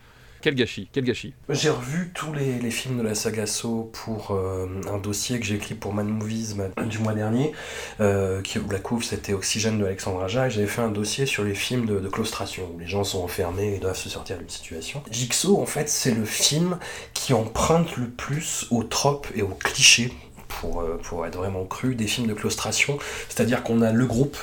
[0.44, 1.32] quel gâchis, quel gâchis.
[1.48, 5.54] J'ai revu tous les, films de la saga Saw pour euh, un dossier que j'ai
[5.54, 6.54] écrit pour Man Movies
[6.86, 7.52] du mois dernier,
[8.00, 11.24] euh, qui, où la couve c'était Oxygène de Alexandre Aja, et j'avais fait un dossier
[11.24, 14.36] sur les films de, de claustration, où les gens sont enfermés et doivent se sortir
[14.36, 15.02] d'une situation.
[15.10, 16.78] Jigsaw, en fait, c'est le film
[17.14, 20.12] qui emprunte le plus aux tropes et aux clichés,
[20.60, 22.98] pour, euh, pour être vraiment cru, des films de claustration,
[23.30, 24.36] c'est-à-dire qu'on a le groupe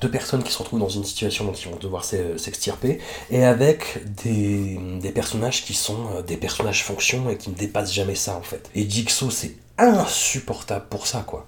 [0.00, 3.44] de personnes qui se retrouvent dans une situation dont ils vont devoir s'e- s'extirper, et
[3.44, 8.14] avec des, des personnages qui sont euh, des personnages fonction et qui ne dépassent jamais
[8.14, 8.70] ça en fait.
[8.74, 11.46] Et Jigsaw c'est insupportable pour ça quoi.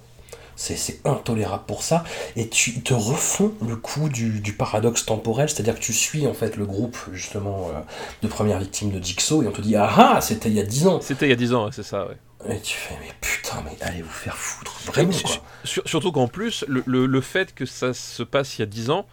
[0.56, 2.04] C'est intolérable pour ça,
[2.36, 6.34] et tu te refont le coup du, du paradoxe temporel, c'est-à-dire que tu suis en
[6.34, 7.80] fait le groupe justement euh,
[8.20, 10.64] de premières victimes de Jigsaw, et on te dit ah ah c'était il y a
[10.64, 12.16] 10 ans, C'était il y a 10 ans, c'est ça, ouais.
[12.48, 15.30] Et tu fais mais putain mais allez vous faire foutre, vraiment quoi.
[15.30, 18.62] su- sur- surtout qu'en plus, le, le- le fait que ça se passe il y
[18.62, 19.06] a 10 ans,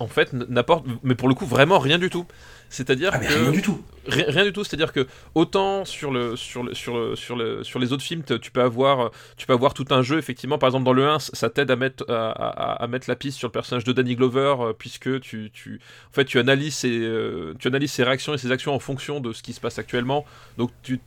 [0.00, 2.26] en fait, n'apporte, mais pour le coup, vraiment rien du tout.
[2.70, 3.32] C'est-à-dire Ah mais que.
[3.32, 3.82] rien du tout.
[4.08, 7.78] Rien, du tout, c'est-à-dire que autant sur le sur le sur le sur le sur
[7.78, 10.58] les autres films, tu peux avoir tu peux avoir tout un jeu effectivement.
[10.58, 13.52] Par exemple dans le 1, ça t'aide à mettre à, mettre la piste sur le
[13.52, 15.80] personnage de Danny Glover euh, puisque tu tu
[16.10, 19.20] en fait tu analyses ses euh, tu analyses ses réactions et ses actions en fonction
[19.20, 20.24] de ce qui se passe actuellement.
[20.56, 20.98] Donc tu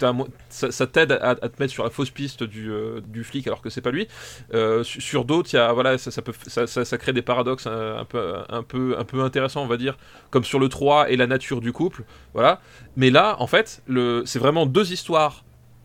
[0.50, 3.62] ça, ça t'aide à, te mettre sur la fausse piste du euh, du flic alors
[3.62, 4.08] que c'est pas lui.
[4.84, 8.64] Su- sur d'autres, voilà ça, peut ça, ça, crée des paradoxes un, un peu un
[8.64, 9.98] peu un peu intéressants on va dire
[10.30, 12.04] comme sur le 3 et la nature du couple.
[12.34, 12.62] Voilà.
[12.96, 13.84] Mais là, en fait,
[14.26, 15.44] c'est vraiment deux histoires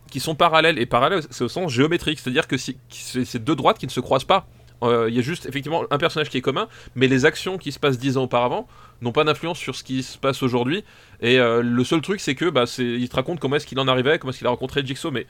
[0.09, 3.85] qui sont parallèles et parallèles, c'est au sens géométrique, c'est-à-dire que c'est deux droites qui
[3.85, 4.47] ne se croisent pas.
[4.83, 7.71] Euh, Il y a juste effectivement un personnage qui est commun, mais les actions qui
[7.71, 8.67] se passent dix ans auparavant
[9.01, 10.83] n'ont pas d'influence sur ce qui se passe aujourd'hui.
[11.21, 13.87] Et euh, le seul truc, c'est que bah, il te raconte comment est-ce qu'il en
[13.87, 15.25] arrivait, comment est-ce qu'il a rencontré Jigsaw, mais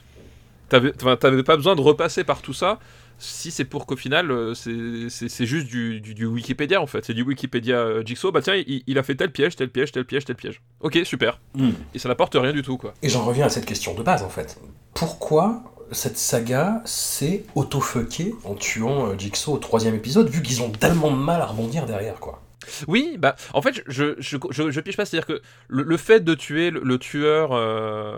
[0.70, 2.80] t'avais pas besoin de repasser par tout ça
[3.20, 7.06] si c'est pour qu'au final euh, c'est- juste du, du- du Wikipédia en fait.
[7.06, 8.32] C'est du Wikipédia euh, Jigsaw.
[8.32, 10.62] Bah tiens il, il a fait tel piège tel piège tel piège tel piège.
[10.82, 11.40] Ok super.
[11.56, 11.72] Hmm.
[11.94, 12.94] et ça n'apporte rien du tout quoi.
[13.02, 14.60] Et j'en reviens à cette question de base en fait.
[14.94, 20.70] Pourquoi cette saga s'est auto-fuckée en tuant euh, Jigsaw au troisième épisode, vu qu'ils ont
[20.70, 22.42] tellement de mal à rebondir derrière quoi?
[22.88, 26.70] Oui, bah en fait je je, je, pas, c'est-à-dire que le, le fait de tuer
[26.72, 28.18] le, le tueur euh,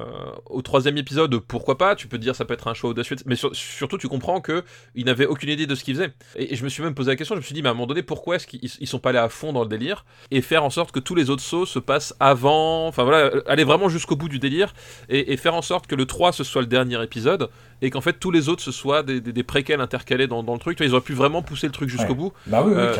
[0.49, 3.15] au troisième épisode, pourquoi pas Tu peux te dire ça peut être un choix audacieux,
[3.25, 4.63] mais sur- surtout tu comprends que
[4.95, 6.11] il n'avait aucune idée de ce qu'il faisait.
[6.35, 7.71] Et, et je me suis même posé la question, je me suis dit mais à
[7.71, 10.05] un moment donné pourquoi est-ce qu'ils ils sont pas allés à fond dans le délire
[10.31, 13.63] et faire en sorte que tous les autres sauts se passent avant, enfin voilà, aller
[13.63, 14.73] vraiment jusqu'au bout du délire
[15.09, 17.49] et, et faire en sorte que le 3 ce soit le dernier épisode
[17.81, 20.53] et qu'en fait tous les autres ce soit des, des, des préquels intercalés dans, dans
[20.53, 20.77] le truc.
[20.77, 22.15] Tu vois, ils auraient pu vraiment pousser le truc jusqu'au Ouais.
[22.15, 22.95] bout Bah oui, Euh,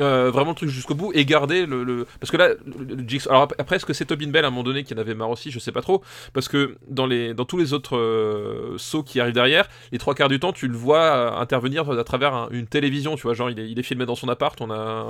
[0.00, 3.76] euh, vraiment le truc jusqu'au et garder le, parce que là le, alors ap- après
[3.76, 5.50] est-ce que c'est Tobin Bell à un moment donné qui en avait marre aussi?
[5.50, 6.02] Je sais pas trop.
[6.32, 10.14] Parce que dans les dans tous les autres euh, sauts qui arrivent derrière les trois
[10.14, 13.34] quarts du temps tu le vois euh, intervenir à travers un- une télévision tu vois.
[13.34, 15.06] Genre il est, il est filmé dans son appart on a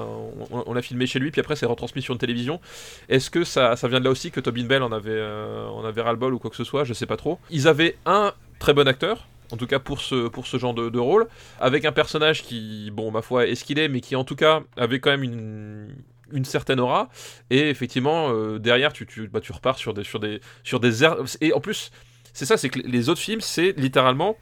[0.50, 2.60] on, on l'a filmé chez lui puis après c'est retransmis sur une télévision.
[3.08, 5.84] Est-ce que ça, ça vient de là aussi que Tobin Bell en avait euh, en
[5.84, 6.84] avait ras le bol ou quoi que ce soit?
[6.84, 7.38] Je sais pas trop.
[7.50, 10.98] Ils avaient un très bon acteur en tout cas pour ce, pour ce genre de,
[10.98, 11.28] rôle,
[11.60, 14.36] avec un personnage qui, bon, ma foi, est ce qu'il est, mais qui en tout
[14.36, 15.94] cas avait quand même une,
[16.32, 17.08] une certaine aura.
[17.50, 21.04] Et effectivement, euh, derrière, tu, tu, bah, tu repars sur des, sur des, sur des
[21.40, 21.90] Et en plus,
[22.32, 24.36] c'est ça, c'est que les autres films, c'est littéralement,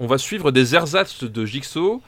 [0.00, 2.02] on va suivre des ersatz de Jigsaw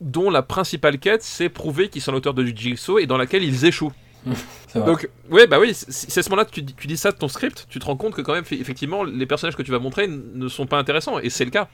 [0.00, 3.64] dont la principale quête, c'est prouver qu'ils sont l'auteur de Jigsaw et dans laquelle ils
[3.64, 3.92] échouent.
[4.74, 7.78] Donc, ouais, bah oui, c'est ce moment-là que tu, dis- ça de ton script, tu
[7.78, 10.66] te rends compte que quand même, effectivement, les personnages que tu vas montrer ne sont
[10.66, 11.68] pas intéressants, et c'est le cas.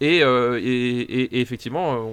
[0.00, 0.64] Et, euh, et,
[1.00, 2.08] et- effectivement,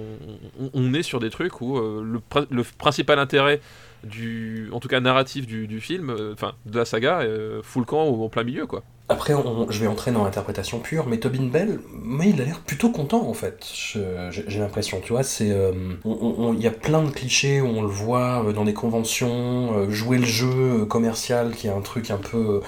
[0.74, 3.60] on, est sur des trucs où euh, le, prin- le principal intérêt
[4.02, 7.22] du, en tout cas narratif du, film, euh, enfin de la saga,
[7.62, 8.82] fout le camp en plein milieu, quoi.
[9.08, 9.34] Après,
[9.70, 13.28] je vais entrer dans l'interprétation pure, mais Tobin Bell, mais il a l'air plutôt content
[13.28, 13.64] en fait.
[13.72, 15.72] J'ai l'impression, tu vois, c'est, euh,
[16.04, 19.90] il y a plein de clichés où on le voit euh, dans des conventions, euh,
[19.90, 22.62] jouer le jeu commercial, qui est un truc un peu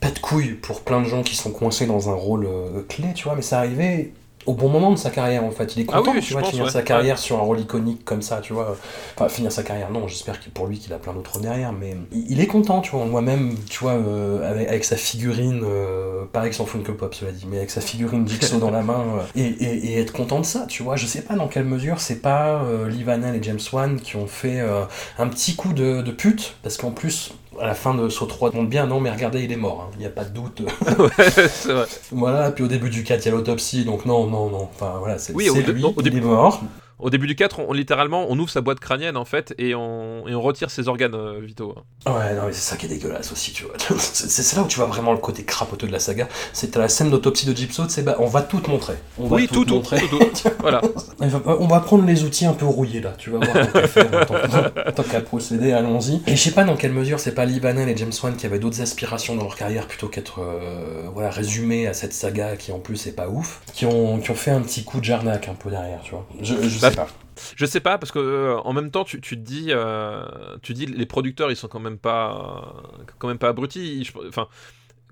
[0.00, 2.48] pas de couilles pour plein de gens qui sont coincés dans un rôle
[2.88, 4.12] clé, tu vois, mais ça arrivait
[4.46, 5.76] au bon moment de sa carrière en fait.
[5.76, 6.70] Il est Ah content, oui, tu vois, de finir ouais.
[6.70, 8.76] sa carrière sur un rôle iconique comme ça, tu vois.
[9.16, 11.96] Enfin, finir sa carrière, non, j'espère que pour lui qu'il a plein d'autres derrière, mais
[12.12, 13.04] il est content, tu vois.
[13.06, 17.14] Moi-même, tu vois, euh, avec, avec sa figurine, euh, pareil que s'en fout que pop,
[17.14, 20.12] cela dit, mais avec sa figurine Jigsaw dans la main, euh, et, et- et être
[20.12, 20.96] content de ça, tu vois.
[20.96, 24.16] Je sais pas dans quelle mesure c'est pas euh, Lee Vanell et James Wan qui
[24.16, 24.60] ont fait
[25.18, 28.52] un petit coup de, de pute, parce qu'en plus, à la fin de Saut 3,
[28.52, 29.90] montre bien, non, mais regardez, il est mort, hein.
[29.96, 30.60] il n'y a pas de doute.
[30.98, 31.86] ouais, c'est vrai.
[32.12, 34.68] voilà, puis au début du 4, il y a l'autopsie, donc non, non, non.
[34.74, 36.60] Enfin, voilà, c'est Oui, c'est au lui, non, au il début- est mort.
[37.04, 39.74] Au début du 4, on, on- littéralement, on ouvre sa boîte crânienne en fait et
[39.74, 41.74] on, et on retire ses organes euh, vitaux.
[42.06, 43.74] Ouais, non, mais c'est ça qui est dégueulasse aussi, tu vois.
[43.98, 46.28] C'est là où tu vois vraiment le côté crapoteux de la saga.
[46.54, 48.94] C'est à la scène d'autopsie de Gypso, c'est bah, on va tout te montrer.
[49.18, 50.00] On va Oui, tout, tout, montrer.
[50.00, 50.24] tout, tout.
[50.60, 50.80] Voilà.
[51.20, 53.72] On va prendre les outils un peu rouillés là, tu vas voir
[54.94, 56.22] tant qu'à procéder, allons-y.
[56.26, 58.46] Et je sais pas dans quelle mesure c'est pas Lee Vanell et James Wan qui
[58.46, 62.72] avaient d'autres aspirations dans leur carrière plutôt qu'être euh, voilà, résumés à cette saga qui
[62.72, 65.48] en plus est pas ouf, qui ont, qui ont fait un petit coup de jarnac
[65.48, 66.26] un peu derrière, tu vois.
[66.40, 66.90] Je, je Bah,
[67.56, 70.24] Je sais pas parce que euh, en même temps tu, te dis euh,
[70.62, 72.82] tu dis les producteurs ils sont quand même pas
[73.18, 74.10] quand même pas abrutis.
[74.28, 74.48] Enfin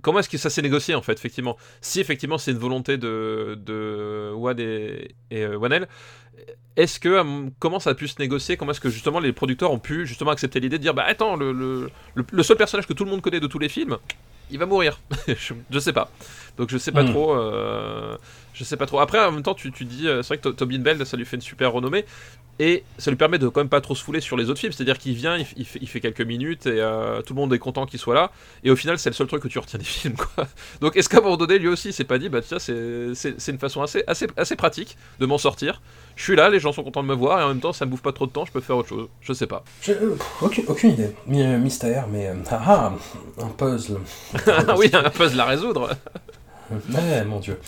[0.03, 1.57] comment est-ce que ça s'est négocié en fait effectivement?
[1.81, 5.89] Si effectivement c'est une volonté de de Wad et, et euh, Wanel,
[6.77, 8.57] est-ce que euh, comment ça a pu se négocier?
[8.57, 11.37] Comment est-ce que justement les producteurs ont pu justement accepter l'idée de dire bah attends
[11.37, 11.53] le,
[12.15, 13.99] le, seul personnage que tout le monde connaît de tous les films
[14.51, 15.01] il va mourir?
[15.71, 16.11] je sais pas.
[16.59, 17.11] Donc je sais pas Hmm.
[17.11, 17.35] trop.
[17.35, 18.17] euh,
[18.55, 19.01] je sais pas trop.
[19.01, 21.17] Après, en même temps, tu, tu dis, euh, c'est vrai que To- Tobin Bell, ça
[21.17, 22.05] lui fait une super renommée.
[22.59, 24.73] Et ça lui permet de quand même pas trop se fouler sur les autres films.
[24.73, 27.53] C'est-à-dire qu'il vient, il, il fait, il fait quelques minutes et euh, tout le monde
[27.55, 28.31] est content qu'il soit là.
[28.63, 30.17] Et au final, c'est le seul truc que tu retiens des films.
[30.17, 30.47] Quoi.
[30.83, 33.59] Donc est-ce qu'à un moment donné, lui aussi, c'est pas dit, bah tiens, c'est une
[33.59, 35.81] façon assez, assez, assez pratique de m'en sortir.
[36.15, 37.87] Je suis là, les gens sont contents de me voir et en même temps, ça
[37.87, 39.09] me bouffe pas trop de temps, je peux faire autre chose.
[39.23, 39.65] Je sais pas.
[39.81, 41.17] Je- euh, aucune, aucune idée.
[41.27, 42.31] Mystère, mais.
[42.51, 42.93] ah ah,
[43.43, 43.97] un puzzle.
[44.47, 45.89] ah oui, un puzzle à résoudre.
[46.93, 47.59] Ouais, mon dieu.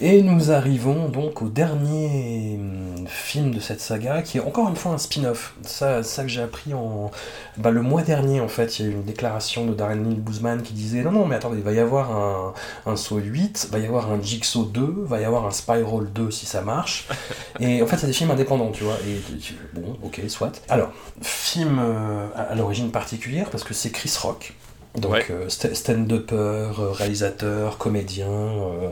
[0.00, 4.76] Et nous arrivons donc au dernier hum, film de cette saga, qui est encore une
[4.76, 5.54] fois un spin-off.
[5.62, 7.10] Ça, ça que j'ai appris en...
[7.56, 10.14] Bah, le mois dernier, en fait, il y a eu une déclaration de Darren Lynn
[10.14, 12.54] Boozman qui disait «Non, non, mais attendez, il va y avoir un,
[12.86, 16.30] un Saw 8, va y avoir un Jigsaw 2, va y avoir un Spiral 2
[16.30, 17.08] si ça marche.»
[17.60, 18.96] Et en fait, c'est des films indépendants, tu vois.
[19.06, 20.62] Et tu- bon, ok, soit.
[20.68, 20.90] Alors,
[21.22, 24.54] film euh, à, à l'origine particulière, parce que c'est Chris Rock.
[24.96, 25.26] Donc Ouais.
[25.30, 28.90] euh, sta- stand-upper, euh, réalisateur, comédien, euh,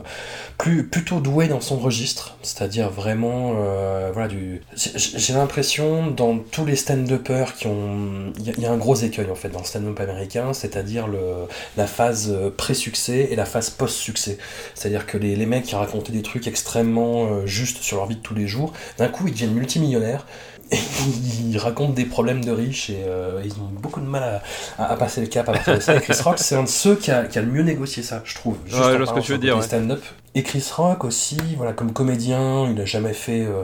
[0.57, 4.61] plus, plutôt doué dans son registre, c'est-à-dire vraiment, euh, voilà, du...
[4.75, 8.31] J'ai l'impression, dans tous les stand-uppers qui ont...
[8.39, 11.19] Il y, a- un gros écueil, en fait, dans le stand-up américain, c'est-à-dire le,
[11.75, 14.37] la phase pré-succès et la phase post-succès.
[14.75, 18.21] C'est-à-dire que les, les mecs qui racontaient des trucs extrêmement justes sur leur vie de
[18.21, 20.25] tous les jours, d'un coup, ils deviennent multimillionnaires,
[20.71, 24.41] ils racontent des problèmes de riches, et euh, ils ont beaucoup de mal
[24.77, 25.95] à, à, à passer le cap à partir de ça.
[25.95, 28.21] Et Chris Rock, c'est un de ceux qui a, qui a le mieux négocié ça,
[28.25, 28.57] je trouve.
[28.65, 30.03] Juste Ouais, je ce que tu veux dire, stand-up.
[30.35, 33.45] Et Chris Rock aussi, voilà, comme comédien, il a jamais fait.
[33.45, 33.63] euh,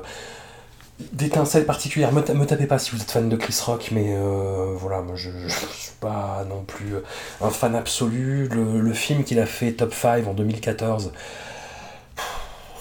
[1.11, 2.11] d'étincelles particulières.
[2.13, 5.01] Me, ta- me tapez pas si vous êtes fan de Chris Rock, mais euh, voilà,
[5.01, 6.93] moi je, je, suis pas non plus
[7.41, 8.47] un fan absolu.
[8.49, 11.11] Le, le film qu'il a fait Top 5 en 2014,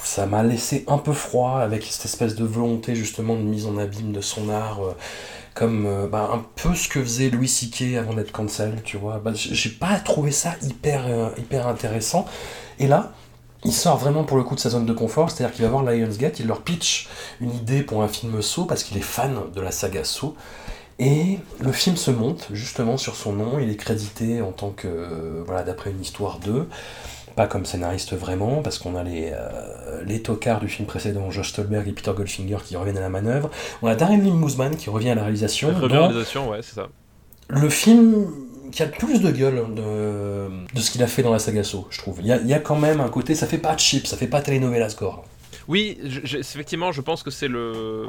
[0.05, 3.79] ça m'a laissé un peu froid avec cette espèce de volonté justement de mise en
[3.79, 4.83] abîme de son art.
[4.83, 4.93] euh,
[5.55, 7.97] comme euh, bah, un peu ce que faisait Louis C.K.
[7.97, 9.19] avant d'être cancel, tu vois.
[9.19, 12.27] Bah, j'ai pas trouvé ça hyper, euh, hyper intéressant.
[12.79, 13.13] Et là,
[13.65, 15.85] il sort vraiment pour le coup de sa zone de confort, c'est-à-dire qu'il va voir
[15.85, 17.09] Lionsgate, il leur pitch
[17.41, 20.35] une idée pour un film Saw parce qu'il est fan de la saga Saw.
[20.99, 25.43] Et le film se monte justement sur son nom, il est crédité en tant que,
[25.47, 26.69] voilà, d'après une histoire 2,
[27.35, 31.51] pas comme scénariste vraiment, parce qu'on a les, euh, les tocards du film précédent, Josh
[31.51, 33.51] Stolberg et Peter Goldfinger qui reviennent à la manœuvre.
[33.83, 35.73] On a Darren Lynn qui revient à la réalisation.
[35.73, 36.89] Dont réalisation, ouais, c'est ça.
[37.49, 38.27] le film
[38.71, 41.63] qui a le plus de gueule de, de ce qu'il a fait dans la saga
[41.63, 42.19] Saw, je trouve.
[42.21, 44.17] Il y a, il y a quand même un côté, ça fait pas cheap, ça
[44.17, 45.25] fait pas telenovela score.
[45.69, 48.05] Oui, je- effectivement, je pense que c'est le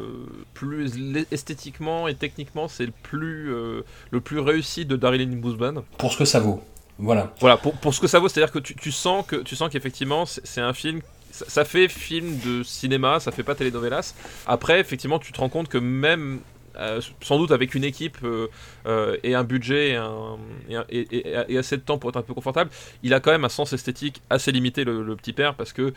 [0.54, 0.92] plus
[1.32, 3.82] esthétiquement et techniquement, c'est le plus euh,
[4.12, 5.82] le plus réussi de Daryl Bousman.
[5.98, 6.62] Pour ce que ça vaut.
[7.04, 7.34] Voilà.
[7.40, 9.70] Voilà, pour, pour ce que ça vaut, c'est-à-dire que tu, tu sens que tu sens
[9.70, 11.02] qu'effectivement, c'est un film.
[11.32, 14.14] Ça, ça fait film de cinéma, ça fait pas telenovelas.
[14.48, 16.40] Après, effectivement, tu te rends compte que même
[16.76, 18.48] euh, sans doute avec une équipe euh,
[18.88, 20.38] euh, et un budget et, un-
[20.70, 22.72] et un- et- et- et assez de temps pour être un peu confortable,
[23.04, 25.94] il a quand même un sens esthétique assez limité, le, le petit père, parce que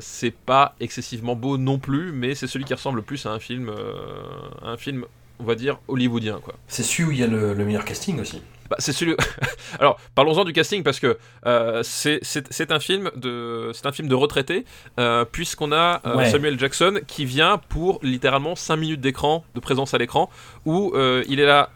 [0.00, 3.38] c'est pas excessivement beau non plus, mais c'est celui qui ressemble le plus à un
[3.38, 3.70] film,
[4.62, 5.04] un film,
[5.38, 6.54] on va dire, hollywoodien, quoi.
[6.68, 8.42] C'est celui où il y a le, le meilleur casting aussi.
[8.70, 9.14] Bah, c'est celui.
[9.80, 14.14] Alors, parlons-en du casting parce que euh, c'est un film de c'est un film de
[14.14, 14.64] retraité
[15.00, 16.30] euh, puisqu'on a euh, Ouais.
[16.30, 20.30] Samuel Jackson qui vient pour littéralement 5 minutes d'écran de présence à l'écran
[20.64, 20.92] où
[21.28, 21.70] il est là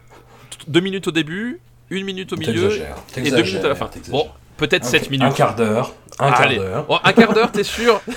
[0.67, 1.59] 2 minutes au début,
[1.91, 2.71] 1 minute au milieu
[3.17, 3.89] et 2 minutes à la fin.
[4.09, 4.27] Bon,
[4.57, 5.27] peut-être Un- 7 minutes.
[5.27, 5.93] Un quart d'heure.
[6.19, 6.85] Un quart d'heure.
[6.85, 8.01] Bon, un quart d'heure, t'es sûr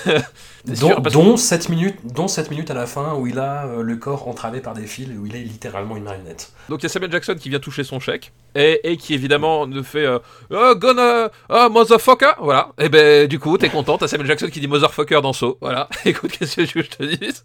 [0.67, 3.39] Dont, sûr Parce que- dont 7 minutes, dont 7 minutes à la fin où il
[3.39, 6.53] a euh, le corps entravé par des fils et où il est littéralement une marionnette.
[6.71, 9.67] Donc il y a Samuel Jackson qui vient toucher son chèque et, et qui évidemment
[9.67, 10.19] ne fait euh,
[10.51, 12.33] oh, gonna oh, motherfucker.
[12.41, 12.71] Voilà.
[12.79, 13.99] Et ben du coup t'es content.
[13.99, 15.59] T'as Samuel Jackson qui dit motherfucker dans Saw.
[15.61, 15.89] Voilà.
[16.07, 17.45] Écoute qu'est-ce que tu veux que je te dise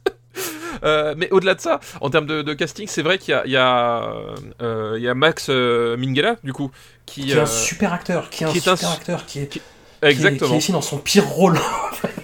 [0.85, 3.57] Euh, mais au-delà de ça, en termes de, de casting, c'est vrai qu'il y y,
[3.57, 6.71] euh, y a Max euh, Minghella, du coup,
[7.05, 7.23] qui...
[7.23, 9.59] Qui est un euh, super acteur, qui est un super su- acteur, qui est, qui
[9.59, 9.61] est-
[10.01, 10.49] exactement.
[10.49, 11.57] qui est ici dans son pire rôle.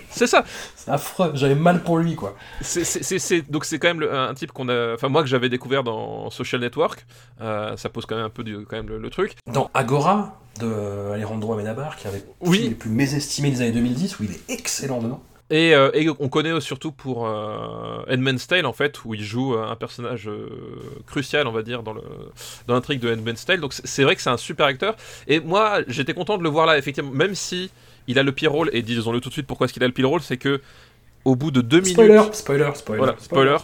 [0.09, 0.45] C'est ça.
[0.77, 2.35] C'est affreux, j'avais mal pour lui quoi.
[2.61, 4.93] C'est- c'est- c'est- c'est- donc c'est quand même le- un type qu'on a...
[4.93, 7.05] Enfin moi que j'avais découvert dans Social Network.
[7.41, 9.33] Euh, ça pose quand même un peu du, quand même le, le truc.
[9.51, 12.59] Dans Agora de Alejandro Amenabar, qui avait Oui.
[12.59, 15.21] les plus mésestimés des années 2010, où il est excellent dedans.
[15.51, 19.53] Et, euh, et on connaît surtout pour euh, Handmaid's Tale en fait, où il joue
[19.55, 20.49] euh, un personnage euh,
[21.05, 22.01] crucial, on va dire, dans le
[22.65, 23.59] dans l'intrigue de Handmaid's Tale.
[23.59, 24.95] Donc c'est- vrai que c'est un super acteur.
[25.27, 27.69] Et moi, j'étais content de le voir là, effectivement, même si
[28.07, 28.71] il a le pire rôle.
[28.73, 30.61] Et disons-le tout de suite, pourquoi est-ce qu'il a le pire rôle, c'est que
[31.25, 33.57] au bout de deux Spoiler, minutes, spoiler, spoiler, Voilà, spoiler.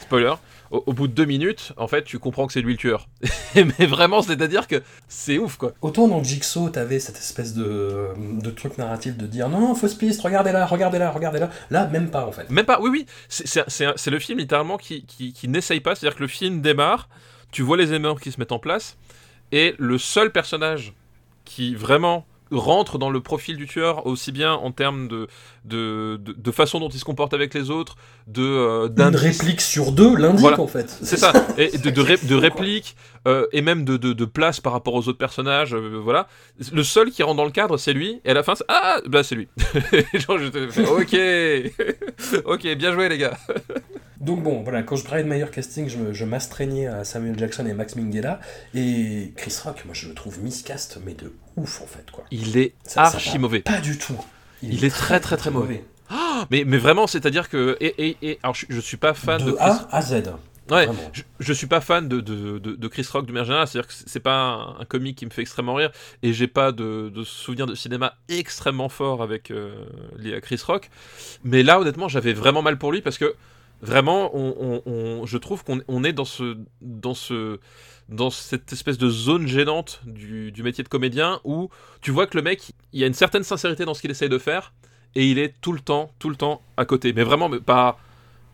[0.00, 0.34] spoiler,
[0.70, 3.08] au, au bout de deux minutes, en fait, tu comprends que c'est lui le tueur.
[3.54, 5.72] Mais vraiment, c'est-à-dire que c'est ouf, quoi.
[5.80, 9.94] Autant dans Jigsaw, t'avais cette espèce de, de truc narratif de dire non, non, fausse
[9.94, 12.48] piste, regardez là, regardez là, même pas en fait.
[12.50, 13.06] Même pas, oui, oui.
[13.28, 15.94] C'est- le film littéralement qui, qui, qui n'essaye pas.
[15.94, 17.08] C'est-à-dire que le film démarre,
[17.50, 18.96] tu vois les émeurs qui se mettent en place,
[19.52, 20.92] et le seul personnage
[21.44, 25.28] qui vraiment rentre dans le profil du tueur, aussi bien en termes de,
[25.64, 27.96] de, de, de façon dont il se comporte avec les autres,
[28.26, 30.60] de euh, réplique sur deux l'indique Voilà.
[30.60, 30.88] en fait.
[31.02, 32.96] C'est ça, et de, de, ré- de répliques,
[33.26, 36.28] euh, et même de, de, place par rapport aux autres personnages, euh, voilà.
[36.72, 39.00] Le seul qui rentre dans le cadre, c'est lui, et à la fin, c'est Ah,
[39.06, 39.48] bah c'est lui.
[40.14, 43.36] Genre, j'étais fait, ok, ok, bien joué les gars.
[44.20, 47.64] Donc bon, voilà, quand je parlais de meilleur casting, je, je m'astreignais à Samuel Jackson
[47.66, 48.40] et Max Minghella.
[48.74, 52.24] Et Chris Rock, moi je le trouve miscast, mais de ouf en fait quoi.
[52.30, 53.60] Il est Ça- archi va mauvais.
[53.60, 54.16] Pas du tout.
[54.62, 55.84] Il est très, très, très mauvais.
[56.50, 57.76] Mais, mais vraiment, c'est-à-dire que.
[57.80, 59.62] Et, et, et- alors, je, je suis pas fan de, de Chris.
[59.64, 60.22] A à Z.
[60.70, 63.66] Ouais, je, je suis pas fan de, de, de, de Chris Rock de manière générale,
[63.66, 65.90] c'est-à-dire que c'est pas un, un comique qui me fait extrêmement rire,
[66.22, 69.84] et j'ai pas de, de souvenirs de cinéma extrêmement fort avec euh,
[70.18, 70.90] lié à Chris Rock.
[71.42, 73.34] Mais là, honnêtement, j'avais vraiment mal pour lui parce que
[73.80, 77.60] vraiment, on, on- on- je trouve qu'on on est dans ce, dans ce,
[78.08, 81.68] dans cette espèce de zone gênante du, métier de comédien où
[82.00, 84.28] tu vois que le mec, il y a une certaine sincérité dans ce qu'il essaye
[84.28, 84.72] de faire,
[85.14, 87.12] et il est tout le temps, tout le temps à côté.
[87.12, 87.98] Mais vraiment, pas,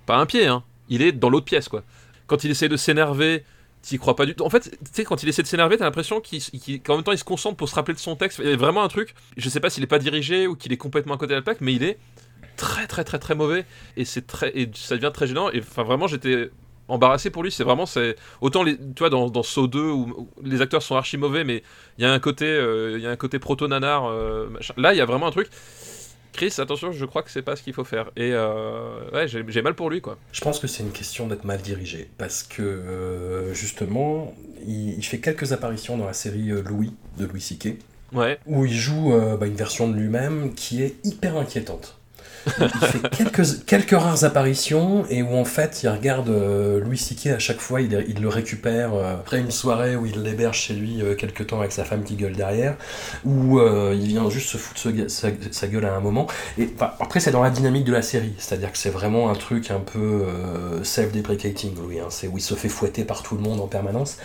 [0.06, 0.62] pas un pied, hein.
[0.88, 1.82] Il est dans l'autre pièce, quoi.
[2.26, 3.44] Quand il essaie de s'énerver,
[3.82, 4.44] t'y crois pas du tout.
[4.44, 7.18] En fait, tu sais, quand il essaie de s'énerver, t'as l'impression qu'en même temps, il
[7.18, 8.40] se concentre pour se rappeler de son texte.
[8.42, 10.72] Il y a vraiment un truc, je sais pas s'il est pas dirigé ou qu'il
[10.72, 11.98] est complètement à côté de la plaque, mais il est
[12.56, 13.66] très, très, très, très mauvais.
[13.96, 15.50] Et c'est très, et ça devient très gênant.
[15.50, 16.50] Et enfin, vraiment, j'étais
[16.88, 17.50] embarrassé pour lui.
[17.50, 20.96] C'est vraiment, c'est autant les, tu vois, dans, dans Saw 2 où, les acteurs sont
[20.96, 21.62] archi mauvais, mais
[21.98, 24.06] il y a un côté, euh, il y a un côté proto nanar.
[24.06, 24.48] euh.
[24.76, 25.48] Là, il y a vraiment un truc.
[26.32, 28.10] Chris, attention, je crois que c'est pas ce qu'il faut faire.
[28.16, 30.18] Et euh, ouais, j'ai mal pour lui, quoi.
[30.32, 34.34] Je pense que c'est une question d'être mal dirigé, parce que euh, justement,
[34.66, 37.76] il, il fait quelques apparitions dans la série Louis de Louis C.K.
[38.12, 38.38] Ouais.
[38.46, 41.98] où il joue euh, bah, une version de lui-même qui est hyper inquiétante.
[42.46, 47.28] Il fait quelques, quelques rares apparitions et où en fait il regarde euh, Louis C.K.
[47.28, 51.02] à chaque fois, il, le récupère euh, après une soirée où il l'héberge chez lui
[51.02, 52.76] euh, quelques temps avec sa femme qui gueule derrière,
[53.24, 56.26] où il vient juste se foutre sa, gue- sa- sa gueule à un moment.
[56.58, 56.68] Et
[57.00, 59.80] après c'est dans la dynamique de la série, c'est-à-dire que c'est vraiment un truc un
[59.80, 60.24] peu
[60.82, 62.06] self-deprecating, Louis, hein.
[62.10, 64.16] c'est où il se fait fouetter par tout le monde en permanence.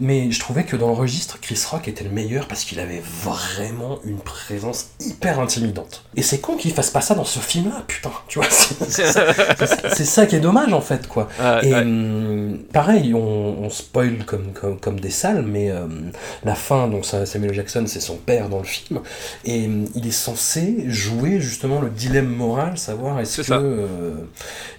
[0.00, 3.02] Mais je trouvais que dans le registre, Chris Rock était le meilleur parce qu'il avait
[3.22, 6.04] vraiment une présence hyper intimidante.
[6.16, 8.48] Et c'est con qu'il fasse pas ça dans ce film-là, putain, tu vois.
[8.50, 11.28] C'est ça, qui est dommage en fait, quoi.
[11.40, 11.80] Ah, Et ouais.
[11.80, 13.18] hum, pareil, on,
[13.64, 16.10] on spoil comme, comme, comme des salles, mais hum,
[16.44, 19.00] la fin, donc Samuel Jackson, c'est son père dans le film,
[19.44, 24.14] et hum, il est censé jouer justement le dilemme moral, savoir est-ce que euh,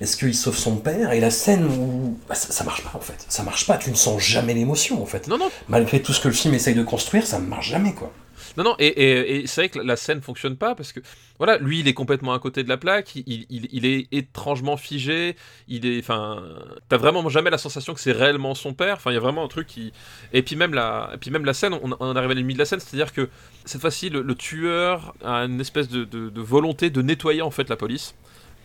[0.01, 3.01] est-ce qu'il sauve son père, et la scène où bah, ça, ça marche pas en
[3.01, 5.27] fait, ça marche pas, tu ne sens jamais l'émotion en fait.
[5.27, 7.93] Non, non, Malgré tout ce que le film essaye de construire, ça ne marche jamais
[7.93, 8.11] quoi.
[8.57, 11.01] Non, non, et, c'est vrai que la scène fonctionne pas parce que,
[11.37, 15.35] voilà, lui, il est complètement à côté de la plaque, il, est étrangement figé,
[15.67, 16.41] il est, enfin,
[16.87, 19.43] t'as vraiment jamais la sensation que c'est réellement son père, enfin, il y a vraiment
[19.43, 19.91] un truc qui.
[20.33, 22.65] Et puis même la, et même la scène, on, on arrive à limite de la
[22.65, 23.29] scène, c'est-à-dire que
[23.65, 27.51] cette fois-ci, le, le tueur a une espèce de, de- de volonté de nettoyer en
[27.51, 28.15] fait la police.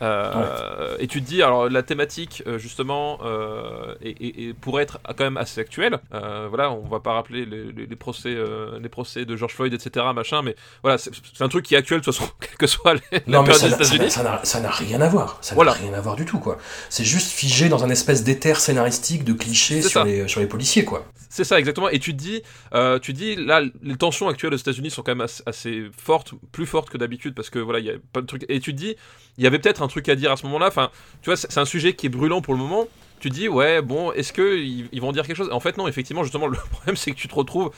[0.02, 4.82] Euh, Et tu te dis, alors la thématique euh, justement euh, et, et- et pourrait
[4.82, 5.98] être quand même assez actuelle.
[6.14, 8.36] Euh, voilà, on va pas rappeler les, les- les procès,
[8.80, 10.06] les procès de George Floyd, etc.
[10.14, 11.10] Machin, mais voilà, c'est
[11.40, 13.50] un truc qui est actuel de toute façon, quelle que soit les, la Non, mais
[13.50, 14.10] période ça des États-Unis.
[14.44, 15.38] ça n'a rien à voir.
[15.40, 15.72] Ça n'a Voilà.
[15.72, 16.58] rien à voir du tout, quoi.
[16.88, 20.84] C'est juste figé dans un espèce d'éther scénaristique de clichés sur les, sur les policiers,
[20.84, 21.04] quoi.
[21.32, 21.88] C'est ça exactement.
[21.88, 22.42] Et tu te dis,
[23.02, 26.32] tu te dis là, les tensions actuelles aux États-Unis sont quand même assez, assez fortes,
[26.50, 28.44] plus fortes que d'habitude parce que voilà, il y a pas de trucs.
[28.48, 28.96] Et tu te dis,
[29.40, 30.66] il y avait peut-être un truc à dire à ce moment-là.
[30.66, 30.90] Enfin,
[31.22, 32.86] tu vois, c'est un sujet qui est brûlant pour le moment.
[33.20, 35.48] Tu dis, ouais, bon, est-ce que ils, ils vont dire quelque chose?
[35.50, 35.88] En fait, non.
[35.88, 37.70] Effectivement, justement, le problème c'est que tu te retrouves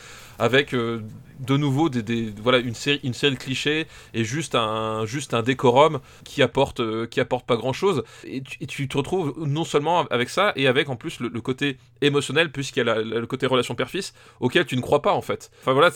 [0.43, 1.01] avec euh,
[1.39, 5.35] de nouveau des, des- voilà une série, une série de clichés et juste un, juste
[5.35, 8.03] un décorum qui apporte, euh, qui apporte pas grand-chose.
[8.25, 11.29] Et tu, et tu te retrouves non seulement avec ça et avec en plus le,
[11.29, 14.81] le côté émotionnel puisqu'il y a la- la- le côté relation père-fils auquel tu ne
[14.83, 15.51] crois pas en fait.
[15.63, 15.91] Enfin voilà,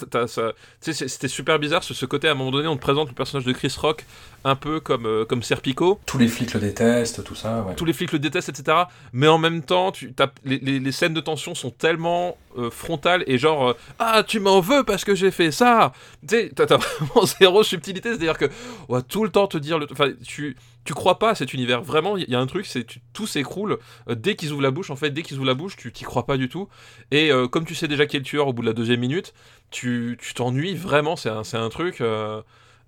[0.96, 3.44] c'était super bizarre ce, ce côté à un moment donné on te présente le personnage
[3.46, 4.04] de Chris Rock
[4.44, 6.00] un peu comme euh, comme Serpico.
[6.06, 7.74] Tous les flics le détestent, tout ça, ouais.
[7.74, 8.76] Tous les flics le détestent, etc.
[9.12, 10.12] Mais en même temps, tu,
[10.44, 14.60] les- les scènes de tension sont tellement euh, frontales et genre euh, ah tu m'en
[14.60, 15.92] veux parce que j'ai fait ça.
[16.26, 18.46] Tu sais, t'as vraiment zéro subtilité, c'est-à-dire que
[18.88, 21.52] on va tout le temps te dire le, enfin tu tu crois pas à cet
[21.54, 22.16] univers vraiment.
[22.16, 23.78] Il y a un truc, c'est tout s'écroule
[24.08, 24.90] euh, dès qu'ils ouvrent la bouche.
[24.90, 26.68] En fait, dès qu'ils ouvrent la bouche, tu t'y crois pas du tout.
[27.10, 29.00] Et euh, comme tu sais déjà qui est le tueur au bout de la deuxième
[29.00, 29.34] minute,
[29.70, 31.16] tu tu t'ennuies vraiment.
[31.16, 32.02] C'est un c'est un truc.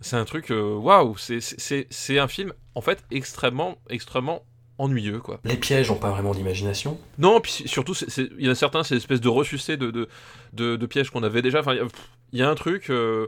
[0.01, 1.41] c'est un truc, waouh, c'est-
[1.91, 4.45] c'est un film en fait extrêmement, extrêmement
[4.79, 5.41] ennuyeux quoi.
[5.45, 6.99] Les pièges n'ont pas vraiment d'imagination.
[7.19, 7.95] Non, puis surtout,
[8.39, 10.09] il y en a certains, c'est l'espèce de ressucé de, de,
[10.53, 11.61] de, de pièges qu'on avait déjà.
[11.61, 11.79] Enfin, il
[12.39, 12.91] y a- y, un truc.
[12.91, 13.27] euh,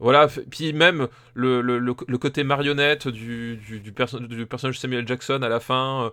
[0.00, 4.78] voilà, puis même le, le, le, le côté marionnette du, du, du, perso- du personnage
[4.78, 6.04] Samuel Jackson à la fin.
[6.06, 6.10] euh,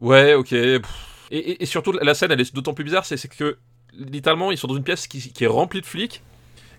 [0.00, 0.52] ouais, ok.
[0.52, 0.80] Et,
[1.30, 3.58] et, et surtout, la scène, elle est d'autant plus bizarre, c'est c'est que
[3.92, 6.22] littéralement, ils sont dans une pièce qui, qui est remplie de flics.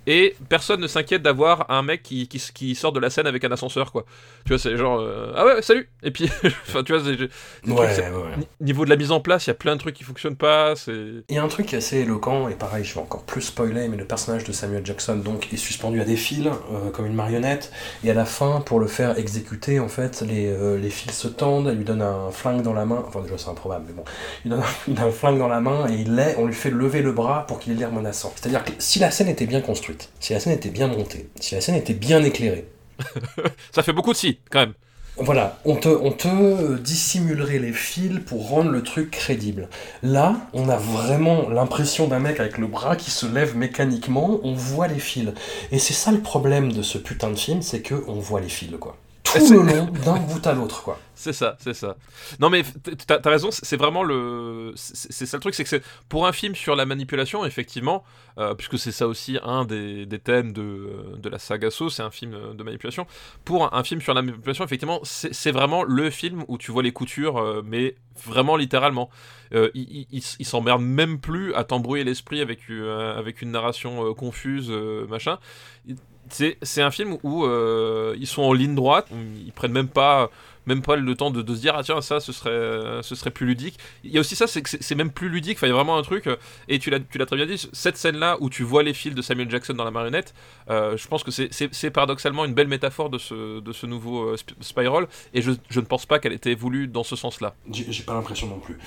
[0.09, 3.43] Et personne ne s'inquiète d'avoir un mec qui, qui, qui sort de la scène avec
[3.43, 4.05] un ascenseur, quoi.
[4.45, 6.29] Tu vois, c'est genre, euh, ah ouais, salut Et puis,
[6.67, 8.37] enfin, tu vois, c'est- trucs, Ouais, c'est- ouais, ouais.
[8.37, 10.37] Ni- Niveau de la mise en place, il y a plein de trucs qui fonctionnent
[10.37, 10.75] pas.
[10.77, 10.93] C'est
[11.27, 13.41] Il y a un truc qui est assez éloquent, et pareil, je vais encore plus
[13.41, 17.05] spoiler, mais le personnage de Samuel Jackson donc est suspendu à des fils, euh, comme
[17.05, 17.71] une marionnette,
[18.05, 21.27] et à la fin, pour le faire exécuter, en fait, les, euh, les fils se
[21.27, 24.03] tendent, elle lui donne un flingue dans la main, enfin déjà c'est improbable, mais bon,
[24.45, 26.53] il donne un, il donne un flingue dans la main, et il l'est, on lui
[26.53, 28.31] fait lever le bras pour qu'il ait l'air menaçant.
[28.37, 31.55] C'est-à-dire que si la scène était bien construite, si la scène était bien montée, si
[31.55, 32.67] la scène était bien éclairée,
[33.71, 34.73] ça fait beaucoup de si quand même.
[35.19, 39.67] Voilà, on te, on te dissimulerait les fils pour rendre le truc crédible.
[40.03, 44.53] Là, on a vraiment l'impression d'un mec avec le bras qui se lève mécaniquement, on
[44.53, 45.29] voit les fils.
[45.71, 48.49] Et c'est ça le problème de ce putain de film, c'est que on voit les
[48.49, 48.95] fils, quoi.
[49.33, 50.99] Tout le long, d'un bout à l'autre, quoi.
[51.15, 51.95] C'est ça, c'est ça.
[52.39, 52.63] Non mais
[53.07, 56.53] t'as t'as raison, c'est vraiment le, c'est ça le truc, c'est que pour un film
[56.53, 58.03] sur la manipulation, effectivement,
[58.37, 62.03] euh, puisque c'est ça aussi un des, des thèmes de, de la saga So, c'est
[62.03, 63.07] un film de manipulation.
[63.45, 66.83] Pour un, un film sur la manipulation, effectivement, c'est vraiment le film où tu vois
[66.83, 67.95] les coutures, euh, mais
[68.25, 69.09] vraiment littéralement.
[69.53, 74.69] Euh, il s'emmerde même plus à t'embrouiller l'esprit avec, euh, avec une narration confuse,
[75.09, 75.39] machin.
[75.87, 75.95] Il-
[76.29, 79.07] C'est un film où euh, ils sont en ligne droite,
[79.45, 80.29] ils prennent même pas
[80.67, 83.31] même pas le temps de, de se dire ah tiens ça ce serait ce serait
[83.31, 83.79] plus ludique.
[84.03, 85.57] Il y a aussi ça c'est que c'est même plus ludique.
[85.57, 86.29] Enfin il y a vraiment un truc
[86.67, 88.93] et tu l'as tu l'as très bien dit cette scène là où tu vois les
[88.93, 90.33] fils de Samuel Jackson dans la marionnette.
[90.69, 95.41] je pense que c'est paradoxalement une belle métaphore de ce de ce nouveau Spiral et
[95.41, 97.55] je, je ne pense pas qu'elle était voulue dans ce sens-là.
[97.71, 98.77] J'ai pas l'impression non plus.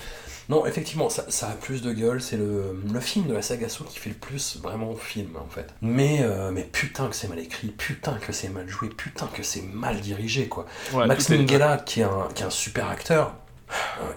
[0.49, 2.21] Non, effectivement, ça, ça a plus de gueule.
[2.21, 5.47] C'est le, le, film de la saga Saw qui fait le plus vraiment film, en
[5.47, 5.67] fait.
[5.81, 9.43] Mais, euh, mais putain que c'est mal écrit, putain que c'est mal joué, putain que
[9.43, 10.65] c'est mal dirigé, quoi.
[10.93, 13.33] Max Minghella, qui, est un, qui est un super acteur,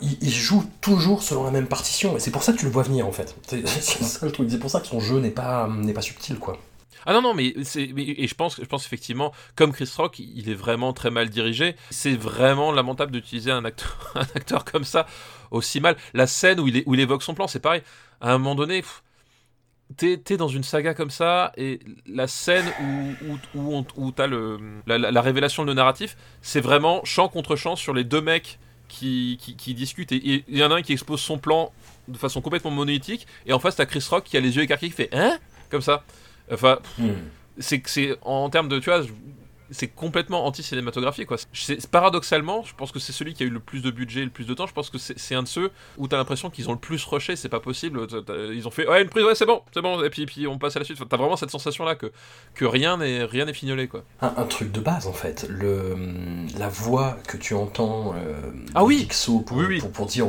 [0.00, 2.70] il, il, joue toujours selon la même partition, et c'est pour ça que tu le
[2.70, 3.36] vois venir, en fait.
[3.46, 4.48] C'est ça le truc.
[4.50, 6.58] C'est pour ça que son jeu n'est pas, pas subtil, quoi.
[7.06, 10.48] Ah non, non, mais, c'est, et je pense, je pense effectivement, comme Chris Rock, il
[10.48, 11.76] est vraiment très mal dirigé.
[11.90, 15.06] C'est vraiment lamentable d'utiliser un acteur, un acteur comme ça
[15.50, 15.96] aussi mal.
[16.14, 17.82] La scène où il, où il évoque son plan, c'est pareil.
[18.20, 18.82] À un moment donné,
[19.96, 24.58] t'es, dans une saga comme ça, et la scène où, où, où, où t'as le,
[24.86, 28.58] la, révélation de narratif, c'est vraiment champ contre champ sur les deux mecs
[28.88, 30.12] qui, qui, discutent.
[30.12, 31.72] Et il y en a un qui expose son plan
[32.08, 34.90] de façon complètement monolithique, et en face, t'as Chris Rock qui a les yeux écarquillés,
[34.90, 35.38] qui fait Hein?
[35.70, 36.04] Comme ça.
[36.52, 37.12] Enfin, hmm.
[37.58, 39.02] c'est en termes de, tu vois,
[39.74, 41.36] c'est complètement anti-cinématographique quoi.
[41.90, 44.46] Paradoxalement, je pense que c'est celui qui a eu le plus de budget, le plus
[44.46, 44.66] de temps.
[44.66, 47.36] Je pense que c'est un de ceux où t'as l'impression qu'ils ont le plus rushé.
[47.36, 48.06] C'est pas possible.
[48.52, 50.02] Ils ont fait ouais une prise, ouais c'est bon, c'est bon.
[50.02, 50.98] Et puis, puis on passe à la suite.
[51.08, 52.10] t'as vraiment cette sensation là que
[52.54, 54.04] que rien n'est rien n'est fignolé quoi.
[54.20, 55.46] Un, truc de base en fait.
[55.48, 55.96] Le
[56.58, 58.14] la voix que tu entends.
[58.14, 58.34] Euh,
[58.74, 59.08] ah oui.
[59.46, 60.26] pour, oui, Pour, pour, dire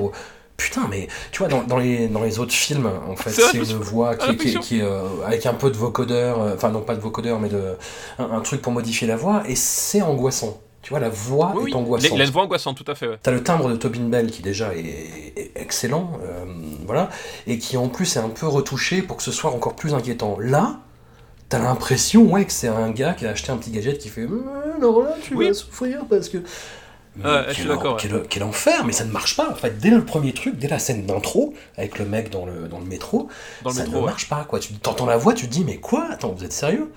[0.58, 3.78] Putain, mais tu vois, dans, dans, les, dans les autres films, en fait, c'est une
[3.78, 7.02] voix qui, qui, qui, euh, avec un peu de vocodeur, euh, enfin, non pas de
[7.02, 7.76] vocodeur, mais de,
[8.20, 10.62] un, truc pour modifier la voix, et c'est angoissant.
[10.82, 12.12] Tu vois, la voix est angoissante.
[12.14, 13.08] Il a une voix angoissante, tout à fait.
[13.08, 13.20] Ouais.
[13.22, 16.46] T'as le timbre de Tobin Bell qui déjà est, excellent, euh,
[16.86, 17.10] voilà,
[17.48, 20.38] et qui en plus est un peu retouché pour que ce soit encore plus inquiétant.
[20.40, 20.80] Là,
[21.50, 24.28] t'as l'impression, ouais, que c'est un gars qui a acheté un petit gadget qui fait,
[24.78, 26.38] alors là, tu vas souffrir parce que
[27.24, 27.98] je suis d'accord.
[28.30, 29.50] Quel, enfer, mais ça ne marche pas.
[29.50, 32.68] En fait, dès le premier truc, dès la scène d'intro, avec le mec dans le,
[32.68, 33.30] dans le métro,
[33.70, 34.44] ça ne marche pas.
[34.44, 34.60] Quoi.
[34.60, 36.08] Tu entends la voix, tu te dis, mais quoi?
[36.12, 36.92] Attends, vous êtes sérieux?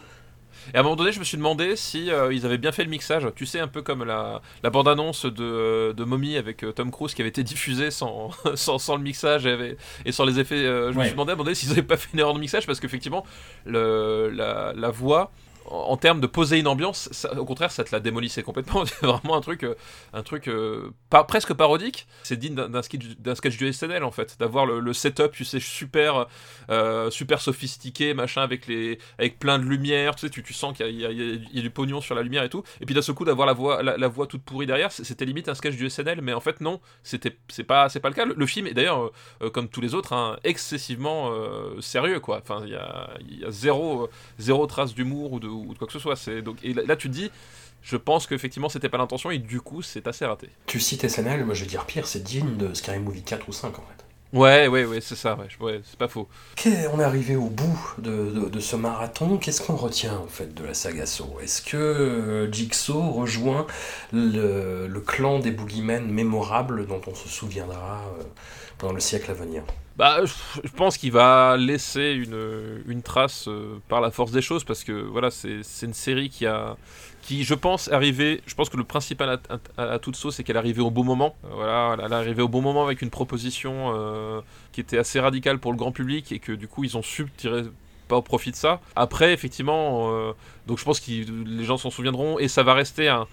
[0.74, 2.84] Et à un moment donné, je me suis demandé si euh, ils avaient bien fait
[2.84, 3.26] le mixage.
[3.34, 7.14] Tu sais, un peu comme la, la bande-annonce de, de Mommy avec euh, Tom Cruise
[7.14, 10.56] qui avait été diffusée sans, sans, sans, le mixage et, et, sans les effets.
[10.56, 12.80] Euh, je me suis demandé, demandé s'ils n'avaient pas fait une erreur de mixage parce
[12.80, 13.24] qu'effectivement,
[13.64, 15.32] la, la voix
[15.70, 18.84] en termes de poser une ambiance, au contraire, ça te la démolissait complètement.
[18.86, 19.74] C'est vraiment un truc, euh,
[20.12, 22.06] un truc euh, presque parodique.
[22.22, 26.26] C'est digne d'un sketch, du SNL en fait, d'avoir le, setup, tu sais, super,
[26.70, 30.14] euh, super sophistiqué, machin, avec les, avec plein de lumière.
[30.16, 32.62] Tu sais, tu, sens qu'il y, a du pognon sur la lumière et tout.
[32.80, 35.48] Et puis d'un seul coup, d'avoir la voix, la, voix toute pourrie derrière, c'était limite
[35.48, 38.24] un sketch du SNL, mais en fait non, c'était, c'est pas, pas le cas.
[38.24, 39.10] Le, film est d'ailleurs,
[39.52, 41.30] comme tous les autres, hein, excessivement
[41.80, 42.40] sérieux quoi.
[42.42, 44.08] Enfin, il y a, y a zéro,
[44.38, 46.16] zéro trace d'humour ou de ou de quoi que ce soit.
[46.16, 47.30] C'est donc et là, tu te dis,
[47.82, 50.48] je pense qu'effectivement c'était pas l'intention et du coup c'est assez raté.
[50.66, 53.52] Tu cites SNL, moi je vais dire pire, c'est digne de Scary Movie 4 ou
[53.52, 54.04] 5 en fait.
[54.34, 56.28] Ouais, ouais, ouais, c'est ça, ouais, c'est pas faux.
[56.92, 59.38] on est arrivé au bout de, de, ce marathon?
[59.38, 61.40] Qu'est-ce qu'on retient en fait de la saga Saw?
[61.42, 63.66] Est-ce que euh, Jigsaw rejoint
[64.12, 68.24] le, le, clan des boogeymen mémorables dont on se souviendra euh,
[68.76, 69.62] pendant le siècle à venir?
[69.98, 74.62] Bah, je pense qu'il va laisser une, une trace euh, par la force des choses
[74.62, 76.76] parce que voilà, c'est une série qui a,
[77.20, 78.40] qui je pense arrivé.
[78.46, 79.40] Je pense que le principal
[79.76, 81.34] à, à, toute sauce, c'est qu'elle est arrivée au bon moment.
[81.44, 85.18] Euh, voilà, elle est arrivée au bon moment avec une proposition euh, qui était assez
[85.18, 87.64] radicale pour le grand public et que du coup ils ont su tirer
[88.06, 88.80] pas au profit de ça.
[88.94, 90.32] Après, effectivement,
[90.66, 93.26] donc je pense que les gens s'en souviendront et ça va rester un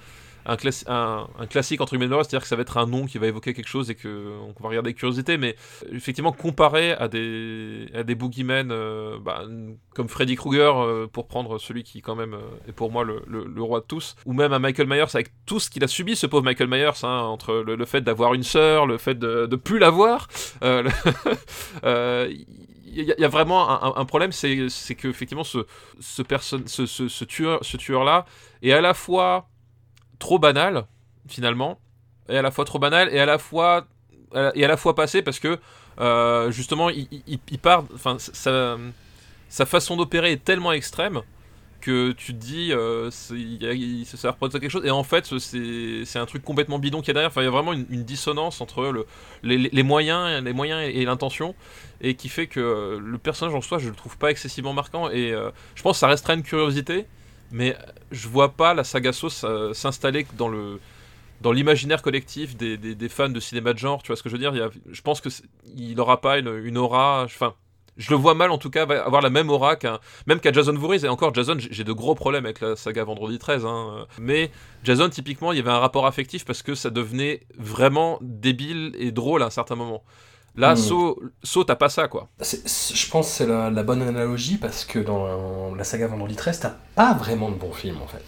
[0.45, 3.53] un, un, classique entre guillemets, c'est-à-dire que ça va être un nom qui va évoquer
[3.53, 5.55] quelque chose et qu'on va regarder avec curiosité, mais
[5.91, 9.43] effectivement, comparé à des, à boogeymen euh, bah,
[9.93, 13.23] comme Freddy Krueger, euh, pour prendre celui qui, quand même, euh, est pour moi le,
[13.61, 16.27] roi de tous, ou même à Michael Myers, avec tout ce qu'il a subi, ce
[16.27, 19.79] pauvre Michael Myers, hein, entre le, fait d'avoir une sœur, le fait de, de plus
[19.79, 20.27] l'avoir.
[22.97, 25.63] il y, a vraiment un, problème, c'est que effectivement ce
[27.75, 28.25] tueur là
[28.61, 29.49] est à la fois
[30.19, 30.85] trop banal
[31.27, 31.79] finalement
[32.29, 33.87] et à la fois trop banal et à la fois
[34.53, 35.59] et à la fois passé parce que
[35.99, 38.77] euh, justement il, part enfin sa,
[39.47, 41.21] sa façon d'opérer est tellement extrême
[41.85, 44.85] que tu te dis euh, ça représente quelque chose.
[44.85, 47.29] Et en fait c'est un truc complètement bidon qui est derrière.
[47.29, 49.05] Enfin il y a vraiment une, dissonance entre le,
[49.43, 51.53] les, moyens les moyens et, l'intention
[52.01, 55.09] et qui fait que le personnage en soi je le trouve pas excessivement marquant.
[55.11, 57.05] Et euh, je pense que ça restera une curiosité
[57.51, 57.75] mais
[58.11, 60.79] je vois pas la saga Sauce euh, s'installer dans le
[61.41, 64.35] dans l'imaginaire collectif des, des, fans de cinéma de genre, tu vois ce que je
[64.35, 64.53] veux dire?
[64.53, 65.29] Il y a, Je pense que
[65.75, 67.53] il aura pas une, aura, enfin,
[67.97, 70.73] je le vois mal en tout cas avoir la même aura qu'un même qu'à Jason
[70.73, 71.05] Voorhees.
[71.05, 74.51] Et encore Jason j'ai de gros problèmes avec la saga Vendredi 13 hein, mais
[74.83, 79.11] Jason typiquement il y avait un rapport affectif parce que ça devenait vraiment débile et
[79.11, 80.03] drôle à un certain moment
[80.57, 80.75] Là.
[80.75, 82.27] Saw, Saw, t'as pas ça, quoi.
[82.39, 86.59] Je pense que c'est la, la bonne analogie parce que dans la saga Vendredi 13,
[86.61, 88.23] t'as pas vraiment de bons films en fait.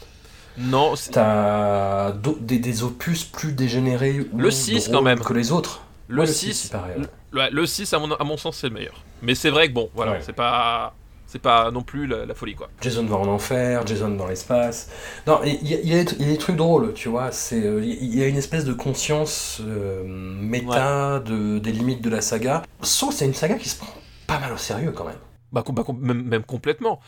[0.57, 5.19] Non, c'est- T'as des, des opus plus dégénérés ou Le 6 drôles quand même.
[5.19, 5.81] que les autres.
[6.07, 6.95] le Ouais, 6, c'est pareil.
[6.99, 7.05] ouais.
[7.31, 9.03] le, le 6 à mon, à mon sens, c'est le meilleur.
[9.21, 10.21] Mais c'est vrai que bon, voilà, Ouais.
[10.25, 10.93] c'est pas.
[11.27, 12.69] C'est pas non plus la, la folie, quoi.
[12.81, 14.89] Jason va en enfer, Jason dans l'espace.
[15.27, 17.31] Non, il y, a- y des- il y a des trucs drôles, tu vois.
[17.33, 22.09] C'est, euh, il y a une espèce de conscience euh, méta de, des limites de
[22.09, 22.63] la saga.
[22.81, 23.93] Sauf c'est une saga qui se prend
[24.25, 25.17] pas mal au sérieux quand même.
[25.53, 26.99] Bah, bah, même, même complètement.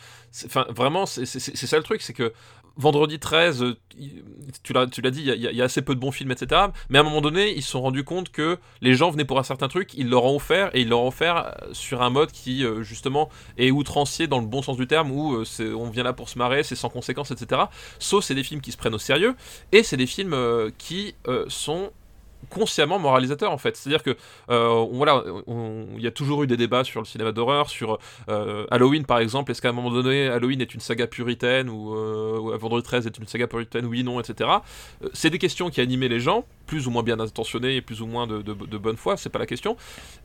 [0.46, 2.32] Enfin, vraiment, c'est ça le truc, c'est que
[2.76, 3.76] vendredi 13, euh,
[4.62, 6.62] tu l'as dit, il y, a- assez peu de bons films, etc.
[6.88, 9.38] Mais à un moment donné, ils se sont rendus compte que les gens venaient pour
[9.38, 12.10] un certain truc, ils leur ont offert, et ils leur ont offert euh, sur un
[12.10, 13.28] mode qui, euh, justement,
[13.58, 16.62] est outrancier dans le bon sens du terme, où on vient là pour se marrer,
[16.62, 17.62] c'est sans conséquences, etc.
[17.98, 19.34] Sauf c'est des films qui se prennent au sérieux,
[19.72, 20.36] et c'est des films
[20.78, 21.14] qui
[21.48, 21.90] sont
[22.48, 23.76] consciemment moralisateurs en fait.
[23.76, 24.16] C'est à dire que
[24.50, 25.22] euh, voilà
[25.96, 27.98] il y a toujours eu des débats sur le cinéma d'horreur sur
[28.28, 31.94] euh, Halloween par exemple, est-ce qu'à un moment donné Halloween est une saga puritaine ou,
[31.94, 34.48] euh, Vendredi 13 est une saga puritaine, oui, non, etc.
[35.04, 38.00] Euh, c'est des questions qui animaient les gens, plus ou moins bien intentionnés et plus
[38.02, 38.42] ou moins de,
[38.78, 39.76] bonne foi, c'est pas la question,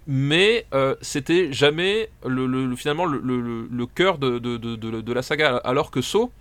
[0.08, 0.66] mais
[1.02, 6.32] c'était jamais le, le- le- finalement le, cœur de la saga, alors que Saw,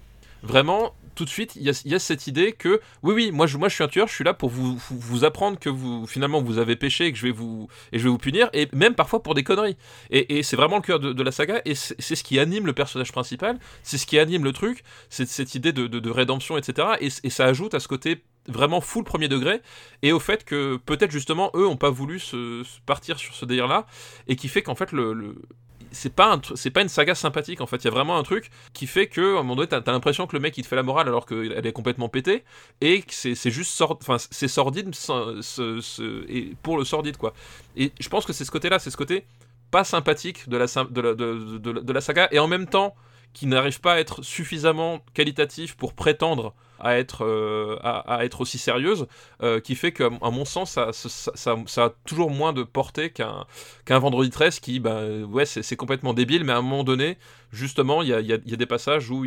[0.42, 3.68] vraiment, tout de suite, il y a, cette idée que oui, oui, moi je, moi
[3.68, 6.58] je suis un tueur, je suis là pour vous, vous, apprendre que vous finalement vous
[6.58, 9.22] avez péché et que je vais vous et je vais vous punir, et même parfois
[9.22, 9.76] pour des conneries.
[10.10, 13.12] Et, c'est vraiment le cœur de, la saga, et c'est ce qui anime le personnage
[13.12, 16.88] principal, c'est ce qui anime le truc, c'est cette idée de, de- de rédemption, etc.
[17.00, 19.60] Et, ça ajoute à ce côté vraiment full premier degré,
[20.02, 23.86] et au fait que peut-être justement eux ont pas voulu se, partir sur ce délire-là,
[24.28, 25.36] et qui fait qu'en fait le-
[25.94, 27.76] c'est pas c'est pas une saga sympathique en fait.
[27.78, 29.92] Il y a vraiment un truc qui fait que à un moment donné t'as as,
[29.92, 32.44] l'impression que le mec il te fait la morale alors qu'elle est complètement pétée
[32.80, 33.98] et que c'est juste sord...
[34.02, 34.90] enfin c'est sordide
[36.28, 37.32] et pour le sordide quoi.
[37.76, 39.24] Et je pense que c'est ce côté là c'est ce côté
[39.70, 42.94] pas sympathique de la, de la, de- de la saga et en même temps
[43.32, 46.54] qui n'arrive pas à être suffisamment qualitatif pour prétendre
[46.84, 49.06] à être, euh, à, être aussi sérieuse,
[49.42, 53.46] euh, qui fait qu'à mon sens, ça, a toujours moins de portée qu'un
[53.98, 57.16] Vendredi 13 qui, bah, ouais, c'est complètement débile, mais à un moment donné,
[57.52, 59.24] justement, il y a, y a- des passages où,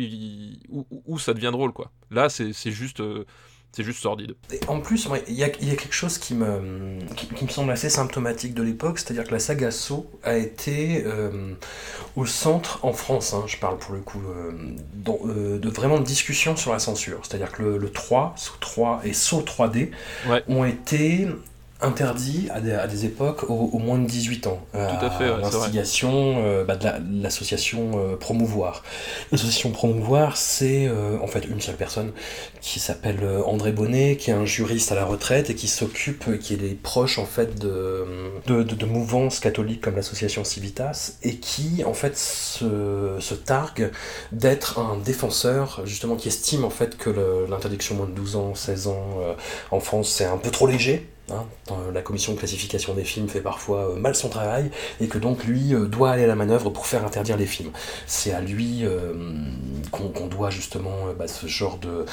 [1.06, 1.90] où, ça devient drôle, quoi.
[2.10, 3.24] Là, c'est c'est juste, euh,
[3.72, 4.34] c'est juste sordide.
[4.52, 7.44] Et en plus, il y, a, il y a quelque chose qui me, qui, qui
[7.44, 11.52] me semble assez symptomatique de l'époque, c'est-à-dire que la saga Saw a été euh,
[12.16, 14.52] au centre, en France, hein, je parle pour le coup, euh,
[14.94, 17.20] dans, euh, de vraiment de discussions sur la censure.
[17.22, 19.90] C'est-à-dire que le, le 3, Saw 3 et Saw 3D
[20.28, 20.42] Ouais.
[20.48, 21.28] ont été
[21.80, 24.60] interdits à des, à des époques au, au moins de 18 ans.
[24.72, 25.40] Tout à fait, ouais.
[25.40, 28.82] L'instigation euh, bah, de la- de l'association euh, Promouvoir.
[29.30, 32.12] L'association Promouvoir, c'est euh, en fait une seule personne
[32.60, 36.24] qui s'appelle euh, André Bonnet, qui est un juriste à la retraite et qui s'occupe,
[36.28, 38.04] euh, qui est des proches en fait de,
[38.46, 43.90] de, de- de mouvances catholiques comme l'association Civitas et qui en fait se, se targue
[44.32, 47.10] d'être un défenseur justement qui estime en fait que
[47.48, 49.34] l'interdiction moins de 12 ans, 16 ans euh,
[49.70, 51.08] en France c'est un peu trop léger.
[51.30, 51.46] Hein.
[51.92, 55.44] La commission de classification des films fait parfois euh, mal son travail et que donc
[55.44, 57.70] lui euh, doit aller à la manœuvre pour faire interdire les films.
[58.06, 59.12] C'est à lui euh,
[59.90, 62.04] qu'on doit justement bah, ce genre de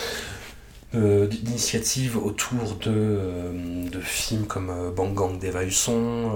[2.24, 6.32] autour de, films comme Bang Gang d'Eva Husson,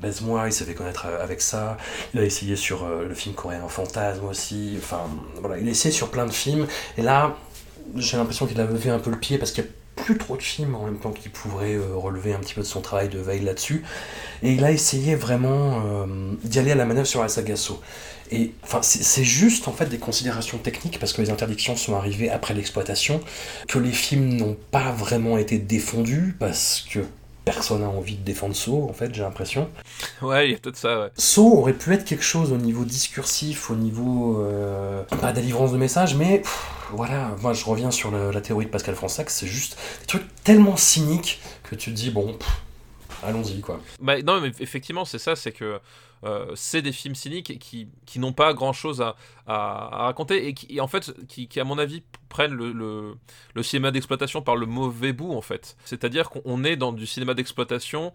[0.00, 1.76] Baise-moi, il s'est fait connaître avec ça,
[2.14, 5.00] il a essayé sur le film coréen Fantasme aussi, enfin
[5.40, 6.68] voilà, il a essayé sur plein de films,
[6.98, 7.36] et là
[7.96, 10.36] j'ai l'impression qu'il a levé un peu le pied parce qu'il y a plus trop
[10.36, 13.08] de films en même temps qui pourraient euh, relever un petit peu de son travail
[13.08, 13.82] de veille là-dessus,
[14.42, 16.06] et il a essayé vraiment euh,
[16.42, 17.80] d'y aller à la manœuvre sur la saga Saw.
[18.32, 22.30] Et enfin, c'est juste en fait des considérations techniques parce que les interdictions sont arrivées
[22.30, 23.20] après l'exploitation,
[23.66, 27.00] que les films n'ont pas vraiment été défendus parce que
[27.44, 29.68] personne n'a envie de défendre Saw en fait, j'ai l'impression.
[30.22, 31.08] Ouais, il y a peut-être ça, ouais.
[31.16, 35.78] Saw aurait pu être quelque chose au niveau discursif, au niveau euh, pas délivrance de
[35.78, 39.76] message, mais pff, voilà, moi je reviens sur la théorie de Pascal Fransac, c'est juste
[40.00, 42.36] des trucs tellement cyniques que tu te dis bon,
[43.22, 43.80] allons-y quoi.
[44.00, 45.80] Bah, non, mais effectivement, c'est ça, c'est que
[46.24, 50.54] euh, c'est des films cyniques qui, qui n'ont pas grand chose à, à- raconter et
[50.54, 53.14] qui, en fait, qui, qui, à mon avis, prennent le, le,
[53.54, 55.76] le cinéma d'exploitation par le mauvais bout, en fait.
[55.86, 58.12] C'est-à-dire qu'on est dans du cinéma d'exploitation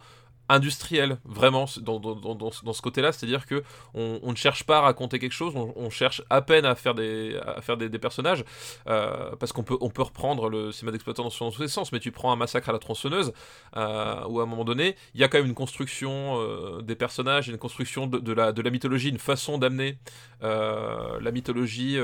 [0.49, 3.11] industriel, vraiment, dans, dans, dans, ce côté-là.
[3.11, 3.63] C'est-à-dire que
[3.93, 7.37] on, ne cherche pas à raconter quelque chose, on, cherche à peine à faire des,
[7.45, 8.43] à faire des, personnages,
[8.87, 12.11] euh, parce qu'on peut, on peut reprendre le cinéma d'exploitation dans les sens, mais tu
[12.11, 13.33] prends un massacre à la tronçonneuse,
[13.75, 16.95] euh, où à un moment donné, il y a quand même une construction euh, des
[16.95, 19.97] personnages, une construction de, la, de la mythologie, une façon d'amener
[20.43, 21.97] euh, la mythologie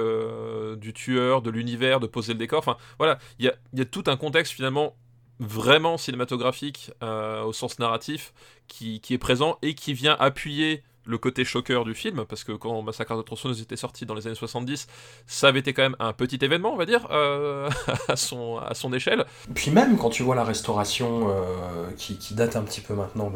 [0.78, 2.60] du tueur, de l'univers, de poser le décor.
[2.60, 4.96] Enfin, voilà, il y a, y a tout un contexte finalement
[5.42, 8.32] vraiment cinématographique euh, au sens narratif
[8.68, 12.52] qui, qui, est présent et qui vient appuyer le côté choqueur du film, parce que
[12.52, 14.88] quand Massacre de tronçonneuse était sorti dans les années 70,
[15.26, 17.70] ça avait été quand même un petit événement, on va dire, euh,
[18.08, 19.26] à, son, à son échelle.
[19.54, 23.32] Puis même quand tu vois la restauration euh, qui, qui, date un petit peu maintenant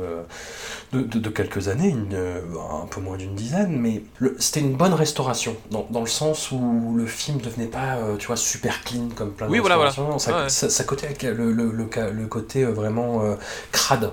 [0.94, 2.42] de, de, de quelques années, une, euh,
[2.84, 4.04] un peu moins d'une dizaine, mais
[4.38, 8.28] c'était une bonne restauration, dans, dans, le sens où le film devenait pas, euh, tu
[8.28, 9.92] vois, super clean comme plein de oui, voilà, voilà.
[9.92, 10.04] Ça,
[10.44, 10.50] ouais.
[10.50, 13.22] ça, ça, côté le, le, le, le côté vraiment
[13.72, 14.12] crade.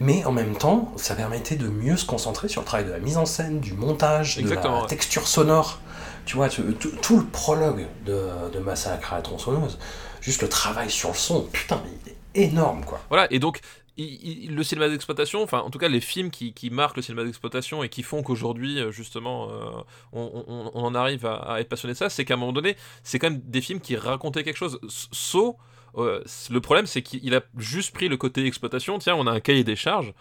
[0.00, 2.98] Mais en même temps, ça permettait de mieux se concentrer sur le travail de la
[2.98, 4.88] mise en scène, du montage, Exactement, de la ouais.
[4.88, 5.80] texture sonore.
[6.26, 9.78] Tu vois, tu, tout, tout, le prologue de, de Massacre à la tronçonneuse,
[10.20, 13.00] juste le travail sur le son, putain, mais il est énorme, quoi.
[13.08, 13.60] Voilà, et donc,
[13.96, 17.02] il, il, le cinéma d'exploitation, enfin en tout cas les films qui, qui marquent le
[17.02, 19.70] cinéma d'exploitation et qui font qu'aujourd'hui justement euh,
[20.12, 22.52] on, on, on, en arrive à, à être passionné de ça, c'est qu'à un moment
[22.52, 24.78] donné, c'est quand même des films qui racontaient quelque chose.
[24.88, 25.56] Sauf,
[25.96, 29.40] euh, le problème c'est qu'il a juste pris le côté exploitation, tiens on a un
[29.40, 30.12] cahier des charges,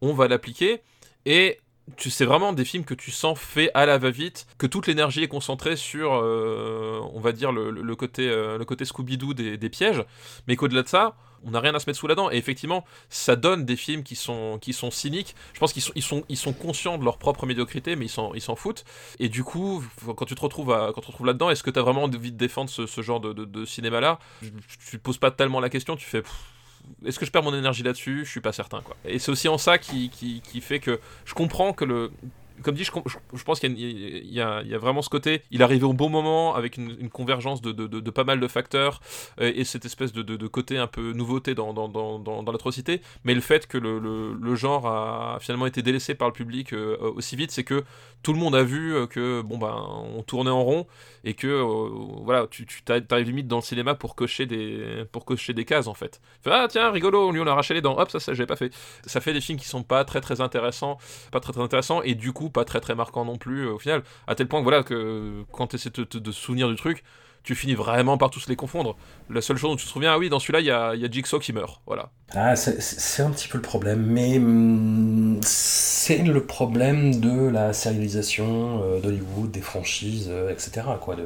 [0.00, 0.82] on va l'appliquer,
[1.24, 1.60] et
[2.10, 5.28] sais vraiment des films que tu sens faits à la va-vite, que toute l'énergie est
[5.28, 10.04] concentrée sur, euh, on va dire, le, côté, euh, côté Scooby-Doo des, pièges,
[10.46, 12.30] mais qu'au-delà de ça, on n'a rien à se mettre sous la dent.
[12.30, 15.34] Et effectivement, ça donne des films qui sont, qui sont cyniques.
[15.54, 18.10] Je pense qu'ils sont, ils sont, ils sont conscients de leur propre médiocrité, mais ils
[18.10, 18.84] s'en, ils s'en foutent.
[19.18, 19.82] Et du coup,
[20.16, 22.32] quand tu te retrouves, quand tu te retrouves là-dedans, est-ce que tu as vraiment envie
[22.32, 24.18] de défendre ce, genre de, cinéma-là?
[24.40, 26.22] Tu te poses pas tellement la question, tu fais...
[27.04, 28.24] est-ce que je perds mon énergie là-dessus?
[28.24, 28.96] Je suis pas certain quoi.
[29.04, 32.10] Et c'est aussi en ça qui, qui, qui, fait que je comprends que le.
[32.62, 35.42] Comme dit, je, pense qu'il y, a vraiment ce côté.
[35.50, 39.00] Il arrivé au bon moment avec une, convergence de, pas mal de facteurs
[39.40, 43.00] et, et cette espèce de, côté un peu nouveauté dans, l'atrocité.
[43.24, 47.36] Mais le fait que le, genre a finalement été délaissé par le public euh, aussi
[47.36, 47.84] vite, c'est que
[48.22, 49.74] tout le monde a vu que bon ben
[50.14, 50.86] on tournait en rond
[51.24, 51.88] et que euh,
[52.22, 55.86] voilà tu, tu arrives limite dans le cinéma pour cocher des pour cocher des cases
[55.86, 56.20] en fait.
[56.42, 58.56] Fait, ah tiens rigolo lui on a arraché les dents hop ça ça j'ai pas
[58.56, 58.74] fait.
[59.06, 60.98] Ça fait des films qui sont pas très très intéressants
[61.32, 63.78] pas très très intéressants et du coup pas très très marquants non plus euh, au
[63.78, 67.02] final à tel point que voilà que quand tu essaies de te souvenir du truc
[67.42, 68.96] tu finis vraiment par tous les confondre.
[69.30, 71.04] La seule chose dont tu te souviens, ah oui, dans celui-là, il y a, y
[71.04, 71.80] a, Jigsaw qui meurt.
[71.86, 72.10] Voilà.
[72.34, 78.82] Ah, c'est un petit peu le problème, mais mm, c'est le problème de la sérialisation
[78.84, 80.86] euh, d'Hollywood, des franchises, euh, etc.
[81.00, 81.16] Quoi,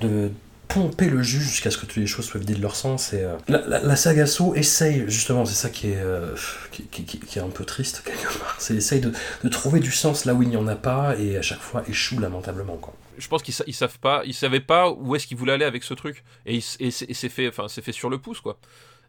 [0.00, 0.30] de
[0.72, 3.12] pomper le jus jusqu'à ce que toutes les choses soient vidées de leur sens.
[3.12, 6.34] Et, euh, la, saga So essaye, justement, c'est ça qui est, euh,
[6.70, 9.12] qui, est un peu triste quelque part, c'est essaye de,
[9.48, 12.18] trouver du sens là où il n'y en a pas et à chaque fois échoue
[12.18, 12.76] lamentablement.
[12.76, 12.94] Quoi.
[13.18, 15.82] Je pense qu'ils ils savent pas, ils savaient pas où est-ce qu'ils voulaient aller avec
[15.84, 18.58] ce truc et, et c'est fait, enfin fait sur le pouce quoi.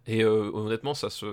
[0.05, 1.25] Et euh, honnêtement, ça se,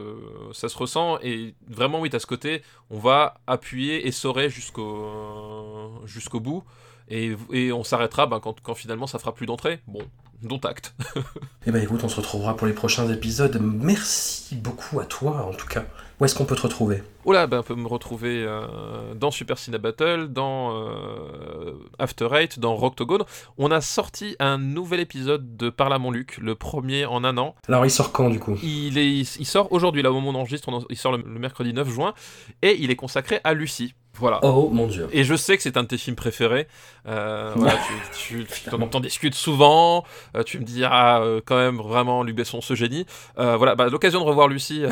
[0.52, 1.18] ça se ressent.
[1.22, 6.62] Et vraiment, oui, t'as ce côté, on va appuyer, essorer jusqu'au jusqu'au bout.
[7.10, 9.80] Et, et on s'arrêtera ben, quand, quand, finalement ça fera plus d'entrée.
[9.86, 10.00] Bon,
[10.42, 10.94] dont acte.
[11.66, 13.60] eh ben écoute, on se retrouvera pour les prochains épisodes.
[13.60, 15.84] Merci beaucoup à toi, en tout cas.
[16.20, 17.02] Où est-ce qu'on peut te retrouver?
[17.24, 22.28] Oh là, ben on peut me retrouver euh, dans Super Cine Battle, dans euh, After
[22.32, 23.24] Eight, dans Rocktogone.
[23.56, 27.38] On a sorti un nouvel épisode de Parle à mon Luc, le premier en un
[27.38, 27.54] an.
[27.68, 28.58] Alors il sort quand du coup?
[28.62, 31.22] Il, est, il sort aujourd'hui, là au moment où on enregistre, on, il sort le,
[31.22, 32.12] le mercredi 9 juin,
[32.60, 33.94] et il est consacré à Lucie.
[34.14, 34.40] Voilà.
[34.42, 35.08] Oh mon dieu.
[35.12, 36.66] Et je sais que c'est un de tes films préférés.
[37.06, 37.78] Euh, voilà,
[38.12, 40.04] tu, tu, tu t'en discutes souvent.
[40.36, 43.06] Euh, tu me dis, ah, euh, quand même, vraiment, Luc Besson, ce génie.
[43.36, 44.84] Voilà, bah, l'occasion de revoir Lucie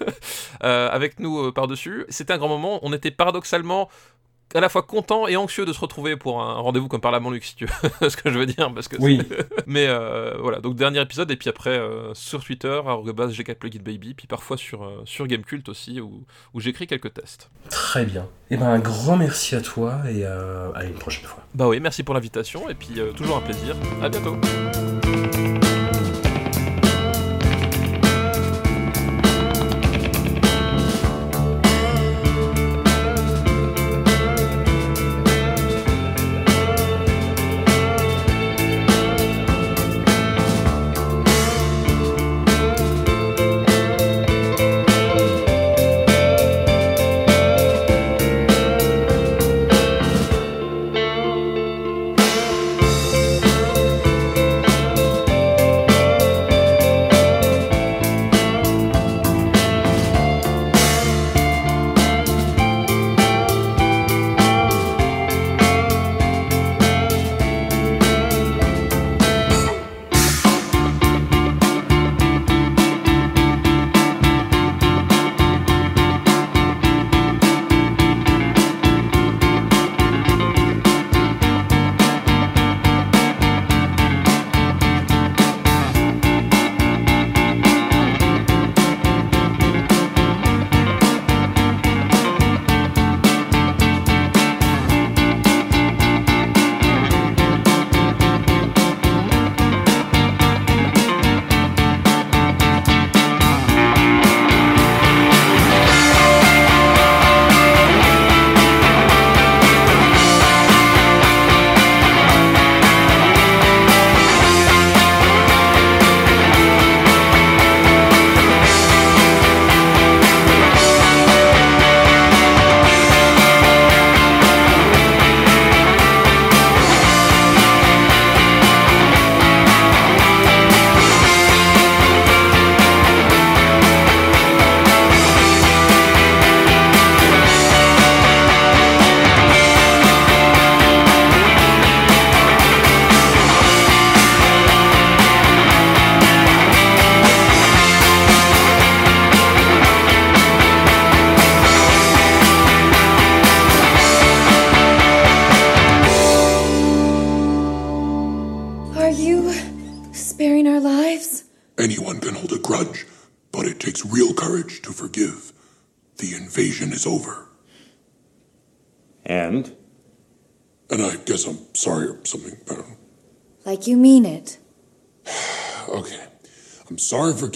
[0.60, 2.04] avec nous par-dessus.
[2.08, 2.78] C'était un grand moment.
[2.82, 3.88] On était paradoxalement
[4.54, 7.20] à la fois content et anxieux de se retrouver pour un rendez-vous comme par la
[7.42, 8.72] si tu veux ce que je veux dire.
[8.74, 9.20] Parce que oui.
[9.66, 12.80] Mais euh, voilà, donc dernier épisode, et puis après euh, sur Twitter,
[13.30, 16.24] g 4 Plugin Baby, puis parfois sur, euh, sur Gamecult aussi, où,
[16.54, 17.50] où j'écris quelques tests.
[17.68, 18.22] Très bien.
[18.50, 21.44] Et eh ben un grand merci à toi et à une prochaine fois.
[21.54, 23.76] Bah oui, merci pour l'invitation, et puis toujours un plaisir.
[24.02, 24.36] À bientôt.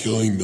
[0.04, 0.43] Killing millions